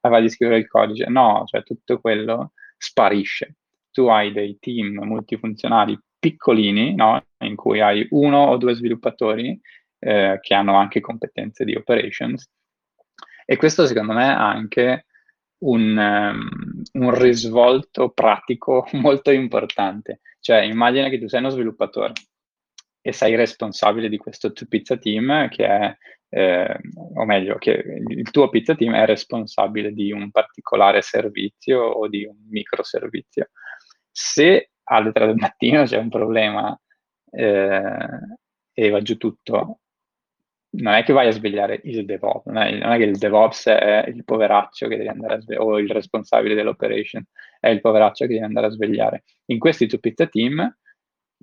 a 0.00 0.08
fargli 0.08 0.28
scrivere 0.28 0.58
il 0.58 0.68
codice. 0.68 1.08
No, 1.08 1.42
cioè 1.46 1.62
tutto 1.62 2.00
quello 2.00 2.52
sparisce 2.78 3.56
tu 3.96 4.08
hai 4.08 4.30
dei 4.30 4.58
team 4.60 5.02
multifunzionali 5.04 5.98
piccolini, 6.18 6.94
no? 6.94 7.24
in 7.38 7.56
cui 7.56 7.80
hai 7.80 8.06
uno 8.10 8.48
o 8.48 8.58
due 8.58 8.74
sviluppatori 8.74 9.58
eh, 10.00 10.38
che 10.42 10.52
hanno 10.52 10.76
anche 10.76 11.00
competenze 11.00 11.64
di 11.64 11.74
operations. 11.74 12.46
E 13.46 13.56
questo 13.56 13.86
secondo 13.86 14.12
me 14.12 14.26
ha 14.26 14.50
anche 14.50 15.06
un, 15.60 15.96
um, 15.96 16.82
un 17.02 17.14
risvolto 17.18 18.10
pratico 18.10 18.86
molto 19.00 19.30
importante. 19.30 20.20
Cioè, 20.40 20.60
immagina 20.60 21.08
che 21.08 21.18
tu 21.18 21.26
sei 21.26 21.40
uno 21.40 21.48
sviluppatore 21.48 22.12
e 23.00 23.12
sei 23.12 23.34
responsabile 23.34 24.10
di 24.10 24.18
questo 24.18 24.52
pizza 24.68 24.98
team 24.98 25.48
che 25.48 25.64
è, 25.66 25.96
eh, 26.28 26.78
o 27.14 27.24
meglio, 27.24 27.56
che 27.56 28.02
il 28.08 28.30
tuo 28.30 28.50
pizza 28.50 28.74
team 28.74 28.94
è 28.94 29.06
responsabile 29.06 29.92
di 29.92 30.12
un 30.12 30.30
particolare 30.30 31.00
servizio 31.00 31.80
o 31.80 32.08
di 32.08 32.26
un 32.26 32.36
microservizio 32.50 33.48
se 34.18 34.70
alle 34.84 35.12
3 35.12 35.26
del 35.26 35.36
mattino 35.36 35.84
c'è 35.84 35.98
un 35.98 36.08
problema 36.08 36.78
eh, 37.32 38.18
e 38.72 38.88
va 38.88 39.02
giù 39.02 39.18
tutto, 39.18 39.80
non 40.70 40.94
è 40.94 41.04
che 41.04 41.12
vai 41.12 41.28
a 41.28 41.32
svegliare 41.32 41.80
il 41.84 42.06
DevOps, 42.06 42.46
non 42.46 42.56
è, 42.56 42.78
non 42.78 42.92
è, 42.92 42.96
che 42.96 43.04
il 43.04 43.18
DevOps 43.18 43.66
è 43.66 44.06
il 44.08 44.24
poveraccio 44.24 44.88
che 44.88 44.96
devi 44.96 45.08
andare 45.08 45.34
a 45.34 45.40
svegliare, 45.40 45.66
o 45.66 45.78
il 45.78 45.90
responsabile 45.90 46.54
dell'operation 46.54 47.22
è 47.60 47.68
il 47.68 47.82
poveraccio 47.82 48.24
che 48.24 48.32
devi 48.32 48.44
andare 48.44 48.68
a 48.68 48.70
svegliare. 48.70 49.24
In 49.46 49.58
questi 49.58 49.86
two 49.86 49.98
pizza 49.98 50.26
team, 50.26 50.74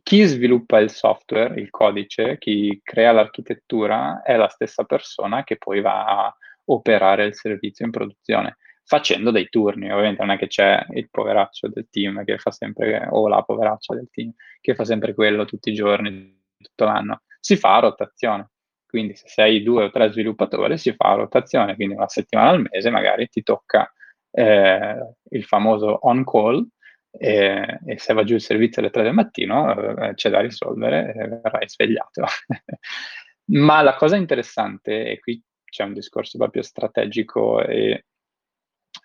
chi 0.02 0.24
sviluppa 0.24 0.80
il 0.80 0.90
software, 0.90 1.60
il 1.60 1.70
codice, 1.70 2.40
chi 2.40 2.80
crea 2.84 3.12
l'architettura, 3.12 4.24
è 4.24 4.36
la 4.36 4.50
stessa 4.50 4.84
persona 4.84 5.44
che 5.44 5.58
poi 5.58 5.80
va 5.80 6.06
a 6.06 6.36
operare 6.66 7.26
il 7.26 7.36
servizio 7.36 7.86
in 7.86 7.92
produzione 7.92 8.58
facendo 8.86 9.32
dei 9.32 9.50
turni. 9.50 9.92
Ovviamente 9.92 10.22
non 10.24 10.36
è 10.36 10.38
che 10.38 10.48
c'è 10.48 10.86
il 10.92 11.10
poveraccio 11.10 11.68
del 11.70 11.88
team 11.90 12.24
che 12.24 12.38
fa 12.38 12.52
sempre, 12.52 13.08
o 13.10 13.28
la 13.28 13.42
poveraccia 13.42 13.96
del 13.96 14.10
team 14.12 14.32
che 14.62 14.76
fa 14.76 14.86
sempre 14.86 15.14
quello 15.14 15.46
tutti 15.46 15.70
i 15.70 15.74
giorni, 15.74 16.42
tutto 16.58 16.86
l'anno. 16.86 17.22
Si 17.40 17.56
fa 17.58 17.78
a 17.78 17.80
rotazione. 17.80 18.50
Quindi 18.86 19.16
se 19.16 19.28
sei 19.28 19.64
due 19.64 19.86
o 19.86 19.90
tre 19.90 20.12
sviluppatori 20.12 20.78
si 20.78 20.94
fa 20.94 21.12
a 21.12 21.16
rotazione, 21.16 21.76
quindi 21.76 21.96
una 21.96 22.08
settimana 22.08 22.50
al 22.50 22.68
mese 22.70 22.92
magari 22.92 23.28
ti 23.28 23.42
tocca 23.42 23.92
eh, 24.30 25.16
il 25.30 25.44
famoso 25.46 26.00
on 26.04 26.24
call 26.24 26.68
e, 27.12 27.80
e, 27.86 27.98
se 28.00 28.14
va 28.14 28.24
giù 28.24 28.36
il 28.36 28.42
servizio 28.42 28.82
alle 28.82 28.92
3 28.92 29.04
del 29.04 29.14
mattino 29.14 29.98
eh, 29.98 30.14
c'è 30.16 30.30
da 30.30 30.42
risolvere 30.42 31.14
e 31.16 31.28
verrai 31.28 31.70
svegliato. 31.70 32.24
Ma 33.46 33.82
la 33.82 33.96
cosa 33.96 34.16
interessante, 34.16 35.06
e 35.10 35.20
qui 35.20 35.42
c'è 35.66 35.84
un 35.84 35.94
discorso 35.94 36.38
proprio 36.38 36.62
strategico 36.62 37.62
e 37.64 38.06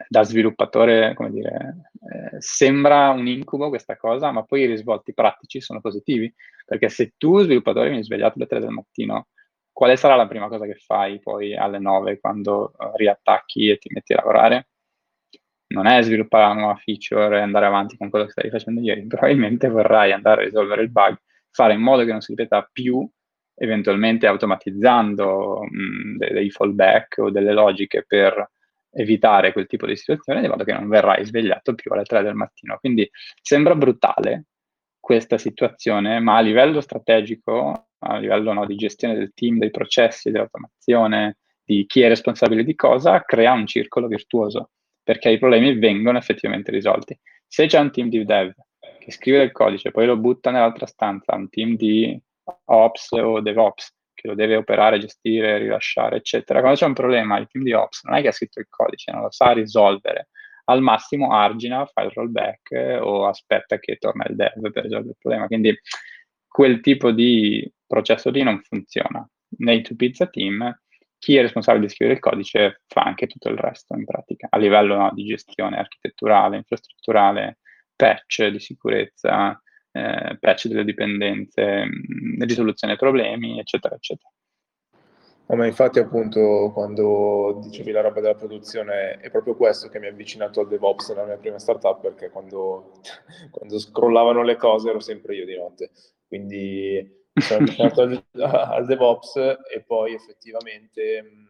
da 0.08 0.22
sviluppatore, 0.22 1.14
come 1.14 1.30
dire, 1.30 1.90
eh, 2.10 2.40
sembra 2.40 3.10
un 3.10 3.26
incubo 3.26 3.68
questa 3.68 3.96
cosa, 3.96 4.30
ma 4.30 4.44
poi 4.44 4.62
i 4.62 4.66
risvolti 4.66 5.14
pratici 5.14 5.60
sono 5.60 5.80
positivi, 5.80 6.32
perché 6.64 6.88
se 6.88 7.14
tu 7.16 7.40
sviluppatore 7.40 7.88
vieni 7.88 8.04
svegliato 8.04 8.34
alle 8.36 8.46
3 8.46 8.60
del 8.60 8.70
mattino 8.70 9.28
quale 9.78 9.94
sarà 9.94 10.16
la 10.16 10.26
prima 10.26 10.48
cosa 10.48 10.66
che 10.66 10.74
fai 10.74 11.20
poi 11.20 11.54
alle 11.54 11.78
9 11.78 12.18
quando 12.18 12.72
uh, 12.76 12.96
riattacchi 12.96 13.68
e 13.68 13.78
ti 13.78 13.88
metti 13.92 14.12
a 14.12 14.16
lavorare? 14.16 14.70
Non 15.68 15.86
è 15.86 16.02
sviluppare 16.02 16.46
una 16.46 16.54
nuova 16.62 16.74
feature 16.74 17.38
e 17.38 17.42
andare 17.42 17.66
avanti 17.66 17.96
con 17.96 18.10
quello 18.10 18.24
che 18.24 18.32
stavi 18.32 18.50
facendo 18.50 18.80
ieri, 18.80 19.06
probabilmente 19.06 19.68
vorrai 19.68 20.10
andare 20.10 20.40
a 20.42 20.44
risolvere 20.46 20.82
il 20.82 20.90
bug, 20.90 21.16
fare 21.52 21.74
in 21.74 21.80
modo 21.80 22.04
che 22.04 22.10
non 22.10 22.20
si 22.20 22.34
ripeta 22.34 22.68
più, 22.72 23.08
eventualmente 23.54 24.26
automatizzando 24.26 25.60
mh, 25.70 26.16
dei, 26.16 26.32
dei 26.32 26.50
fallback 26.50 27.18
o 27.18 27.30
delle 27.30 27.52
logiche 27.52 28.04
per 28.04 28.50
evitare 28.90 29.52
quel 29.52 29.66
tipo 29.66 29.86
di 29.86 29.96
situazione, 29.96 30.40
di 30.40 30.48
modo 30.48 30.64
che 30.64 30.72
non 30.72 30.88
verrai 30.88 31.24
svegliato 31.24 31.74
più 31.74 31.92
alle 31.92 32.04
3 32.04 32.22
del 32.22 32.34
mattino. 32.34 32.76
Quindi 32.78 33.08
sembra 33.40 33.74
brutale 33.74 34.46
questa 34.98 35.38
situazione, 35.38 36.20
ma 36.20 36.36
a 36.36 36.40
livello 36.40 36.80
strategico, 36.80 37.88
a 37.98 38.18
livello 38.18 38.52
no, 38.52 38.66
di 38.66 38.76
gestione 38.76 39.14
del 39.14 39.32
team, 39.34 39.58
dei 39.58 39.70
processi, 39.70 40.30
dell'automazione, 40.30 41.38
di 41.64 41.84
chi 41.86 42.02
è 42.02 42.08
responsabile 42.08 42.64
di 42.64 42.74
cosa, 42.74 43.22
crea 43.22 43.52
un 43.52 43.66
circolo 43.66 44.06
virtuoso, 44.06 44.70
perché 45.02 45.30
i 45.30 45.38
problemi 45.38 45.78
vengono 45.78 46.18
effettivamente 46.18 46.70
risolti. 46.70 47.18
Se 47.46 47.66
c'è 47.66 47.78
un 47.78 47.90
team 47.90 48.08
di 48.08 48.24
dev 48.24 48.52
che 48.98 49.10
scrive 49.10 49.38
del 49.38 49.52
codice, 49.52 49.90
poi 49.90 50.06
lo 50.06 50.16
butta 50.16 50.50
nell'altra 50.50 50.86
stanza, 50.86 51.34
un 51.34 51.48
team 51.48 51.76
di 51.76 52.18
Ops 52.64 53.12
o 53.12 53.40
DevOps 53.40 53.94
che 54.20 54.26
lo 54.26 54.34
deve 54.34 54.56
operare, 54.56 54.98
gestire, 54.98 55.58
rilasciare, 55.58 56.16
eccetera. 56.16 56.58
Quando 56.58 56.78
c'è 56.78 56.86
un 56.86 56.94
problema, 56.94 57.38
il 57.38 57.46
team 57.46 57.62
di 57.62 57.72
Ops 57.72 58.02
non 58.04 58.16
è 58.16 58.20
che 58.20 58.28
ha 58.28 58.32
scritto 58.32 58.58
il 58.58 58.66
codice, 58.68 59.12
non 59.12 59.22
lo 59.22 59.30
sa 59.30 59.52
risolvere. 59.52 60.30
Al 60.64 60.82
massimo 60.82 61.32
argina, 61.32 61.86
fa 61.86 62.02
il 62.02 62.10
rollback 62.12 62.72
eh, 62.72 62.98
o 62.98 63.26
aspetta 63.26 63.78
che 63.78 63.96
torna 63.96 64.24
il 64.28 64.34
dev 64.34 64.72
per 64.72 64.82
risolvere 64.82 65.10
il 65.10 65.16
problema. 65.18 65.46
Quindi 65.46 65.78
quel 66.48 66.80
tipo 66.80 67.12
di 67.12 67.70
processo 67.86 68.30
lì 68.30 68.42
non 68.42 68.60
funziona. 68.62 69.26
Nei 69.58 69.82
two 69.82 69.96
pizza 69.96 70.26
team 70.26 70.76
chi 71.16 71.36
è 71.36 71.40
responsabile 71.40 71.86
di 71.86 71.92
scrivere 71.92 72.16
il 72.16 72.22
codice 72.22 72.82
fa 72.86 73.02
anche 73.02 73.26
tutto 73.26 73.48
il 73.48 73.56
resto 73.56 73.94
in 73.94 74.04
pratica, 74.04 74.48
a 74.50 74.58
livello 74.58 74.96
no, 74.96 75.10
di 75.14 75.24
gestione 75.24 75.78
architetturale, 75.78 76.56
infrastrutturale, 76.56 77.58
patch 77.96 78.46
di 78.46 78.60
sicurezza, 78.60 79.60
eh, 79.92 80.36
patch 80.38 80.68
delle 80.68 80.84
dipendenze, 80.84 81.84
mh, 81.84 82.44
risoluzione 82.44 82.96
problemi, 82.96 83.58
eccetera, 83.58 83.94
eccetera. 83.94 84.30
No, 85.50 85.56
ma 85.56 85.64
infatti 85.64 85.98
appunto 85.98 86.70
quando 86.74 87.58
dicevi 87.62 87.90
la 87.90 88.02
roba 88.02 88.20
della 88.20 88.34
produzione 88.34 89.16
è 89.18 89.30
proprio 89.30 89.56
questo 89.56 89.88
che 89.88 89.98
mi 89.98 90.06
ha 90.06 90.10
avvicinato 90.10 90.60
al 90.60 90.68
DevOps 90.68 91.08
nella 91.08 91.24
mia 91.24 91.38
prima 91.38 91.58
startup 91.58 92.02
perché 92.02 92.28
quando, 92.28 92.92
quando 93.50 93.78
scrollavano 93.78 94.42
le 94.42 94.56
cose 94.56 94.90
ero 94.90 95.00
sempre 95.00 95.36
io 95.36 95.46
di 95.46 95.56
notte. 95.56 95.90
Quindi 96.26 97.26
sono 97.32 97.60
avvicinato 97.60 98.02
al, 98.02 98.22
al, 98.42 98.84
DevOps 98.84 99.36
e 99.36 99.82
poi 99.86 100.12
effettivamente 100.12 101.22
mh, 101.22 101.48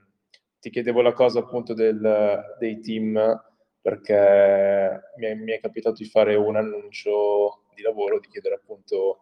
ti 0.60 0.70
chiedevo 0.70 1.00
la 1.00 1.12
cosa 1.12 1.40
appunto 1.40 1.74
del, 1.74 2.56
dei 2.60 2.80
team 2.80 3.42
perché 3.80 5.00
mi 5.16 5.26
è, 5.26 5.34
mi 5.34 5.52
è 5.52 5.60
capitato 5.60 5.96
di 6.02 6.08
fare 6.08 6.36
un 6.36 6.54
annuncio 6.54 7.64
di 7.78 7.82
lavoro, 7.82 8.18
di 8.18 8.28
chiedere 8.28 8.56
appunto 8.56 9.20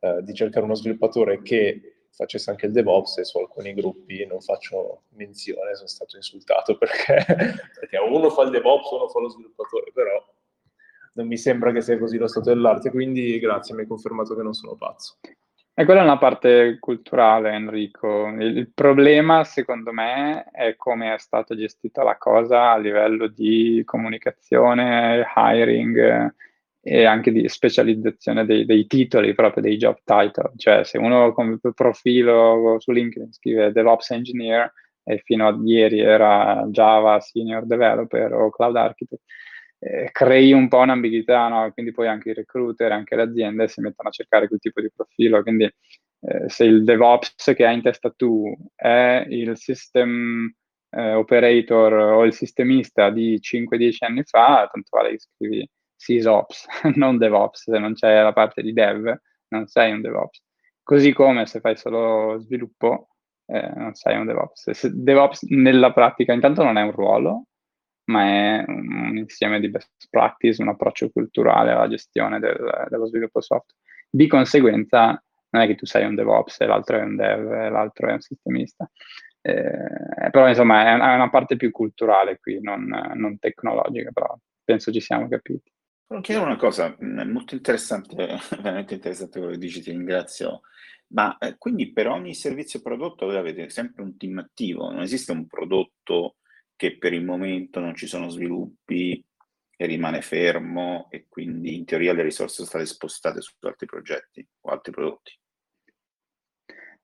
eh, 0.00 0.22
di 0.22 0.32
cercare 0.34 0.64
uno 0.64 0.74
sviluppatore 0.74 1.42
che 1.42 2.06
facesse 2.10 2.50
anche 2.50 2.66
il 2.66 2.72
DevOps 2.72 3.18
e 3.18 3.24
su 3.24 3.38
alcuni 3.38 3.74
gruppi 3.74 4.26
non 4.26 4.40
faccio 4.40 5.02
menzione, 5.10 5.74
sono 5.74 5.88
stato 5.88 6.16
insultato 6.16 6.76
perché, 6.78 7.24
uno 8.08 8.30
fa 8.30 8.42
il 8.42 8.50
DevOps, 8.50 8.90
uno 8.90 9.08
fa 9.08 9.20
lo 9.20 9.28
sviluppatore, 9.28 9.90
però 9.92 10.24
non 11.14 11.26
mi 11.26 11.36
sembra 11.36 11.72
che 11.72 11.82
sia 11.82 11.98
così 11.98 12.16
lo 12.16 12.26
stato 12.26 12.48
dell'arte, 12.48 12.90
quindi 12.90 13.38
grazie, 13.38 13.74
mi 13.74 13.82
hai 13.82 13.86
confermato 13.86 14.34
che 14.34 14.42
non 14.42 14.54
sono 14.54 14.74
pazzo. 14.74 15.18
E 15.72 15.84
quella 15.84 16.00
è 16.00 16.04
una 16.04 16.18
parte 16.18 16.78
culturale, 16.78 17.52
Enrico. 17.52 18.26
Il, 18.26 18.56
il, 18.58 18.70
problema, 18.70 19.44
secondo 19.44 19.92
me, 19.92 20.44
è 20.52 20.76
come 20.76 21.14
è 21.14 21.18
stata 21.18 21.56
gestita 21.56 22.02
la 22.02 22.18
cosa 22.18 22.72
a 22.72 22.76
livello 22.76 23.28
di 23.28 23.80
comunicazione, 23.86 25.24
hiring, 25.34 26.34
e 26.82 27.04
anche 27.04 27.30
di 27.30 27.46
specializzazione 27.48 28.46
dei, 28.46 28.64
dei, 28.64 28.86
titoli, 28.86 29.34
proprio 29.34 29.62
dei 29.62 29.76
job 29.76 29.98
title. 30.04 30.52
Cioè, 30.56 30.84
se 30.84 30.98
uno 30.98 31.32
come 31.32 31.58
profilo 31.74 32.76
su 32.78 32.90
LinkedIn 32.92 33.32
scrive 33.32 33.72
DevOps 33.72 34.10
Engineer 34.10 34.72
e 35.04 35.18
fino 35.24 35.46
a 35.46 35.58
ieri 35.62 36.00
era 36.00 36.64
Java 36.68 37.20
Senior 37.20 37.66
Developer 37.66 38.32
o 38.32 38.50
Cloud 38.50 38.76
Architect, 38.76 39.22
eh, 39.78 40.10
crei 40.12 40.52
un 40.52 40.68
po' 40.68 40.78
un'ambiguità, 40.78 41.48
no? 41.48 41.70
Quindi 41.72 41.92
poi 41.92 42.06
anche 42.08 42.30
i 42.30 42.34
recruiter, 42.34 42.92
anche 42.92 43.16
le 43.16 43.22
aziende 43.22 43.68
si 43.68 43.80
mettono 43.80 44.08
a 44.08 44.12
cercare 44.12 44.48
quel 44.48 44.60
tipo 44.60 44.80
di 44.80 44.90
profilo. 44.94 45.42
Quindi 45.42 45.64
eh, 45.64 46.48
se 46.48 46.64
il 46.64 46.84
DevOps 46.84 47.52
che 47.54 47.64
hai 47.66 47.74
in 47.74 47.82
testa 47.82 48.10
tu 48.10 48.54
è 48.74 49.24
il 49.28 49.56
system 49.56 50.52
eh, 50.90 51.12
operator 51.14 51.92
o 51.92 52.24
il 52.24 52.34
sistemista 52.34 53.10
di 53.10 53.38
5-10 53.40 54.04
anni 54.04 54.22
fa, 54.24 54.68
tanto 54.70 54.88
vale 54.90 55.10
che 55.10 55.18
scrivi 55.18 55.68
SysOps, 56.00 56.66
non 56.96 57.18
DevOps, 57.18 57.64
se 57.64 57.78
non 57.78 57.92
c'è 57.92 58.22
la 58.22 58.32
parte 58.32 58.62
di 58.62 58.72
dev, 58.72 59.14
non 59.48 59.66
sei 59.66 59.92
un 59.92 60.00
DevOps. 60.00 60.42
Così 60.82 61.12
come 61.12 61.46
se 61.46 61.60
fai 61.60 61.76
solo 61.76 62.38
sviluppo, 62.38 63.10
eh, 63.46 63.70
non 63.76 63.94
sei 63.94 64.16
un 64.16 64.26
DevOps. 64.26 64.70
Se 64.70 64.90
DevOps 64.92 65.42
nella 65.50 65.92
pratica 65.92 66.32
intanto 66.32 66.62
non 66.62 66.78
è 66.78 66.82
un 66.82 66.92
ruolo, 66.92 67.44
ma 68.04 68.24
è 68.24 68.64
un 68.66 69.16
insieme 69.18 69.60
di 69.60 69.68
best 69.68 70.08
practice, 70.08 70.62
un 70.62 70.68
approccio 70.68 71.10
culturale 71.10 71.72
alla 71.72 71.88
gestione 71.88 72.40
del, 72.40 72.86
dello 72.88 73.06
sviluppo 73.06 73.40
software. 73.40 73.78
Di 74.08 74.26
conseguenza 74.26 75.22
non 75.50 75.62
è 75.62 75.66
che 75.66 75.74
tu 75.74 75.84
sei 75.84 76.06
un 76.06 76.14
DevOps 76.14 76.60
e 76.60 76.66
l'altro 76.66 76.96
è 76.96 77.02
un 77.02 77.16
dev 77.16 77.52
e 77.52 77.68
l'altro 77.68 78.08
è 78.08 78.12
un 78.12 78.20
sistemista. 78.20 78.90
Eh, 79.42 80.30
però 80.30 80.48
insomma 80.48 80.86
è 80.86 80.94
una, 80.94 81.30
parte 81.30 81.56
più 81.56 81.70
culturale 81.70 82.38
qui, 82.40 82.60
non, 82.60 82.84
non 83.14 83.38
tecnologica, 83.38 84.10
però 84.12 84.34
penso 84.64 84.90
ci 84.92 85.00
siamo 85.00 85.28
capiti. 85.28 85.70
Volevo 86.10 86.26
chiedere 86.26 86.46
una 86.46 86.56
cosa, 86.56 86.96
mm, 87.00 87.30
molto 87.30 87.54
interessante, 87.54 88.16
veramente 88.60 88.94
interessante 88.94 89.38
quello 89.38 89.52
che 89.52 89.60
dici, 89.60 89.80
ti 89.80 89.92
ringrazio. 89.92 90.62
Ma 91.12 91.38
eh, 91.38 91.56
quindi 91.56 91.92
per 91.92 92.08
ogni 92.08 92.34
servizio 92.34 92.82
prodotto 92.82 93.26
voi 93.26 93.36
avete 93.36 93.68
sempre 93.70 94.02
un 94.02 94.16
team 94.16 94.38
attivo, 94.38 94.90
non 94.90 95.02
esiste 95.02 95.30
un 95.30 95.46
prodotto 95.46 96.38
che 96.74 96.98
per 96.98 97.12
il 97.12 97.24
momento 97.24 97.78
non 97.78 97.94
ci 97.94 98.08
sono 98.08 98.28
sviluppi 98.28 99.24
e 99.76 99.86
rimane 99.86 100.20
fermo 100.20 101.06
e 101.10 101.26
quindi 101.28 101.76
in 101.76 101.84
teoria 101.84 102.12
le 102.12 102.24
risorse 102.24 102.56
sono 102.56 102.66
state 102.66 102.86
spostate 102.86 103.40
su 103.40 103.52
altri 103.60 103.86
progetti 103.86 104.44
o 104.62 104.70
altri 104.70 104.92
prodotti? 104.92 105.38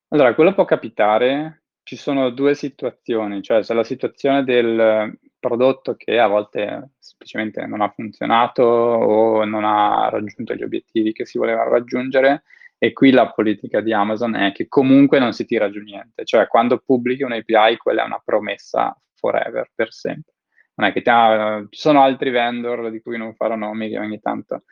Allora, 0.08 0.34
quello 0.34 0.52
può 0.52 0.64
capitare, 0.64 1.65
ci 1.86 1.94
sono 1.94 2.30
due 2.30 2.56
situazioni, 2.56 3.42
cioè 3.42 3.62
se 3.62 3.72
la 3.72 3.84
situazione 3.84 4.42
del 4.42 5.16
prodotto 5.38 5.94
che 5.94 6.18
a 6.18 6.26
volte 6.26 6.94
semplicemente 6.98 7.64
non 7.64 7.80
ha 7.80 7.90
funzionato 7.90 8.64
o 8.64 9.44
non 9.44 9.62
ha 9.64 10.08
raggiunto 10.08 10.54
gli 10.54 10.64
obiettivi 10.64 11.12
che 11.12 11.24
si 11.24 11.38
volevano 11.38 11.70
raggiungere 11.70 12.42
e 12.76 12.92
qui 12.92 13.12
la 13.12 13.30
politica 13.30 13.80
di 13.80 13.92
Amazon 13.92 14.34
è 14.34 14.50
che 14.50 14.66
comunque 14.66 15.20
non 15.20 15.32
si 15.32 15.44
tira 15.44 15.70
giù 15.70 15.80
niente, 15.80 16.24
cioè 16.24 16.48
quando 16.48 16.82
pubblichi 16.84 17.22
un 17.22 17.30
API 17.30 17.76
quella 17.76 18.02
è 18.02 18.06
una 18.06 18.20
promessa 18.24 19.00
forever, 19.14 19.70
per 19.72 19.92
sempre. 19.92 20.34
Non 20.74 20.88
è 20.88 20.92
che 20.92 21.08
ah, 21.08 21.64
ci 21.70 21.80
sono 21.80 22.02
altri 22.02 22.30
vendor 22.30 22.90
di 22.90 23.00
cui 23.00 23.16
non 23.16 23.32
farò 23.36 23.54
nomi 23.54 23.90
che 23.90 23.98
ogni 24.00 24.18
tanto 24.18 24.64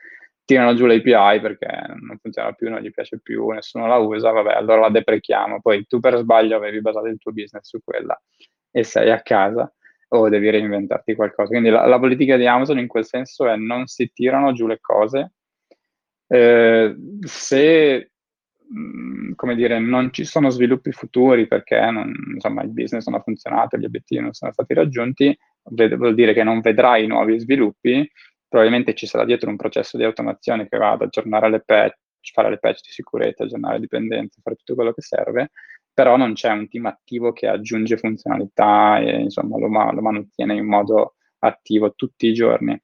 tirano 0.44 0.74
giù 0.74 0.86
l'API 0.86 1.40
perché 1.40 1.66
non 2.00 2.18
funziona 2.20 2.52
più, 2.52 2.68
non 2.68 2.80
gli 2.80 2.90
piace 2.90 3.20
più, 3.20 3.48
nessuno 3.48 3.86
la 3.86 3.96
usa, 3.96 4.30
vabbè, 4.30 4.52
allora 4.52 4.82
la 4.82 4.90
deprechiamo. 4.90 5.60
Poi 5.60 5.86
tu 5.86 6.00
per 6.00 6.16
sbaglio 6.18 6.56
avevi 6.56 6.80
basato 6.80 7.06
il 7.06 7.18
tuo 7.18 7.32
business 7.32 7.66
su 7.66 7.78
quella 7.82 8.20
e 8.70 8.82
sei 8.82 9.10
a 9.10 9.20
casa 9.20 9.72
o 10.08 10.28
devi 10.28 10.50
reinventarti 10.50 11.14
qualcosa. 11.14 11.48
Quindi 11.48 11.70
la, 11.70 11.86
la 11.86 11.98
politica 11.98 12.36
di 12.36 12.46
Amazon 12.46 12.78
in 12.78 12.86
quel 12.86 13.04
senso 13.04 13.48
è 13.48 13.56
non 13.56 13.86
si 13.86 14.10
tirano 14.12 14.52
giù 14.52 14.66
le 14.66 14.78
cose. 14.80 15.32
Eh, 16.26 16.96
se 17.20 18.10
mm, 18.72 19.32
come 19.34 19.54
dire, 19.54 19.78
non 19.78 20.12
ci 20.12 20.24
sono 20.24 20.50
sviluppi 20.50 20.92
futuri 20.92 21.46
perché 21.46 21.78
non, 21.90 22.12
insomma, 22.34 22.62
il 22.62 22.70
business 22.70 23.06
non 23.06 23.18
ha 23.18 23.22
funzionato, 23.22 23.76
gli 23.76 23.84
obiettivi 23.84 24.22
non 24.22 24.32
sono 24.32 24.52
stati 24.52 24.74
raggiunti, 24.74 25.36
vuol 25.62 26.14
dire 26.14 26.32
che 26.32 26.42
non 26.42 26.60
vedrai 26.60 27.06
nuovi 27.06 27.38
sviluppi, 27.38 28.08
probabilmente 28.54 28.94
ci 28.94 29.06
sarà 29.06 29.24
dietro 29.24 29.50
un 29.50 29.56
processo 29.56 29.96
di 29.96 30.04
automazione 30.04 30.68
che 30.68 30.78
va 30.78 30.92
ad 30.92 31.02
aggiornare 31.02 31.50
le 31.50 31.60
patch, 31.60 31.96
fare 32.32 32.50
le 32.50 32.58
patch 32.58 32.82
di 32.82 32.92
sicurezza, 32.92 33.42
aggiornare 33.42 33.74
le 33.74 33.80
dipendenze, 33.80 34.40
fare 34.40 34.54
tutto 34.54 34.76
quello 34.76 34.92
che 34.92 35.02
serve, 35.02 35.50
però 35.92 36.16
non 36.16 36.34
c'è 36.34 36.52
un 36.52 36.68
team 36.68 36.86
attivo 36.86 37.32
che 37.32 37.48
aggiunge 37.48 37.96
funzionalità 37.96 39.00
e 39.00 39.22
insomma 39.22 39.58
lo, 39.58 39.66
lo 39.66 40.00
mantiene 40.00 40.54
in 40.54 40.66
modo 40.66 41.16
attivo 41.40 41.94
tutti 41.94 42.28
i 42.28 42.32
giorni. 42.32 42.80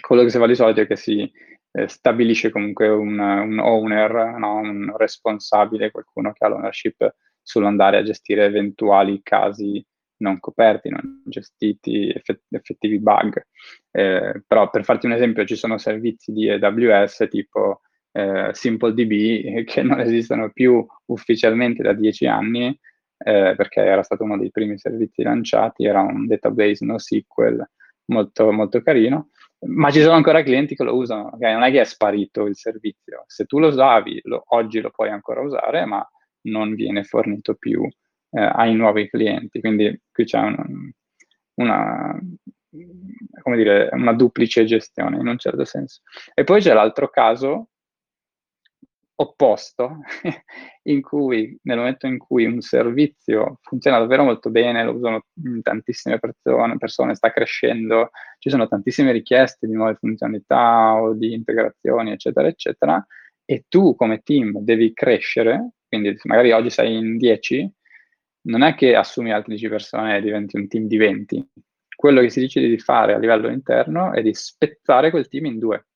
Quello 0.00 0.24
che 0.24 0.30
si 0.30 0.38
fa 0.38 0.46
di 0.48 0.56
solito 0.56 0.80
è 0.80 0.88
che 0.88 0.96
si 0.96 1.30
eh, 1.70 1.86
stabilisce 1.86 2.50
comunque 2.50 2.88
un, 2.88 3.16
un 3.16 3.60
owner, 3.60 4.34
no? 4.38 4.56
un 4.56 4.92
responsabile, 4.96 5.92
qualcuno 5.92 6.32
che 6.32 6.44
ha 6.44 6.48
l'ownership 6.48 7.14
sull'andare 7.40 7.98
a 7.98 8.02
gestire 8.02 8.46
eventuali 8.46 9.20
casi 9.22 9.86
non 10.18 10.40
coperti, 10.40 10.88
non 10.88 11.22
gestiti, 11.24 12.12
effettivi 12.50 12.98
bug. 12.98 13.46
Eh, 13.90 14.42
però 14.46 14.70
per 14.70 14.84
farti 14.84 15.06
un 15.06 15.12
esempio 15.12 15.44
ci 15.44 15.56
sono 15.56 15.78
servizi 15.78 16.32
di 16.32 16.48
AWS 16.48 17.26
tipo 17.30 17.80
eh, 18.12 18.50
SimpleDB 18.52 19.64
che 19.64 19.82
non 19.82 20.00
esistono 20.00 20.50
più 20.50 20.84
ufficialmente 21.06 21.82
da 21.82 21.92
dieci 21.92 22.26
anni, 22.26 22.68
eh, 23.18 23.54
perché 23.56 23.80
era 23.80 24.02
stato 24.02 24.24
uno 24.24 24.38
dei 24.38 24.50
primi 24.50 24.78
servizi 24.78 25.22
lanciati, 25.22 25.84
era 25.84 26.00
un 26.00 26.26
database 26.26 26.84
NoSQL 26.84 27.68
molto, 28.06 28.52
molto 28.52 28.80
carino, 28.82 29.30
ma 29.66 29.90
ci 29.90 30.00
sono 30.00 30.14
ancora 30.14 30.42
clienti 30.42 30.74
che 30.74 30.84
lo 30.84 30.96
usano, 30.96 31.30
okay? 31.34 31.52
non 31.52 31.62
è 31.62 31.70
che 31.70 31.80
è 31.80 31.84
sparito 31.84 32.46
il 32.46 32.56
servizio, 32.56 33.24
se 33.26 33.44
tu 33.46 33.58
lo 33.58 33.68
usavi, 33.68 34.20
lo, 34.24 34.44
oggi 34.48 34.80
lo 34.80 34.90
puoi 34.90 35.10
ancora 35.10 35.40
usare, 35.40 35.84
ma 35.84 36.06
non 36.42 36.74
viene 36.74 37.02
fornito 37.04 37.54
più 37.54 37.88
eh, 38.36 38.50
ai 38.52 38.74
nuovi 38.74 39.08
clienti, 39.08 39.60
quindi 39.60 39.98
qui 40.12 40.24
c'è 40.24 40.38
un, 40.38 40.90
una, 41.54 42.18
come 43.40 43.56
dire, 43.56 43.88
una 43.92 44.12
duplice 44.12 44.64
gestione 44.66 45.16
in 45.16 45.26
un 45.26 45.38
certo 45.38 45.64
senso. 45.64 46.02
E 46.34 46.44
poi 46.44 46.60
c'è 46.60 46.74
l'altro 46.74 47.08
caso 47.08 47.68
opposto, 49.18 50.00
in 50.84 51.00
cui 51.00 51.58
nel 51.62 51.78
momento 51.78 52.06
in 52.06 52.18
cui 52.18 52.44
un 52.44 52.60
servizio 52.60 53.58
funziona 53.62 53.98
davvero 53.98 54.24
molto 54.24 54.50
bene, 54.50 54.84
lo 54.84 54.92
usano 54.92 55.24
tantissime 55.62 56.18
persone, 56.18 56.76
persone, 56.76 57.14
sta 57.14 57.32
crescendo, 57.32 58.10
ci 58.38 58.50
sono 58.50 58.68
tantissime 58.68 59.12
richieste 59.12 59.66
di 59.66 59.72
nuove 59.72 59.94
funzionalità 59.94 61.00
o 61.00 61.14
di 61.14 61.32
integrazioni, 61.32 62.10
eccetera, 62.10 62.48
eccetera, 62.48 63.06
e 63.46 63.64
tu 63.68 63.94
come 63.94 64.20
team 64.20 64.58
devi 64.58 64.92
crescere, 64.92 65.70
quindi 65.88 66.14
magari 66.24 66.52
oggi 66.52 66.68
sei 66.68 66.96
in 66.96 67.16
10, 67.16 67.72
non 68.46 68.62
è 68.62 68.74
che 68.74 68.94
assumi 68.94 69.32
altre 69.32 69.54
10 69.54 69.68
persone 69.68 70.16
e 70.16 70.20
diventi 70.20 70.56
un 70.56 70.68
team 70.68 70.86
di 70.86 70.96
20. 70.96 71.48
Quello 71.94 72.20
che 72.20 72.30
si 72.30 72.40
decide 72.40 72.68
di 72.68 72.78
fare 72.78 73.14
a 73.14 73.18
livello 73.18 73.48
interno 73.48 74.12
è 74.12 74.22
di 74.22 74.34
spezzare 74.34 75.10
quel 75.10 75.28
team 75.28 75.46
in 75.46 75.58
due 75.58 75.86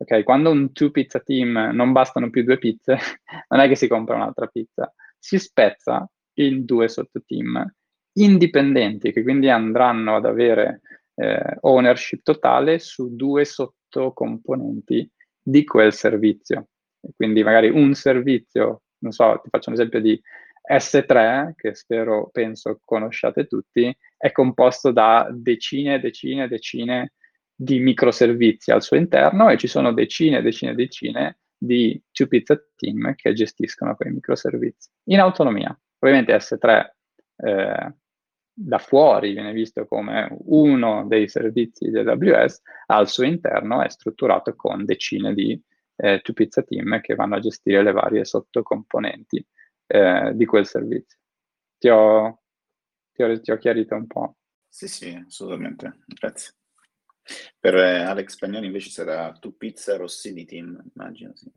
Ok, 0.00 0.22
quando 0.22 0.50
un 0.52 0.72
two 0.72 0.92
pizza 0.92 1.18
team 1.18 1.70
non 1.72 1.90
bastano 1.90 2.30
più 2.30 2.44
due 2.44 2.58
pizze, 2.58 2.96
non 3.50 3.60
è 3.60 3.66
che 3.66 3.74
si 3.74 3.88
compra 3.88 4.14
un'altra 4.14 4.46
pizza, 4.46 4.92
si 5.18 5.38
spezza 5.40 6.08
in 6.34 6.64
due 6.64 6.88
sottoteam 6.88 7.74
indipendenti 8.12 9.12
che 9.12 9.22
quindi 9.22 9.48
andranno 9.48 10.16
ad 10.16 10.24
avere 10.24 10.80
eh, 11.14 11.56
ownership 11.60 12.22
totale 12.22 12.78
su 12.78 13.14
due 13.14 13.44
sottocomponenti 13.44 15.08
di 15.40 15.64
quel 15.64 15.92
servizio. 15.92 16.68
Quindi 17.16 17.42
magari 17.42 17.68
un 17.68 17.94
servizio, 17.94 18.82
non 18.98 19.10
so, 19.10 19.40
ti 19.42 19.48
faccio 19.50 19.70
un 19.70 19.76
esempio 19.76 20.00
di 20.00 20.20
S3, 20.68 21.52
che 21.56 21.74
spero, 21.74 22.28
penso 22.30 22.80
conosciate 22.84 23.46
tutti, 23.46 23.96
è 24.16 24.32
composto 24.32 24.92
da 24.92 25.28
decine 25.32 25.94
e 25.94 26.00
decine 26.00 26.44
e 26.44 26.48
decine 26.48 27.12
di 27.54 27.80
microservizi 27.80 28.70
al 28.70 28.82
suo 28.82 28.96
interno 28.96 29.48
e 29.48 29.56
ci 29.56 29.66
sono 29.66 29.92
decine 29.92 30.38
e 30.38 30.42
decine 30.42 30.72
e 30.72 30.74
decine 30.74 31.38
di 31.56 32.00
two 32.12 32.28
pizza 32.28 32.56
team 32.76 33.14
che 33.16 33.32
gestiscono 33.32 33.96
quei 33.96 34.12
microservizi 34.12 34.90
in 35.04 35.20
autonomia. 35.20 35.76
Ovviamente 35.98 36.36
S3 36.36 36.90
eh, 37.36 37.94
da 38.52 38.78
fuori 38.78 39.32
viene 39.32 39.52
visto 39.52 39.86
come 39.86 40.28
uno 40.46 41.06
dei 41.06 41.28
servizi 41.28 41.90
di 41.90 41.98
AWS, 41.98 42.60
al 42.86 43.08
suo 43.08 43.24
interno 43.24 43.82
è 43.82 43.88
strutturato 43.88 44.54
con 44.54 44.84
decine 44.84 45.32
di 45.32 45.60
eh, 45.96 46.20
two 46.20 46.34
pizza 46.34 46.62
team 46.62 47.00
che 47.00 47.14
vanno 47.14 47.36
a 47.36 47.40
gestire 47.40 47.82
le 47.82 47.92
varie 47.92 48.24
sottocomponenti 48.24 49.44
eh, 49.88 50.32
di 50.34 50.44
quel 50.44 50.66
servizio. 50.66 51.18
Ti 51.78 51.88
ho, 51.88 52.42
ti, 53.12 53.22
ho, 53.22 53.40
ti 53.40 53.50
ho 53.50 53.56
chiarito 53.56 53.94
un 53.94 54.06
po'. 54.06 54.36
Sì, 54.68 54.86
sì, 54.86 55.24
assolutamente. 55.26 56.00
Grazie. 56.06 56.52
Per 57.58 57.74
eh, 57.74 58.02
Alex 58.02 58.34
Spagnoli 58.34 58.66
invece 58.66 58.90
sarà 58.90 59.32
tu 59.32 59.56
pizza 59.56 59.96
Rossini 59.96 60.44
Team, 60.44 60.80
immagino. 60.94 61.32
Sì. 61.34 61.50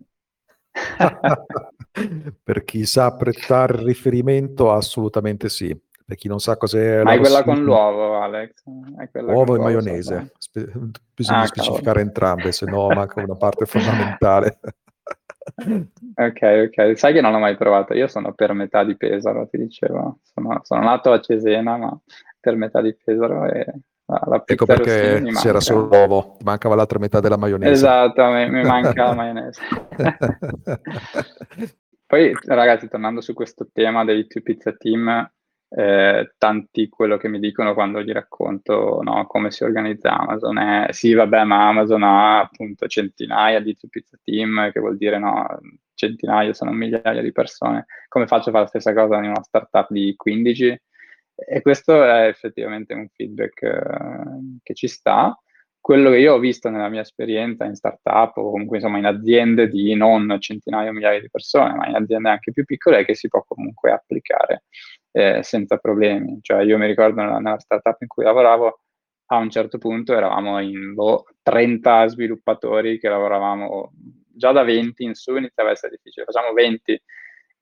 per 2.44 2.64
chi 2.64 2.86
sa 2.86 3.14
prestare 3.16 3.84
riferimento, 3.84 4.72
assolutamente 4.72 5.50
sì. 5.50 5.78
Per 6.06 6.20
chi 6.20 6.28
non 6.28 6.40
sa 6.40 6.58
cos'è... 6.58 7.04
Ma 7.04 7.14
è 7.14 7.20
quella 7.20 7.44
con 7.44 7.64
l'uovo, 7.64 8.20
Alex. 8.20 8.64
Uovo 8.66 9.56
e 9.56 9.60
maionese. 9.60 10.34
Spe- 10.38 10.70
bisogna 11.14 11.42
ah, 11.42 11.46
specificare 11.46 11.84
cavolo. 11.84 12.06
entrambe, 12.06 12.52
se 12.52 12.66
no 12.66 12.88
manca 12.88 13.22
una 13.24 13.38
parte 13.38 13.64
fondamentale. 13.68 14.60
Ok, 16.16 16.68
ok. 16.68 16.98
Sai 16.98 17.14
che 17.14 17.22
non 17.22 17.32
l'ho 17.32 17.40
mai 17.40 17.58
provato. 17.58 17.94
Io 17.94 18.08
sono 18.08 18.34
per 18.34 18.54
metà 18.54 18.84
di 18.84 18.96
Pesaro, 18.96 19.48
ti 19.48 19.58
dicevo. 19.58 20.20
Sono, 20.24 20.60
sono 20.64 20.82
nato 20.82 21.12
a 21.12 21.20
Cesena, 21.20 21.78
ma 21.78 22.00
per 22.40 22.56
metà 22.56 22.82
di 22.82 22.96
Pesaro 22.96 23.46
e 23.46 23.66
la 24.06 24.44
ecco 24.46 24.66
perché 24.66 25.24
c'era 25.36 25.62
solo 25.62 25.86
l'uovo, 25.86 26.36
mancava 26.44 26.76
l'altra 26.76 27.00
metà 27.00 27.22
della 27.22 27.38
maionese. 27.38 27.72
Esatto, 27.72 28.26
mi, 28.26 28.50
mi 28.50 28.64
manca 28.64 29.06
la 29.06 29.14
maionese. 29.14 29.62
Poi 32.06 32.34
ragazzi, 32.46 32.90
tornando 32.90 33.22
su 33.22 33.34
questo 33.34 33.70
tema 33.72 34.04
dei 34.04 34.28
two 34.28 34.42
pizza 34.42 34.74
team, 34.74 35.32
eh, 35.74 36.34
tanti 36.38 36.90
quello 36.90 37.18
che 37.18 37.30
mi 37.30 37.40
dicono 37.40 37.74
quando 37.74 38.02
gli 38.02 38.12
racconto 38.12 39.02
no, 39.04 39.26
come 39.28 39.52
si 39.52 39.64
organizza 39.64 40.18
Amazon 40.18 40.58
è 40.58 40.88
sì 40.92 41.14
vabbè 41.14 41.44
ma 41.46 41.70
Amazon 41.70 42.04
ha 42.04 42.42
appunto 42.42 42.88
centinaia 42.88 43.62
di 43.62 43.78
pizza 43.90 44.18
team 44.22 44.70
che 44.72 44.82
vuol 44.82 44.98
dire 44.98 45.18
no 45.18 45.60
centinaia 45.94 46.54
sono 46.54 46.72
migliaia 46.72 47.22
di 47.22 47.32
persone 47.32 47.86
come 48.10 48.28
faccio 48.28 48.50
a 48.50 48.52
fare 48.52 48.64
la 48.64 48.70
stessa 48.70 48.94
cosa 48.94 49.18
in 49.18 49.30
una 49.30 49.44
startup 49.44 49.88
di 49.92 50.14
15 50.16 50.82
e 51.48 51.62
questo 51.62 52.04
è 52.04 52.28
effettivamente 52.28 52.94
un 52.94 53.08
feedback 53.10 53.64
eh, 53.64 54.60
che 54.62 54.74
ci 54.74 54.88
sta. 54.88 55.38
Quello 55.82 56.12
che 56.12 56.18
io 56.20 56.36
ho 56.36 56.40
visto 56.40 56.70
nella 56.70 56.90
mia 56.90 57.02
esperienza 57.02 57.66
in 57.66 57.76
startup 57.76 58.38
o 58.38 58.52
comunque 58.52 58.78
insomma 58.78 59.00
in 59.00 59.06
aziende 59.06 59.68
di 59.68 59.96
non 59.96 60.38
centinaia 60.40 60.90
o 60.90 60.94
migliaia 60.94 61.20
di 61.20 61.30
persone, 61.30 61.74
ma 61.74 61.88
in 61.88 61.96
aziende 61.96 62.30
anche 62.30 62.52
più 62.52 62.66
piccole, 62.66 63.00
è 63.00 63.06
che 63.06 63.16
si 63.16 63.28
può 63.28 63.44
comunque 63.48 63.92
applicare 63.92 64.66
eh, 65.12 65.42
senza 65.42 65.78
problemi. 65.78 66.38
Cioè 66.42 66.62
io 66.64 66.78
mi 66.78 66.86
ricordo 66.86 67.22
nella, 67.22 67.40
nella, 67.40 67.60
startup 67.60 68.00
in 68.02 68.08
cui 68.08 68.24
lavoravo, 68.24 68.82
a 69.32 69.38
un 69.38 69.50
certo 69.50 69.80
punto 69.80 70.14
eravamo 70.14 70.60
in 70.60 70.94
boh, 70.94 71.26
30 71.42 72.08
sviluppatori 72.10 73.00
che 73.00 73.10
lavoravamo 73.10 73.92
già 74.28 74.52
da 74.52 74.64
20 74.64 75.04
in 75.04 75.16
su, 75.16 75.36
iniziava 75.36 75.70
a 75.70 75.74
essere 75.74 75.94
difficile. 75.96 76.26
Facciamo 76.26 76.54
20 76.54 77.02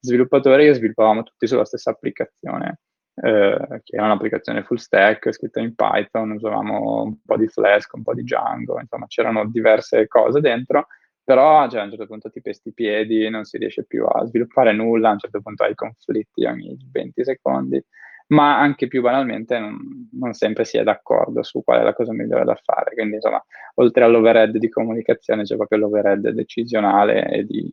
sviluppatori 0.01 0.65
che 0.65 0.73
sviluppavamo 0.73 1.23
tutti 1.23 1.47
sulla 1.47 1.65
stessa 1.65 1.91
applicazione 1.91 2.79
eh, 3.21 3.81
che 3.83 3.95
era 3.95 4.05
un'applicazione 4.05 4.63
full 4.63 4.77
stack 4.77 5.31
scritta 5.33 5.59
in 5.59 5.75
Python, 5.75 6.31
usavamo 6.31 7.03
un 7.03 7.17
po' 7.25 7.37
di 7.37 7.47
Flask, 7.47 7.93
un 7.95 8.03
po' 8.03 8.13
di 8.13 8.23
Django, 8.23 8.79
insomma 8.79 9.07
c'erano 9.07 9.47
diverse 9.49 10.07
cose 10.07 10.39
dentro, 10.39 10.87
però 11.23 11.69
cioè, 11.69 11.81
a 11.81 11.83
un 11.83 11.89
certo 11.89 12.07
punto 12.07 12.29
ti 12.31 12.41
pesti 12.41 12.69
i 12.69 12.73
piedi, 12.73 13.29
non 13.29 13.43
si 13.43 13.57
riesce 13.57 13.85
più 13.85 14.05
a 14.05 14.25
sviluppare 14.25 14.73
nulla, 14.73 15.09
a 15.09 15.11
un 15.13 15.19
certo 15.19 15.41
punto 15.41 15.63
hai 15.63 15.75
conflitti 15.75 16.45
ogni 16.45 16.75
20 16.91 17.23
secondi, 17.23 17.83
ma 18.29 18.59
anche 18.59 18.87
più 18.87 19.01
banalmente 19.01 19.59
non, 19.59 20.09
non, 20.13 20.33
sempre 20.33 20.65
si 20.65 20.77
è 20.77 20.83
d'accordo 20.83 21.43
su 21.43 21.63
qual 21.63 21.81
è 21.81 21.83
la 21.83 21.93
cosa 21.93 22.13
migliore 22.13 22.45
da 22.45 22.55
fare. 22.55 22.93
Quindi, 22.93 23.15
insomma, 23.15 23.43
oltre 23.75 24.03
all'overhead 24.03 24.57
di 24.57 24.69
comunicazione 24.69 25.43
c'è 25.43 25.55
proprio 25.55 25.79
l'overhead 25.79 26.29
decisionale 26.29 27.27
e 27.29 27.45
di 27.45 27.71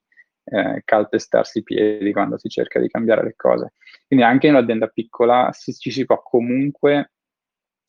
eh, 0.48 0.82
calpestarsi 0.84 1.58
i 1.58 1.62
piedi 1.62 2.12
quando 2.12 2.38
si 2.38 2.48
cerca 2.48 2.80
di 2.80 2.88
cambiare 2.88 3.22
le 3.22 3.34
cose. 3.36 3.72
Quindi 4.06 4.24
anche 4.24 4.46
in 4.46 4.54
un'azienda 4.54 4.88
piccola 4.88 5.50
si, 5.52 5.72
ci 5.74 5.90
si 5.90 6.04
può 6.04 6.22
comunque 6.22 7.12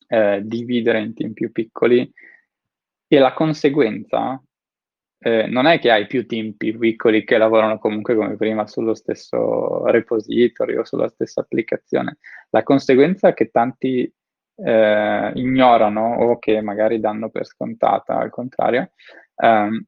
eh, 0.08 0.40
dividere 0.44 1.00
in 1.00 1.14
team 1.14 1.32
più 1.32 1.52
piccoli 1.52 2.10
e 3.06 3.18
la 3.18 3.32
conseguenza 3.32 4.42
eh, 5.20 5.46
non 5.46 5.66
è 5.66 5.78
che 5.78 5.90
hai 5.90 6.06
più 6.06 6.26
team 6.26 6.52
più 6.52 6.78
piccoli 6.78 7.24
che 7.24 7.38
lavorano 7.38 7.78
comunque 7.78 8.14
come 8.14 8.36
prima 8.36 8.66
sullo 8.66 8.94
stesso 8.94 9.84
repository 9.86 10.76
o 10.76 10.84
sulla 10.84 11.08
stessa 11.08 11.40
applicazione. 11.40 12.18
La 12.50 12.62
conseguenza 12.62 13.28
è 13.28 13.34
che 13.34 13.50
tanti 13.50 14.12
eh, 14.54 15.32
ignorano 15.34 16.16
o 16.16 16.38
che 16.38 16.60
magari 16.60 17.00
danno 17.00 17.30
per 17.30 17.46
scontata, 17.46 18.18
al 18.18 18.30
contrario, 18.30 18.92
ehm, 19.36 19.84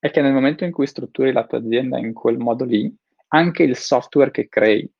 è 0.00 0.10
che 0.10 0.22
nel 0.22 0.32
momento 0.32 0.64
in 0.64 0.72
cui 0.72 0.86
strutturi 0.86 1.30
la 1.30 1.46
tua 1.46 1.58
azienda 1.58 1.98
in 1.98 2.14
quel 2.14 2.38
modo 2.38 2.64
lì, 2.64 2.92
anche 3.28 3.62
il 3.62 3.76
software 3.76 4.30
che 4.30 4.48
crei 4.48 4.90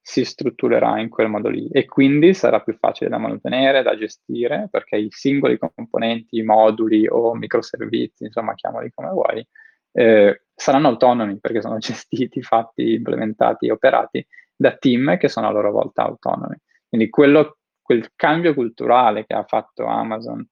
si 0.00 0.24
strutturerà 0.24 0.98
in 1.00 1.08
quel 1.08 1.28
modo 1.28 1.48
lì 1.48 1.68
e 1.68 1.84
quindi 1.84 2.34
sarà 2.34 2.60
più 2.60 2.74
facile 2.74 3.10
da 3.10 3.18
mantenere, 3.18 3.82
da 3.82 3.96
gestire, 3.96 4.68
perché 4.70 4.96
i 4.96 5.08
singoli 5.10 5.56
componenti, 5.56 6.42
moduli 6.42 7.06
o 7.06 7.34
microservizi, 7.34 8.24
insomma, 8.24 8.54
chiamali 8.54 8.90
come 8.92 9.10
vuoi, 9.10 9.46
eh, 9.92 10.42
saranno 10.54 10.88
autonomi 10.88 11.38
perché 11.38 11.60
sono 11.60 11.76
gestiti, 11.78 12.42
fatti, 12.42 12.94
implementati, 12.94 13.70
operati 13.70 14.26
da 14.56 14.76
team 14.76 15.16
che 15.16 15.28
sono 15.28 15.46
a 15.46 15.50
loro 15.50 15.70
volta 15.70 16.02
autonomi. 16.02 16.56
Quindi 16.88 17.08
quello, 17.08 17.58
quel 17.80 18.10
cambio 18.16 18.54
culturale 18.54 19.24
che 19.26 19.34
ha 19.34 19.44
fatto 19.44 19.84
Amazon 19.84 20.44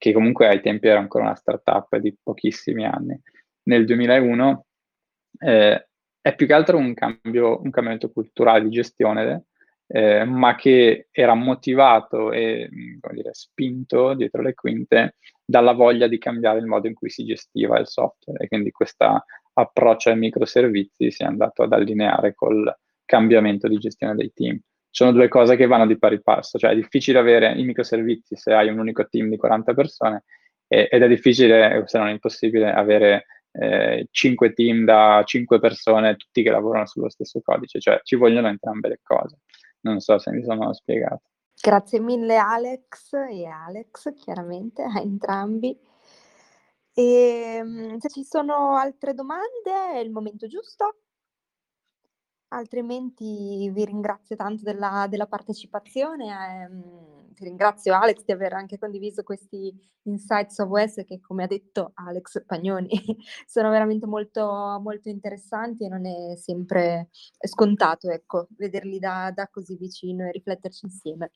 che 0.00 0.14
comunque 0.14 0.48
ai 0.48 0.62
tempi 0.62 0.88
era 0.88 0.98
ancora 0.98 1.24
una 1.24 1.34
startup 1.34 1.94
di 1.98 2.16
pochissimi 2.22 2.86
anni, 2.86 3.20
nel 3.64 3.84
2001, 3.84 4.66
eh, 5.40 5.88
è 6.22 6.34
più 6.34 6.46
che 6.46 6.54
altro 6.54 6.78
un, 6.78 6.94
cambio, 6.94 7.60
un 7.60 7.70
cambiamento 7.70 8.10
culturale 8.10 8.62
di 8.62 8.70
gestione, 8.70 9.44
eh, 9.86 10.24
ma 10.24 10.54
che 10.54 11.08
era 11.10 11.34
motivato 11.34 12.32
e 12.32 12.70
dire, 13.12 13.34
spinto 13.34 14.14
dietro 14.14 14.40
le 14.40 14.54
quinte 14.54 15.16
dalla 15.44 15.72
voglia 15.72 16.06
di 16.06 16.16
cambiare 16.16 16.60
il 16.60 16.66
modo 16.66 16.86
in 16.86 16.94
cui 16.94 17.10
si 17.10 17.24
gestiva 17.26 17.78
il 17.78 17.86
software 17.86 18.42
e 18.42 18.48
quindi 18.48 18.70
questo 18.70 19.24
approccio 19.52 20.08
ai 20.08 20.16
microservizi 20.16 21.10
si 21.10 21.22
è 21.22 21.26
andato 21.26 21.62
ad 21.62 21.72
allineare 21.74 22.34
col 22.34 22.74
cambiamento 23.04 23.68
di 23.68 23.76
gestione 23.76 24.14
dei 24.14 24.32
team. 24.32 24.58
Sono 24.90 25.12
due 25.12 25.28
cose 25.28 25.56
che 25.56 25.66
vanno 25.66 25.86
di 25.86 25.98
pari 25.98 26.20
passo, 26.20 26.58
cioè 26.58 26.70
è 26.70 26.74
difficile 26.74 27.18
avere 27.18 27.52
i 27.52 27.64
microservizi 27.64 28.36
se 28.36 28.52
hai 28.52 28.68
un 28.68 28.78
unico 28.78 29.06
team 29.08 29.28
di 29.28 29.36
40 29.36 29.72
persone 29.72 30.24
e, 30.66 30.88
ed 30.90 31.02
è 31.02 31.08
difficile, 31.08 31.82
se 31.86 31.98
non 31.98 32.08
impossibile, 32.08 32.72
avere 32.72 33.26
eh, 33.52 34.06
5 34.10 34.52
team 34.52 34.84
da 34.84 35.22
5 35.24 35.58
persone, 35.58 36.16
tutti 36.16 36.42
che 36.42 36.50
lavorano 36.50 36.86
sullo 36.86 37.08
stesso 37.08 37.40
codice, 37.40 37.80
cioè 37.80 38.00
ci 38.02 38.16
vogliono 38.16 38.48
entrambe 38.48 38.88
le 38.88 39.00
cose. 39.02 39.38
Non 39.80 40.00
so 40.00 40.18
se 40.18 40.30
mi 40.30 40.44
sono 40.44 40.72
spiegato. 40.72 41.22
Grazie 41.60 42.00
mille 42.00 42.36
Alex 42.36 43.12
e 43.12 43.46
Alex, 43.46 44.14
chiaramente 44.14 44.82
a 44.82 44.98
entrambi. 45.00 45.76
E, 46.94 47.56
ehm, 47.58 47.98
se 47.98 48.08
ci 48.08 48.24
sono 48.24 48.76
altre 48.76 49.14
domande 49.14 49.92
è 49.92 49.98
il 49.98 50.10
momento 50.10 50.46
giusto. 50.46 51.00
Altrimenti 52.52 53.70
vi 53.70 53.84
ringrazio 53.84 54.34
tanto 54.34 54.64
della, 54.64 55.06
della 55.08 55.26
partecipazione. 55.26 56.64
Ehm, 56.64 57.32
ti 57.32 57.44
ringrazio 57.44 57.94
Alex 57.94 58.24
di 58.24 58.32
aver 58.32 58.54
anche 58.54 58.76
condiviso 58.76 59.22
questi 59.22 59.72
insights 60.02 60.58
of 60.58 60.68
OS 60.70 61.04
che, 61.06 61.20
come 61.20 61.44
ha 61.44 61.46
detto 61.46 61.92
Alex 61.94 62.44
Pagnoni, 62.44 62.90
sono 63.46 63.70
veramente 63.70 64.06
molto, 64.06 64.44
molto 64.82 65.08
interessanti 65.08 65.84
e 65.84 65.88
non 65.88 66.04
è 66.06 66.34
sempre 66.36 67.10
scontato 67.38 68.10
ecco, 68.10 68.48
vederli 68.56 68.98
da, 68.98 69.30
da 69.32 69.46
così 69.48 69.76
vicino 69.76 70.26
e 70.26 70.32
rifletterci 70.32 70.86
insieme. 70.86 71.30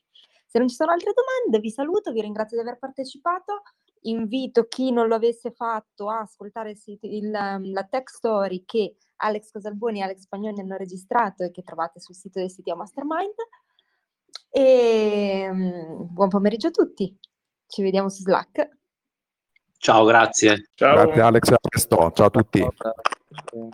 Se 0.45 0.59
non 0.59 0.67
ci 0.67 0.75
sono 0.75 0.91
altre 0.91 1.13
domande, 1.13 1.59
vi 1.59 1.71
saluto, 1.71 2.11
vi 2.11 2.21
ringrazio 2.21 2.57
di 2.57 2.63
aver 2.63 2.77
partecipato 2.77 3.61
invito 4.01 4.65
chi 4.65 4.91
non 4.91 5.07
lo 5.07 5.15
avesse 5.15 5.51
fatto 5.51 6.09
a 6.09 6.19
ascoltare 6.19 6.75
il 7.01 7.31
la 7.31 7.83
tech 7.89 8.09
story 8.09 8.63
che 8.65 8.97
Alex 9.17 9.51
Casalboni 9.51 9.99
e 9.99 10.03
Alex 10.03 10.21
Spagnoni 10.21 10.59
hanno 10.59 10.77
registrato 10.77 11.43
e 11.43 11.51
che 11.51 11.63
trovate 11.63 11.99
sul 11.99 12.15
sito 12.15 12.39
del 12.39 12.49
sito 12.49 12.75
Mastermind. 12.75 13.35
E 14.49 15.47
um, 15.49 16.07
buon 16.11 16.29
pomeriggio 16.29 16.67
a 16.67 16.71
tutti, 16.71 17.17
ci 17.67 17.81
vediamo 17.81 18.09
su 18.09 18.21
Slack. 18.21 18.69
Ciao, 19.77 20.05
grazie. 20.05 20.69
Ciao. 20.73 20.95
Grazie 20.95 21.21
Alex, 21.21 21.51
a 21.51 21.57
presto. 21.57 22.11
Ciao 22.13 22.25
a 22.25 22.29
tutti. 22.29 22.59
Ciao. 22.59 23.69